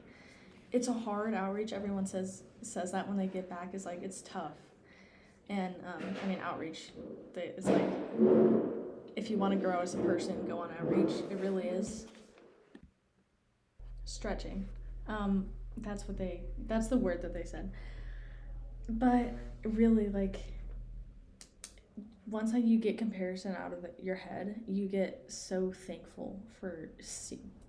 it's 0.72 0.88
a 0.88 0.94
hard 0.94 1.34
outreach. 1.34 1.74
Everyone 1.74 2.06
says 2.06 2.44
says 2.62 2.92
that 2.92 3.08
when 3.08 3.18
they 3.18 3.28
get 3.28 3.50
back 3.50 3.74
is 3.74 3.86
like 3.86 4.02
it's 4.04 4.22
tough. 4.22 4.58
And 5.50 5.76
um, 5.86 6.04
i 6.22 6.28
mean 6.28 6.40
outreach 6.44 6.90
it's 7.36 7.68
like 7.68 7.90
if 9.16 9.30
you 9.30 9.38
want 9.38 9.54
to 9.54 9.60
grow 9.60 9.80
as 9.80 9.94
a 9.94 9.98
person 9.98 10.46
go 10.48 10.60
on 10.60 10.72
outreach. 10.80 11.12
It 11.30 11.38
really 11.40 11.68
is 11.68 12.06
stretching. 14.06 14.68
Um, 15.08 15.48
that's 15.78 16.08
what 16.08 16.18
they 16.18 16.42
that's 16.66 16.88
the 16.88 16.98
word 16.98 17.22
that 17.22 17.34
they 17.34 17.44
said. 17.44 17.72
But 18.90 19.34
really 19.64 20.10
like 20.10 20.42
once 22.30 22.54
you 22.54 22.78
get 22.78 22.98
comparison 22.98 23.56
out 23.56 23.72
of 23.72 23.86
your 24.02 24.16
head 24.16 24.60
you 24.68 24.88
get 24.88 25.24
so 25.28 25.72
thankful 25.72 26.40
for 26.60 26.90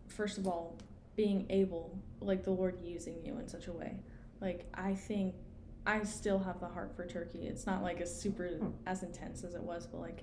first 0.09 0.37
of 0.37 0.47
all 0.47 0.77
being 1.19 1.45
able, 1.51 1.99
like 2.21 2.45
the 2.45 2.51
Lord 2.53 2.79
using 2.81 3.17
you 3.25 3.37
in 3.39 3.49
such 3.49 3.67
a 3.67 3.73
way. 3.73 3.99
Like 4.41 4.67
I 4.73 4.95
think 4.95 5.35
I 5.85 6.05
still 6.05 6.39
have 6.39 6.61
the 6.61 6.69
heart 6.69 6.95
for 6.95 7.05
Turkey. 7.07 7.41
It's 7.49 7.67
not 7.67 7.83
like 7.83 8.01
as 8.01 8.11
super 8.23 8.47
Hmm. 8.49 8.69
as 8.87 9.03
intense 9.03 9.43
as 9.43 9.55
it 9.55 9.63
was, 9.63 9.87
but 9.87 10.01
like 10.01 10.23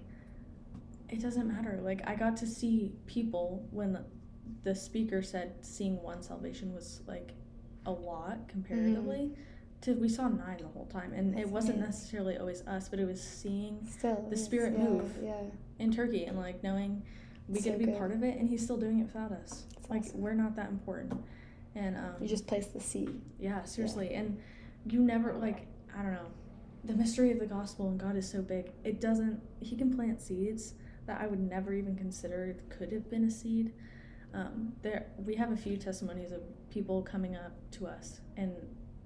it 1.09 1.21
doesn't 1.21 1.47
matter. 1.47 1.79
Like 1.83 2.01
I 2.07 2.15
got 2.15 2.37
to 2.37 2.47
see 2.47 2.93
people 3.07 3.67
when 3.71 3.91
the, 3.91 4.05
the 4.63 4.73
speaker 4.73 5.21
said 5.21 5.53
seeing 5.61 6.01
one 6.01 6.23
salvation 6.23 6.73
was 6.73 7.01
like 7.07 7.33
a 7.85 7.91
lot 7.91 8.47
comparatively 8.47 9.31
to 9.81 9.93
we 9.95 10.07
saw 10.07 10.29
nine 10.29 10.57
the 10.61 10.67
whole 10.67 10.85
time 10.87 11.11
and 11.13 11.37
it 11.37 11.47
wasn't 11.47 11.77
nice. 11.77 11.87
necessarily 11.89 12.37
always 12.37 12.61
us 12.65 12.87
but 12.89 12.97
it 12.99 13.05
was 13.05 13.21
seeing 13.21 13.85
Still, 13.87 14.25
The 14.31 14.37
spirit 14.37 14.73
yeah, 14.77 14.83
move. 14.85 15.11
Yeah. 15.21 15.33
in 15.77 15.91
turkey 15.91 16.23
and 16.25 16.35
like 16.39 16.63
knowing 16.63 17.03
we 17.47 17.59
So 17.59 17.65
get 17.65 17.71
to 17.73 17.77
be 17.77 17.85
good. 17.85 17.97
part 17.97 18.11
of 18.11 18.23
it 18.23 18.39
and 18.39 18.49
he's 18.49 18.63
still 18.63 18.77
doing 18.77 18.99
it 19.01 19.03
without 19.03 19.31
us 19.31 19.65
It's 19.85 19.91
like 19.91 20.01
awesome. 20.01 20.21
we're 20.21 20.33
not 20.33 20.55
that 20.55 20.69
important. 20.69 21.13
And 21.75 21.95
um 21.97 22.15
You 22.21 22.27
just 22.27 22.47
place 22.47 22.67
the 22.67 22.79
seed. 22.79 23.21
yeah. 23.39 23.63
seriously. 23.63 24.13
And 24.13 24.39
you 24.87 24.99
never 25.01 25.33
like 25.33 25.67
i 25.97 26.01
don't 26.01 26.13
know. 26.13 26.27
The 26.83 26.93
mystery 26.93 27.31
of 27.31 27.39
the 27.39 27.45
gospel 27.47 27.87
and 27.89 27.99
god 27.99 28.15
is 28.15 28.29
so 28.29 28.41
big. 28.41 28.71
It 28.83 28.99
doesn't 29.01 29.41
he 29.59 29.75
can 29.75 29.93
plant 29.95 30.21
seeds 30.21 30.73
that 31.07 31.21
i 31.21 31.27
would 31.27 31.39
never 31.39 31.71
even 31.73 31.95
consider 31.95 32.57
could 32.69 32.91
have 32.91 33.09
been 33.09 33.25
a 33.25 33.31
seed. 33.31 33.73
Um, 34.33 34.73
there 34.81 35.07
we 35.17 35.35
have 35.35 35.51
a 35.51 35.57
few 35.57 35.77
testimonies 35.77 36.31
of 36.31 36.41
people 36.69 37.01
coming 37.03 37.35
up 37.35 37.53
to 37.71 37.87
us 37.87 38.19
and 38.35 38.53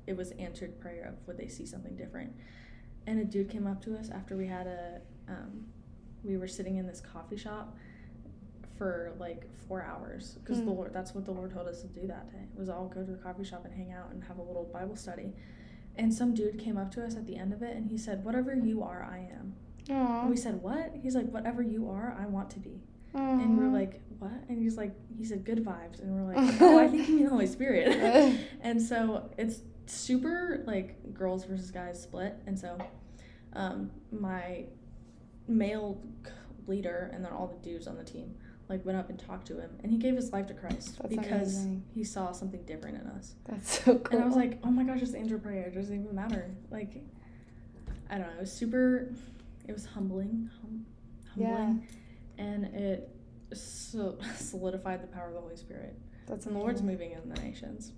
it 0.07 0.17
was 0.17 0.31
answered 0.31 0.79
prayer 0.79 1.05
of 1.07 1.27
would 1.27 1.37
they 1.37 1.47
see 1.47 1.65
something 1.65 1.95
different. 1.95 2.33
And 3.05 3.19
a 3.19 3.25
dude 3.25 3.49
came 3.49 3.67
up 3.67 3.81
to 3.83 3.95
us 3.95 4.09
after 4.09 4.35
we 4.37 4.47
had 4.47 4.65
a 4.67 5.01
um, 5.27 5.65
we 6.23 6.37
were 6.37 6.47
sitting 6.47 6.77
in 6.77 6.87
this 6.87 6.99
coffee 7.01 7.37
shop 7.37 7.77
for 8.79 9.13
like 9.19 9.43
four 9.67 9.83
hours 9.83 10.37
because 10.41 10.57
the 10.57 10.63
Mm. 10.71 10.75
lord 10.77 10.93
that's 10.93 11.13
what 11.13 11.25
the 11.25 11.31
lord 11.31 11.51
told 11.53 11.67
us 11.67 11.81
to 11.81 11.87
do 11.87 12.07
that 12.07 12.31
day 12.31 12.45
was 12.55 12.69
all 12.69 12.87
go 12.87 13.03
to 13.03 13.11
the 13.11 13.17
coffee 13.17 13.43
shop 13.43 13.63
and 13.65 13.73
hang 13.73 13.91
out 13.91 14.09
and 14.11 14.23
have 14.23 14.39
a 14.39 14.41
little 14.41 14.63
bible 14.73 14.95
study 14.95 15.33
and 15.97 16.11
some 16.11 16.33
dude 16.33 16.57
came 16.57 16.77
up 16.77 16.89
to 16.91 17.05
us 17.05 17.15
at 17.15 17.27
the 17.27 17.35
end 17.35 17.53
of 17.53 17.61
it 17.61 17.75
and 17.77 17.85
he 17.91 17.97
said 17.97 18.23
whatever 18.23 18.55
you 18.55 18.81
are 18.81 19.07
i 19.11 19.19
am 19.19 19.53
Aww. 19.89 20.21
and 20.21 20.29
we 20.29 20.37
said 20.37 20.61
what 20.63 20.93
he's 20.95 21.13
like 21.13 21.27
whatever 21.29 21.61
you 21.61 21.89
are 21.89 22.17
i 22.19 22.25
want 22.25 22.49
to 22.51 22.59
be 22.59 22.81
and 23.13 23.57
we're 23.57 23.69
like, 23.69 24.01
what? 24.19 24.31
And 24.49 24.59
he's 24.61 24.77
like, 24.77 24.93
he 25.17 25.25
said 25.25 25.43
good 25.43 25.65
vibes. 25.65 25.99
And 25.99 26.11
we're 26.13 26.31
like, 26.31 26.61
oh, 26.61 26.77
I 26.77 26.87
think 26.87 27.07
you 27.09 27.15
mean 27.15 27.23
the 27.23 27.31
Holy 27.31 27.47
Spirit. 27.47 27.87
and 28.61 28.79
so 28.79 29.31
it's 29.35 29.61
super 29.87 30.63
like 30.67 31.11
girls 31.11 31.43
versus 31.43 31.71
guys 31.71 31.99
split. 31.99 32.35
And 32.45 32.57
so 32.57 32.77
um, 33.53 33.89
my 34.11 34.65
male 35.47 35.99
leader 36.67 37.09
and 37.11 37.25
then 37.25 37.31
all 37.31 37.47
the 37.47 37.57
dudes 37.67 37.87
on 37.87 37.97
the 37.97 38.03
team 38.03 38.35
like 38.69 38.85
went 38.85 38.97
up 38.97 39.09
and 39.09 39.19
talked 39.19 39.47
to 39.47 39.59
him 39.59 39.71
and 39.81 39.91
he 39.91 39.97
gave 39.97 40.15
his 40.15 40.31
life 40.31 40.45
to 40.47 40.53
Christ 40.53 40.97
That's 41.01 41.15
because 41.15 41.55
amazing. 41.55 41.83
he 41.93 42.03
saw 42.03 42.31
something 42.31 42.61
different 42.63 43.01
in 43.01 43.07
us. 43.07 43.33
That's 43.47 43.83
so 43.83 43.97
cool. 43.97 44.15
And 44.15 44.23
I 44.23 44.27
was 44.27 44.35
like, 44.35 44.59
oh 44.63 44.69
my 44.69 44.83
gosh, 44.83 45.01
it's 45.01 45.13
answer 45.15 45.39
prayer. 45.39 45.65
It 45.65 45.75
doesn't 45.75 46.03
even 46.03 46.15
matter. 46.15 46.51
Like, 46.69 47.03
I 48.09 48.19
don't 48.19 48.27
know. 48.27 48.33
It 48.37 48.41
was 48.41 48.53
super, 48.53 49.11
it 49.67 49.73
was 49.73 49.85
humbling, 49.85 50.51
hum, 50.61 50.85
humbling, 51.33 51.87
and 52.37 52.65
it 52.65 53.09
so 53.53 54.17
solidified 54.37 55.01
the 55.01 55.07
power 55.07 55.29
of 55.29 55.33
the 55.33 55.41
Holy 55.41 55.57
Spirit. 55.57 55.97
that's 56.27 56.45
And 56.45 56.55
the 56.55 56.59
Lord's 56.59 56.83
moving 56.83 57.11
in 57.11 57.27
the 57.27 57.41
nations. 57.41 57.91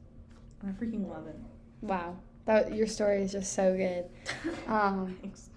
And 0.62 0.70
I 0.70 0.84
freaking 0.84 1.10
love 1.10 1.28
it. 1.28 1.36
Wow, 1.82 2.16
that 2.46 2.74
your 2.74 2.88
story 2.88 3.24
is 3.24 3.32
just 3.34 3.54
so 3.54 3.76
good. 3.76 4.06
Um, 4.68 5.18
Thanks. 5.22 5.50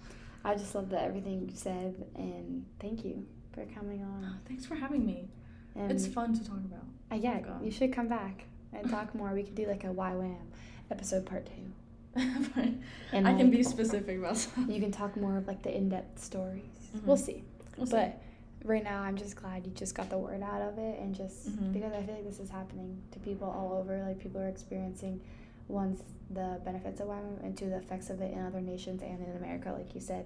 I 0.43 0.55
just 0.55 0.75
love 0.75 0.89
that 0.89 1.03
everything 1.03 1.47
you 1.49 1.55
said, 1.55 2.05
and 2.15 2.65
thank 2.79 3.03
you 3.05 3.25
for 3.55 3.65
coming 3.73 4.05
Oh, 4.05 4.25
on. 4.25 4.39
thanks 4.47 4.65
for 4.65 4.75
having 4.75 5.05
me. 5.05 5.29
And 5.75 5.91
it's 5.91 6.05
fun 6.07 6.33
to 6.37 6.45
talk 6.45 6.57
about. 6.57 6.83
uh, 7.11 7.15
yeah, 7.15 7.39
God. 7.39 7.63
you 7.65 7.71
should 7.71 7.91
come 7.93 8.07
back 8.07 8.45
and 8.73 8.89
talk 8.95 9.15
more. 9.15 9.33
We 9.33 9.43
could 9.43 9.55
do 9.55 9.65
like 9.67 9.83
a 9.83 9.87
YWAM 9.87 10.37
episode 10.91 11.25
part 11.25 11.47
two. 11.47 12.21
And 13.11 13.27
I 13.27 13.33
can 13.33 13.49
be 13.49 13.63
specific 13.63 14.17
about 14.19 14.37
something. 14.37 14.73
You 14.75 14.81
can 14.81 14.91
talk 14.91 15.15
more 15.17 15.37
of 15.37 15.47
like 15.47 15.61
the 15.63 15.75
in-depth 15.75 16.21
stories. 16.23 16.61
Mhm. 16.97 17.03
We'll 17.05 17.17
see. 17.17 17.43
We'll 17.77 17.85
see. 17.87 17.91
But 17.93 18.21
right 18.63 18.83
now, 18.83 19.01
I'm 19.01 19.15
just 19.17 19.35
glad 19.35 19.65
you 19.65 19.71
just 19.73 19.95
got 19.95 20.09
the 20.09 20.17
word 20.17 20.41
out 20.43 20.61
of 20.61 20.77
it, 20.77 20.99
and 20.99 21.13
just 21.15 21.49
Mhm. 21.49 21.73
because 21.73 21.93
I 21.93 22.01
feel 22.03 22.15
like 22.15 22.25
this 22.25 22.39
is 22.39 22.49
happening 22.49 23.01
to 23.11 23.19
people 23.19 23.49
all 23.49 23.73
over. 23.77 24.01
Like 24.03 24.19
people 24.19 24.41
are 24.41 24.47
experiencing 24.49 25.21
once 25.67 26.01
the 26.29 26.59
benefits 26.65 26.99
of 27.01 27.07
YWAM 27.07 27.43
and 27.43 27.57
two 27.57 27.69
the 27.69 27.77
effects 27.77 28.09
of 28.09 28.21
it 28.21 28.33
in 28.33 28.39
other 28.45 28.61
nations 28.61 29.01
and 29.01 29.19
in 29.25 29.35
America, 29.37 29.71
like 29.77 29.93
you 29.95 30.01
said. 30.01 30.25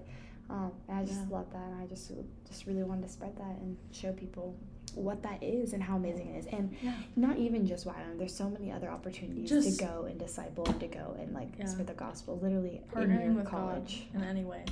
Um, 0.50 0.72
and 0.88 0.98
I 0.98 1.06
just 1.06 1.22
Yeah. 1.30 1.38
love 1.38 1.52
that, 1.54 1.68
and 1.70 1.76
I 1.82 1.86
just 1.86 2.12
just 2.46 2.66
really 2.66 2.84
wanted 2.84 3.04
to 3.04 3.10
spread 3.10 3.36
that 3.38 3.58
and 3.62 3.78
show 3.92 4.12
people 4.14 4.56
what 4.96 5.22
that 5.22 5.44
is 5.44 5.74
and 5.74 5.84
how 5.84 5.96
amazing 5.98 6.30
it 6.30 6.40
is, 6.40 6.46
and 6.48 6.76
yeah. 6.82 6.96
not 7.16 7.38
even 7.38 7.66
just 7.68 7.86
YWAM. 7.86 8.18
There's 8.18 8.34
so 8.36 8.50
many 8.50 8.72
other 8.72 8.90
opportunities 8.90 9.48
Just- 9.50 9.78
to 9.80 9.86
go 9.86 10.06
and 10.06 10.20
disciple 10.20 10.66
and 10.66 10.80
to 10.80 10.88
go 10.88 11.16
and 11.20 11.32
like 11.34 11.50
Yeah. 11.60 11.66
spread 11.66 11.86
the 11.88 11.94
gospel, 11.94 12.40
literally 12.42 12.78
in 12.78 12.84
Partnering 12.92 13.26
your 13.26 13.34
with 13.36 13.46
college. 13.46 14.08
God 14.14 14.24
in 14.24 14.28
any 14.28 14.44
way. 14.44 14.66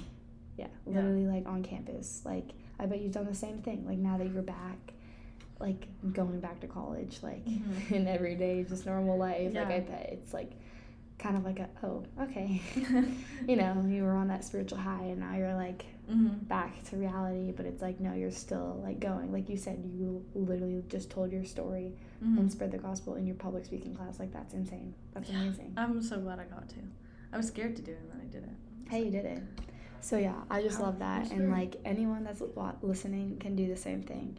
Yeah, 0.58 0.68
literally 0.88 1.28
like 1.28 1.48
on 1.48 1.62
campus. 1.62 2.26
Like 2.26 2.54
I 2.80 2.88
bet 2.88 3.02
you've 3.02 3.12
done 3.12 3.28
the 3.28 3.36
same 3.36 3.60
thing. 3.60 3.86
Like 3.86 4.00
now 4.00 4.18
that 4.18 4.32
you're 4.32 4.42
back, 4.42 4.94
like 5.60 5.88
going 6.14 6.40
back 6.40 6.60
to 6.62 6.68
college, 6.68 7.20
like 7.22 7.46
Mhm. 7.46 7.92
in 7.92 8.08
everyday 8.08 8.64
just 8.64 8.88
normal 8.88 9.18
life. 9.20 9.54
Like 9.54 9.68
I 9.68 9.80
bet 9.82 10.10
it's 10.14 10.34
like 10.34 10.52
kind 11.20 11.36
of 11.36 11.44
like 11.46 11.60
a 11.60 11.68
oh 11.84 12.04
okay, 12.22 12.62
you 13.48 13.56
know 13.56 13.84
you 13.88 14.04
were 14.04 14.16
on 14.16 14.28
that 14.28 14.44
spiritual 14.44 14.78
high 14.78 15.04
and 15.04 15.20
now 15.20 15.36
you're 15.36 15.56
like 15.56 15.86
hmm 16.10 16.28
back 16.44 16.82
to 16.86 16.96
reality. 16.96 17.52
But 17.52 17.66
it's 17.66 17.82
like 17.82 18.00
no, 18.00 18.14
you're 18.14 18.32
still 18.32 18.80
like 18.84 19.00
going. 19.00 19.32
Like 19.34 19.50
you 19.50 19.58
said, 19.58 19.84
you 19.94 20.24
literally 20.36 20.84
just 20.90 21.10
told 21.10 21.32
your 21.32 21.44
story 21.46 21.94
hmm 22.20 22.38
and 22.38 22.52
spread 22.52 22.72
the 22.72 22.78
gospel 22.78 23.16
in 23.16 23.26
your 23.28 23.36
public 23.36 23.66
speaking 23.66 23.96
class. 23.96 24.20
Like 24.20 24.32
that's 24.32 24.54
insane. 24.54 24.94
That's 25.14 25.30
Yeah. 25.30 25.36
amazing. 25.38 25.74
I'm 25.78 26.02
so 26.02 26.20
glad 26.20 26.40
I 26.40 26.46
got 26.46 26.70
to. 26.70 26.76
I 27.34 27.38
was 27.38 27.48
scared 27.48 27.76
to 27.78 27.82
do 27.82 27.92
it 27.92 28.00
and 28.02 28.12
then 28.12 28.22
I 28.22 28.32
did 28.32 28.44
it. 28.44 28.90
Hey, 28.90 29.04
you 29.06 29.12
did 29.12 29.26
it. 29.26 29.44
So 30.00 30.18
yeah, 30.18 30.36
I 30.50 30.62
just 30.62 30.78
Power 30.78 30.88
love 30.88 31.00
that, 31.00 31.28
Holy 31.28 31.36
and 31.42 31.52
like 31.52 31.76
anyone 31.84 32.24
that's 32.24 32.42
listening 32.82 33.38
can 33.40 33.56
do 33.56 33.68
the 33.68 33.76
same 33.76 34.02
thing. 34.04 34.38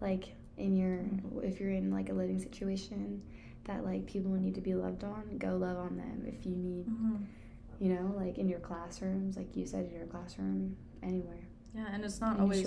Like 0.00 0.34
in 0.56 0.76
your, 0.76 0.96
Mm-hmm. 0.98 1.44
if 1.44 1.60
you're 1.60 1.70
in 1.70 1.92
like 1.92 2.08
a 2.08 2.12
living 2.12 2.40
situation 2.40 3.22
that 3.64 3.84
like 3.84 4.06
people 4.06 4.32
need 4.32 4.54
to 4.54 4.60
be 4.60 4.74
loved 4.74 5.04
on, 5.04 5.38
go 5.38 5.56
love 5.56 5.76
on 5.78 5.96
them. 5.96 6.24
If 6.26 6.44
you 6.46 6.56
need, 6.56 6.84
hmm 6.86 7.16
you 7.80 7.92
know, 7.92 8.14
like 8.16 8.38
in 8.38 8.48
your 8.48 8.60
classrooms, 8.60 9.36
like 9.36 9.56
you 9.56 9.66
said 9.66 9.86
in 9.86 9.94
your 9.96 10.06
classroom, 10.06 10.76
anywhere, 11.02 11.48
Yeah, 11.74 11.86
and 11.92 12.04
it's 12.04 12.20
not 12.20 12.36
In 12.36 12.42
always 12.42 12.60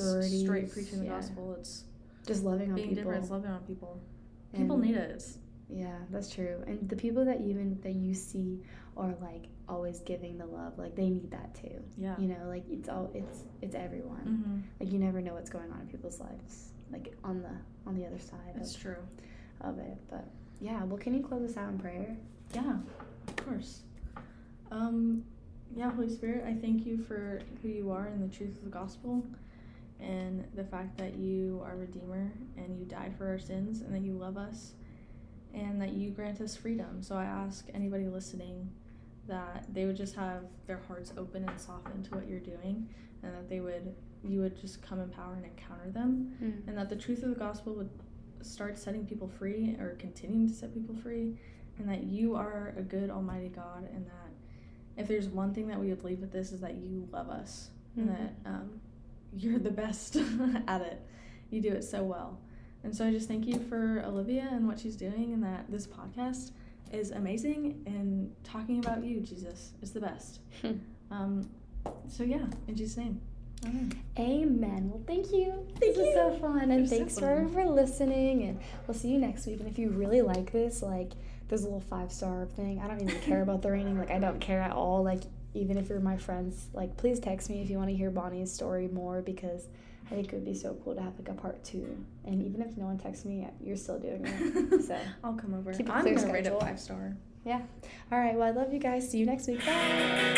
straight 0.44 0.70
preaching 0.72 1.00
the 1.00 1.06
yeah. 1.06 1.12
gospel. 1.20 1.56
It's 1.58 1.86
just 2.26 2.44
loving 2.44 2.70
on 2.72 2.76
being 2.76 2.90
people. 2.90 3.04
different. 3.04 3.24
It's 3.24 3.32
loving 3.32 3.50
on 3.52 3.62
people. 3.62 4.02
People 4.54 4.76
And- 4.76 4.86
need 4.86 4.96
it. 4.98 5.24
Yeah, 5.70 5.98
that's 6.12 6.30
true. 6.30 6.62
And 6.68 6.88
the 6.90 6.96
people 6.98 7.24
that 7.26 7.40
even 7.42 7.80
that 7.82 7.94
you 7.96 8.14
see 8.14 8.62
are 8.98 9.16
like 9.22 9.48
always 9.70 10.00
giving 10.02 10.38
the 10.38 10.46
love, 10.46 10.78
like 10.78 10.96
they 10.96 11.10
need 11.10 11.32
that 11.32 11.56
too. 11.56 11.82
yeah. 11.98 12.18
You 12.20 12.28
know, 12.28 12.46
like 12.48 12.64
it's 12.70 12.90
all 12.90 13.10
it's 13.14 13.44
it's 13.62 13.76
everyone. 13.76 14.20
hmm 14.44 14.60
like 14.82 14.92
you 14.92 15.00
never 15.00 15.22
know 15.22 15.34
what's 15.36 15.50
going 15.50 15.72
on 15.72 15.82
in 15.82 15.88
people's 15.88 16.20
lives 16.20 16.74
like 16.92 17.14
on 17.24 17.42
the 17.42 17.52
on 17.86 17.96
the 17.96 18.06
other 18.06 18.20
side 18.20 18.54
That's 18.56 18.76
of, 18.76 18.82
true. 18.82 19.04
of 19.62 19.78
it 19.80 19.98
but 20.10 20.26
yeah 20.60 20.84
well 20.84 20.98
can 20.98 21.14
you 21.14 21.22
close 21.22 21.50
us 21.50 21.58
out 21.58 21.70
in 21.70 21.80
prayer 21.80 22.16
Yeah, 22.54 22.78
of 23.28 23.36
course. 23.46 23.82
Um, 24.72 25.24
yeah, 25.76 25.92
Holy 25.92 26.10
Spirit, 26.10 26.44
I 26.48 26.54
thank 26.54 26.86
you 26.86 26.98
for 26.98 27.42
who 27.62 27.68
you 27.70 27.92
are 27.92 28.08
and 28.08 28.22
the 28.24 28.34
truth 28.36 28.58
of 28.58 28.64
the 28.64 28.70
gospel 28.70 29.26
and 30.00 30.46
the 30.56 30.64
fact 30.64 30.98
that 30.98 31.16
you 31.16 31.62
are 31.66 31.76
Redeemer 31.76 32.32
and 32.56 32.78
you 32.78 32.86
died 32.86 33.16
for 33.18 33.28
our 33.28 33.40
sins 33.40 33.82
and 33.82 33.94
that 33.94 34.02
you 34.02 34.14
love 34.14 34.38
us 34.38 34.74
and 35.54 35.82
that 35.82 35.94
you 35.94 36.12
grant 36.12 36.40
us 36.42 36.56
freedom. 36.56 37.02
So 37.02 37.16
I 37.16 37.26
ask 37.26 37.68
anybody 37.74 38.06
listening 38.08 38.70
that 39.28 39.66
they 39.74 39.86
would 39.86 39.98
just 39.98 40.16
have 40.16 40.44
their 40.68 40.82
hearts 40.88 41.12
open 41.18 41.48
and 41.48 41.60
soften 41.60 42.04
to 42.04 42.16
what 42.16 42.28
you're 42.30 42.40
doing 42.40 42.88
and 43.24 43.34
that 43.34 43.50
they 43.50 43.60
would 43.60 43.94
you 44.24 44.40
would 44.42 44.60
just 44.60 44.82
come 44.82 45.00
in 45.00 45.10
power 45.10 45.36
and 45.36 45.46
encounter 45.46 45.90
them 45.92 46.34
mm. 46.42 46.68
and 46.68 46.78
that 46.78 46.90
the 46.90 46.96
truth 46.96 47.24
of 47.24 47.30
the 47.30 47.36
gospel 47.36 47.74
would 47.74 47.90
start 48.42 48.78
setting 48.78 49.06
people 49.06 49.28
free 49.28 49.76
or 49.80 49.96
continuing 50.00 50.48
to 50.48 50.54
set 50.54 50.74
people 50.74 50.96
free 50.96 51.38
and 51.80 51.88
that 51.90 52.04
you 52.04 52.36
are 52.36 52.74
a 52.78 52.82
good 52.82 53.10
almighty 53.10 53.50
god 53.50 53.88
and 53.94 54.06
that 54.06 54.32
if 54.98 55.08
there's 55.08 55.28
one 55.28 55.54
thing 55.54 55.68
that 55.68 55.80
we 55.80 55.90
would 55.90 56.04
leave 56.04 56.20
with 56.20 56.32
this 56.32 56.52
is 56.52 56.62
that 56.62 56.76
you 56.76 57.08
love 57.12 57.30
us 57.30 57.70
and 57.96 58.10
Mhm. 58.10 58.18
that 58.18 58.34
um, 58.50 58.82
you're 59.36 59.60
the 59.60 59.70
best 59.72 60.16
at 60.68 60.82
it. 60.82 61.02
You 61.52 61.62
do 61.62 61.70
it 61.70 61.84
so 61.84 62.04
well. 62.04 62.40
And 62.84 62.96
so 62.96 63.06
i 63.06 63.12
just 63.12 63.28
thank 63.28 63.46
you 63.46 63.60
for 63.60 64.02
olivia 64.06 64.48
and 64.52 64.68
what 64.68 64.80
she's 64.80 64.96
doing 64.96 65.34
and 65.34 65.44
that 65.44 65.66
this 65.70 65.86
podcast 65.88 66.52
is 66.92 67.12
amazing 67.12 67.82
and 67.86 68.34
talking 68.44 68.80
about 68.80 69.04
you 69.04 69.20
jesus 69.20 69.74
is 69.82 69.92
the 69.92 70.00
best. 70.00 70.40
Um, 71.12 71.50
so 72.08 72.24
yeah 72.24 72.46
in 72.68 72.76
jesus 72.76 72.98
name 72.98 73.20
Amen. 73.66 73.92
amen 74.20 74.90
well 74.90 75.02
thank 75.08 75.32
you 75.32 75.66
Thank 75.80 75.96
this 75.96 75.98
was 75.98 76.14
so 76.14 76.32
fun 76.40 76.70
and 76.72 76.82
was 76.82 76.90
so 76.90 76.98
thanks 76.98 77.20
fun. 77.20 77.48
for 77.48 77.54
for 77.54 77.66
listening 77.66 78.44
and 78.44 78.60
we'll 78.86 78.96
see 78.96 79.10
you 79.10 79.18
next 79.18 79.46
week 79.48 79.60
and 79.60 79.68
if 79.68 79.78
you 79.80 79.90
really 79.90 80.22
like 80.22 80.52
this 80.52 80.82
like 80.82 81.12
there's 81.48 81.62
a 81.62 81.66
little 81.66 81.80
five 81.82 82.12
star 82.12 82.46
thing 82.56 82.80
i 82.84 82.88
don't 82.88 83.02
even 83.02 83.20
care 83.22 83.42
about 83.42 83.62
the 83.62 83.72
rating 83.72 83.98
like 83.98 84.12
i 84.12 84.20
don't 84.20 84.40
care 84.40 84.62
at 84.62 84.72
all 84.72 85.04
like 85.04 85.22
even 85.54 85.78
if 85.78 85.90
you're 85.90 86.00
my 86.00 86.18
friends 86.18 86.68
like 86.74 86.96
please 86.98 87.20
text 87.20 87.50
me 87.50 87.62
if 87.62 87.70
you 87.70 87.78
want 87.78 87.90
to 87.90 87.96
hear 87.96 88.12
bonnie's 88.12 88.52
story 88.52 88.88
more 88.88 89.22
because 89.22 89.68
I 90.10 90.12
think 90.16 90.28
it 90.28 90.36
would 90.36 90.46
be 90.46 90.54
so 90.54 90.74
cool 90.86 90.96
to 90.96 91.02
have 91.02 91.20
like 91.20 91.28
a 91.28 91.34
part 91.34 91.62
two. 91.66 91.98
And 92.24 92.42
even 92.42 92.62
if 92.62 92.78
no 92.78 92.86
one 92.86 92.98
texts 92.98 93.26
me, 93.26 93.46
you're 93.62 93.76
still 93.76 94.00
doing 94.00 94.22
it. 94.26 94.84
So 94.86 94.98
I'll 95.24 95.34
come 95.34 95.54
over. 95.54 95.74
Keep 95.74 95.90
I'm 95.90 96.04
clear 96.04 96.16
gonna 96.16 96.32
rate 96.32 96.40
it 96.46 96.46
schedule. 96.46 96.62
five 96.62 96.80
star. 96.80 97.18
Yeah. 97.44 97.60
All 98.10 98.18
right. 98.18 98.34
Well, 98.34 98.48
I 98.48 98.52
love 98.52 98.72
you 98.72 98.80
guys. 98.80 99.12
See 99.12 99.18
you 99.18 99.26
next 99.26 99.48
week. 99.50 99.66
Bye. 99.66 100.38